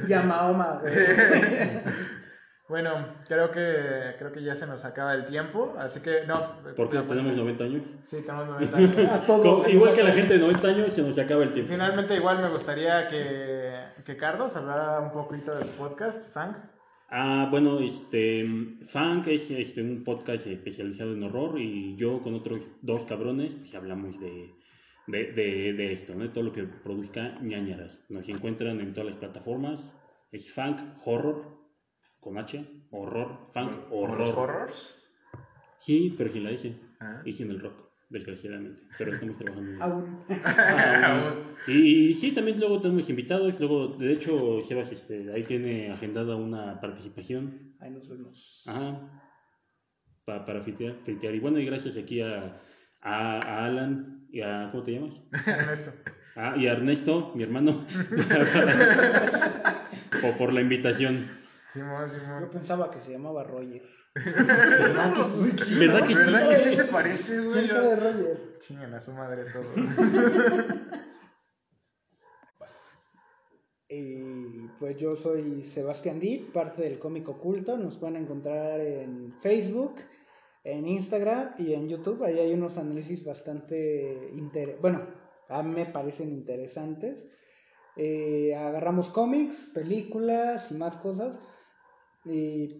Y 0.07 0.13
a 0.13 0.21
Mahoma, 0.21 0.79
güey. 0.81 0.93
Bueno, 2.69 2.91
creo 3.27 3.49
que, 3.49 4.15
creo 4.17 4.31
que 4.33 4.43
ya 4.43 4.53
se 4.55 4.67
nos 4.67 4.83
acaba 4.83 5.13
el 5.13 5.25
tiempo, 5.25 5.73
así 5.79 6.01
que 6.01 6.25
no. 6.27 6.51
Porque 6.75 6.97
finalmente- 6.99 7.15
tenemos 7.15 7.35
90 7.37 7.63
años. 7.63 7.93
Sí, 8.05 8.17
tenemos 8.25 8.47
90 8.49 8.77
años. 8.77 8.97
A 8.97 9.25
todos. 9.25 9.61
Como- 9.61 9.69
igual 9.69 9.93
que 9.93 10.03
la 10.03 10.11
gente 10.11 10.33
de 10.33 10.39
90 10.39 10.67
años, 10.67 10.93
se 10.93 11.01
nos 11.01 11.17
acaba 11.17 11.43
el 11.43 11.53
tiempo. 11.53 11.71
Finalmente, 11.71 12.15
igual 12.15 12.41
me 12.41 12.49
gustaría 12.49 13.07
que, 13.07 13.73
que 14.05 14.17
Carlos 14.17 14.55
hablara 14.57 14.99
un 14.99 15.11
poquito 15.11 15.55
de 15.55 15.63
su 15.63 15.71
podcast, 15.71 16.29
Fang. 16.33 16.55
Ah, 17.09 17.47
bueno, 17.49 17.79
este, 17.79 18.45
Funk 18.83 19.27
es 19.27 19.49
este, 19.49 19.81
un 19.81 20.03
podcast 20.03 20.45
especializado 20.45 21.13
en 21.13 21.23
horror 21.23 21.57
y 21.57 21.95
yo 21.95 22.21
con 22.21 22.33
otros 22.35 22.67
dos 22.81 23.05
cabrones, 23.05 23.55
pues 23.55 23.73
hablamos 23.75 24.19
de, 24.19 24.53
de, 25.07 25.31
de, 25.31 25.71
de 25.71 25.91
esto, 25.93 26.13
¿no? 26.15 26.23
De 26.23 26.29
todo 26.29 26.43
lo 26.43 26.51
que 26.51 26.63
produzca 26.63 27.39
ñañaras. 27.41 28.03
Nos 28.09 28.27
encuentran 28.27 28.81
en 28.81 28.93
todas 28.93 29.05
las 29.11 29.15
plataformas. 29.15 29.95
Es 30.33 30.53
Funk 30.53 30.81
Horror, 31.05 31.45
con 32.27 32.37
H, 32.37 32.65
horror, 32.91 33.47
Funk 33.53 33.87
¿Como 33.89 34.15
los 34.17 34.29
Horror. 34.31 34.49
horrors? 34.49 35.09
Sí, 35.79 36.13
pero 36.17 36.29
sin 36.29 36.43
la 36.43 36.51
S 36.51 36.75
Ah. 36.99 37.21
y 37.23 37.31
sin 37.31 37.49
el 37.49 37.61
rock, 37.61 37.85
desgraciadamente. 38.09 38.83
Pero 38.97 39.13
estamos 39.13 39.37
trabajando 39.37 39.81
Aún. 39.81 40.19
Ah, 40.43 41.33
y, 41.67 42.09
y 42.09 42.13
sí, 42.13 42.31
también 42.33 42.59
luego 42.59 42.81
tenemos 42.81 43.09
invitados. 43.09 43.57
Luego, 43.59 43.95
de 43.95 44.11
hecho, 44.11 44.59
Sebas 44.61 44.91
este, 44.91 45.31
ahí 45.33 45.43
tiene 45.43 45.89
agendada 45.91 46.35
una 46.35 46.81
participación. 46.81 47.75
Ahí 47.79 47.91
nos 47.91 48.09
vemos. 48.09 48.63
Ajá. 48.67 49.09
Pa- 50.25 50.43
para 50.43 50.61
filtrear, 50.61 50.95
filtrear. 51.01 51.33
Y 51.35 51.39
bueno, 51.39 51.59
y 51.59 51.65
gracias 51.65 51.95
aquí 51.95 52.19
a, 52.19 52.57
a, 53.01 53.39
a 53.39 53.65
Alan 53.65 54.27
y 54.29 54.41
a. 54.41 54.67
¿Cómo 54.71 54.83
te 54.83 54.91
llamas? 54.93 55.21
Ernesto. 55.47 55.93
Ah, 56.35 56.55
y 56.57 56.67
a 56.67 56.73
Ernesto, 56.73 57.31
mi 57.35 57.43
hermano. 57.43 57.85
por, 60.21 60.33
por 60.37 60.53
la 60.53 60.61
invitación. 60.61 61.25
Simón, 61.77 62.41
Yo 62.41 62.49
pensaba 62.49 62.89
que 62.91 62.99
se 62.99 63.11
llamaba 63.11 63.43
Roger. 63.43 63.83
¿Verdad 64.15 65.13
que 65.55 65.65
sí? 65.65 65.75
¿Verdad 66.15 66.49
que 66.49 66.57
sí 66.57 66.71
se 66.71 66.85
parece, 66.85 67.39
güey? 67.41 67.67
De 67.67 67.95
Roger. 67.95 68.53
Chingan 68.59 68.93
a 68.93 68.99
su 68.99 69.11
madre 69.13 69.45
todos. 69.51 69.73
Y 73.89 74.67
pues 74.79 74.97
yo 74.97 75.15
soy 75.15 75.63
Sebastián 75.63 76.19
Deep, 76.19 76.51
parte 76.51 76.83
del 76.83 76.99
cómic 76.99 77.29
oculto. 77.29 77.77
Nos 77.77 77.95
pueden 77.95 78.17
encontrar 78.17 78.81
en 78.81 79.33
Facebook, 79.39 79.95
en 80.63 80.87
Instagram 80.87 81.53
y 81.57 81.73
en 81.73 81.87
YouTube. 81.87 82.23
Ahí 82.23 82.37
hay 82.37 82.53
unos 82.53 82.77
análisis 82.77 83.23
bastante 83.23 84.29
inter... 84.33 84.77
bueno, 84.81 85.07
a 85.47 85.63
mí 85.63 85.73
me 85.73 85.85
parecen 85.85 86.29
interesantes. 86.33 87.29
eh, 87.95 88.53
agarramos 88.55 89.09
cómics, 89.09 89.69
películas 89.73 90.69
y 90.69 90.73
más 90.73 90.97
cosas. 90.97 91.39
Y 92.29 92.79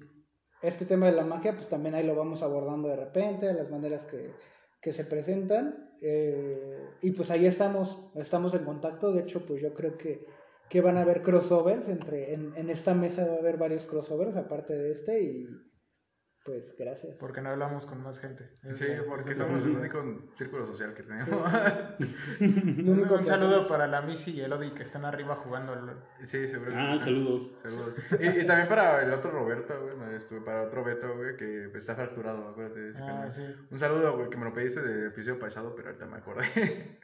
este 0.62 0.86
tema 0.86 1.06
de 1.08 1.14
la 1.14 1.26
magia, 1.26 1.56
pues 1.56 1.70
también 1.70 1.96
ahí 1.96 2.06
lo 2.06 2.16
vamos 2.16 2.42
abordando 2.44 2.90
de 2.90 2.96
repente, 2.96 3.54
las 3.54 3.70
maneras 3.70 4.06
que, 4.06 4.34
que 4.82 4.92
se 4.92 5.06
presentan. 5.06 5.96
eh, 6.02 6.98
y 7.02 7.12
pues 7.12 7.32
ahí 7.32 7.46
estamos, 7.46 8.12
estamos 8.16 8.54
en 8.54 8.66
contacto. 8.66 9.12
De 9.12 9.22
hecho, 9.22 9.46
pues 9.46 9.62
yo 9.62 9.74
creo 9.74 9.98
que, 9.98 10.26
que 10.70 10.82
van 10.82 10.98
a 10.98 11.02
haber 11.02 11.22
crossovers 11.24 11.88
entre, 11.90 12.34
en, 12.34 12.54
en 12.56 12.70
esta 12.70 12.94
mesa 12.94 13.26
va 13.26 13.36
a 13.36 13.38
haber 13.40 13.58
varios 13.58 13.86
crossovers 13.86 14.36
aparte 14.36 14.74
de 14.74 14.92
este 14.92 15.24
y 15.24 15.48
pues 16.48 16.74
gracias. 16.80 17.14
Porque 17.20 17.42
no 17.42 17.50
hablamos 17.50 17.86
con 17.86 18.02
más 18.02 18.20
gente. 18.20 18.50
Es 18.64 18.78
Sí, 18.78 18.88
la- 18.88 19.04
porque 19.04 19.36
somos 19.36 19.62
el 19.64 19.76
único 19.76 20.02
círculo 20.38 20.66
social 20.66 20.94
que 20.94 21.04
tenemos. 21.04 21.28
Único 22.40 23.14
Un 23.16 23.20
que 23.20 23.26
saludo 23.26 23.50
hacemos- 23.58 23.68
para 23.68 23.86
la 23.88 24.02
Missy 24.02 24.32
y 24.32 24.42
el 24.42 24.54
Odi 24.54 24.72
que 24.72 24.84
están 24.84 25.04
arriba 25.06 25.36
jugando. 25.36 25.74
al- 25.74 26.04
Sí, 26.24 26.48
seguro. 26.48 26.72
que 26.72 26.78
Ah, 26.78 26.94
sí. 26.94 27.00
saludos. 27.00 27.54
Saludos. 27.62 27.96
Y, 28.20 28.26
y 28.42 28.46
también 28.48 28.68
para 28.70 29.04
el 29.04 29.12
otro 29.14 29.30
Roberto, 29.32 29.74
güey, 29.84 29.98
no, 29.98 30.10
estuve 30.12 30.42
para 30.42 30.64
otro 30.64 30.84
Beto, 30.84 31.16
güey, 31.18 31.36
que 31.36 31.70
está 31.76 31.96
fracturado, 31.96 32.48
acuérdate 32.48 32.80
de 32.80 32.90
ese 32.92 33.02
Ah, 33.04 33.30
sí. 33.30 33.44
Un 33.70 33.78
saludo, 33.80 34.16
güey, 34.18 34.30
que 34.30 34.38
me 34.38 34.46
lo 34.46 34.54
pediste 34.54 34.82
del 34.82 35.08
episodio 35.08 35.38
pasado, 35.40 35.76
pero 35.76 35.90
ahorita 35.90 36.06
me 36.06 36.18
acordé. 36.18 36.98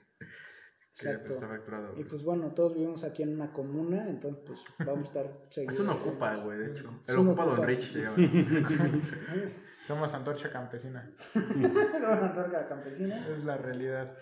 Exacto. 0.96 1.28
pues, 1.28 1.40
fracturado. 1.40 2.00
Y 2.00 2.04
pues 2.04 2.24
bueno, 2.24 2.54
todos 2.54 2.74
vivimos 2.76 3.04
aquí 3.04 3.24
en 3.24 3.34
una 3.34 3.52
comuna, 3.52 4.08
entonces 4.08 4.44
pues 4.46 4.60
vamos 4.88 5.06
a 5.06 5.08
estar 5.08 5.38
seguidos. 5.50 5.76
Eso 5.76 5.84
no 5.84 5.94
ocupa, 5.94 6.36
güey, 6.36 6.60
de 6.60 6.72
hecho. 6.72 6.90
Es 7.04 7.10
El 7.10 7.20
un 7.20 7.28
ocupa 7.30 7.46
Don. 7.46 7.64
Rich, 7.66 7.94
llama. 7.96 8.16
Somos 9.86 10.14
Antorcha 10.14 10.50
Campesina. 10.50 11.06
Una 11.36 12.34
torca 12.34 12.68
campesina. 12.68 13.28
Es 13.36 13.44
la 13.44 13.58
realidad. 13.58 14.14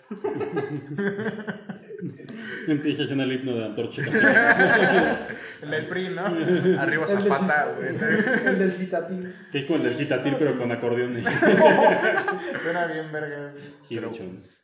Empieza 2.68 3.04
en 3.14 3.20
el 3.22 3.32
himno 3.32 3.56
de 3.56 3.66
Antorcha. 3.66 4.02
El 5.62 5.70
del 5.70 5.86
PRI, 5.86 6.10
¿no? 6.10 6.26
Arriba 6.80 7.06
Zapata, 7.08 7.76
güey. 7.78 7.90
El 7.90 8.58
del 8.58 8.72
citativo. 8.72 9.30
Que 9.52 9.60
es 9.60 9.66
como 9.66 9.78
el 9.78 9.84
del 9.84 9.96
Citatir, 9.96 10.36
pero 10.40 10.58
con 10.58 10.72
acordeones. 10.72 11.24
Suena 12.64 12.88
bien 12.88 13.12
vergas. 13.12 13.54
Sí, 13.84 13.94
Pero- 13.96 14.12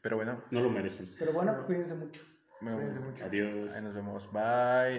Pero 0.02 0.16
bueno, 0.16 0.42
no 0.50 0.62
lo 0.62 0.72
merecen. 0.72 1.08
Pero 1.20 1.34
bueno, 1.34 1.64
cuídense 1.68 1.94
mucho. 1.94 2.24
bueno, 2.62 2.78
Cuídense 2.80 3.00
mucho. 3.02 3.26
Adiós. 3.26 3.76
ahí 3.76 3.84
nos 3.84 3.96
vemos. 3.96 4.28
Bye. 4.32 4.96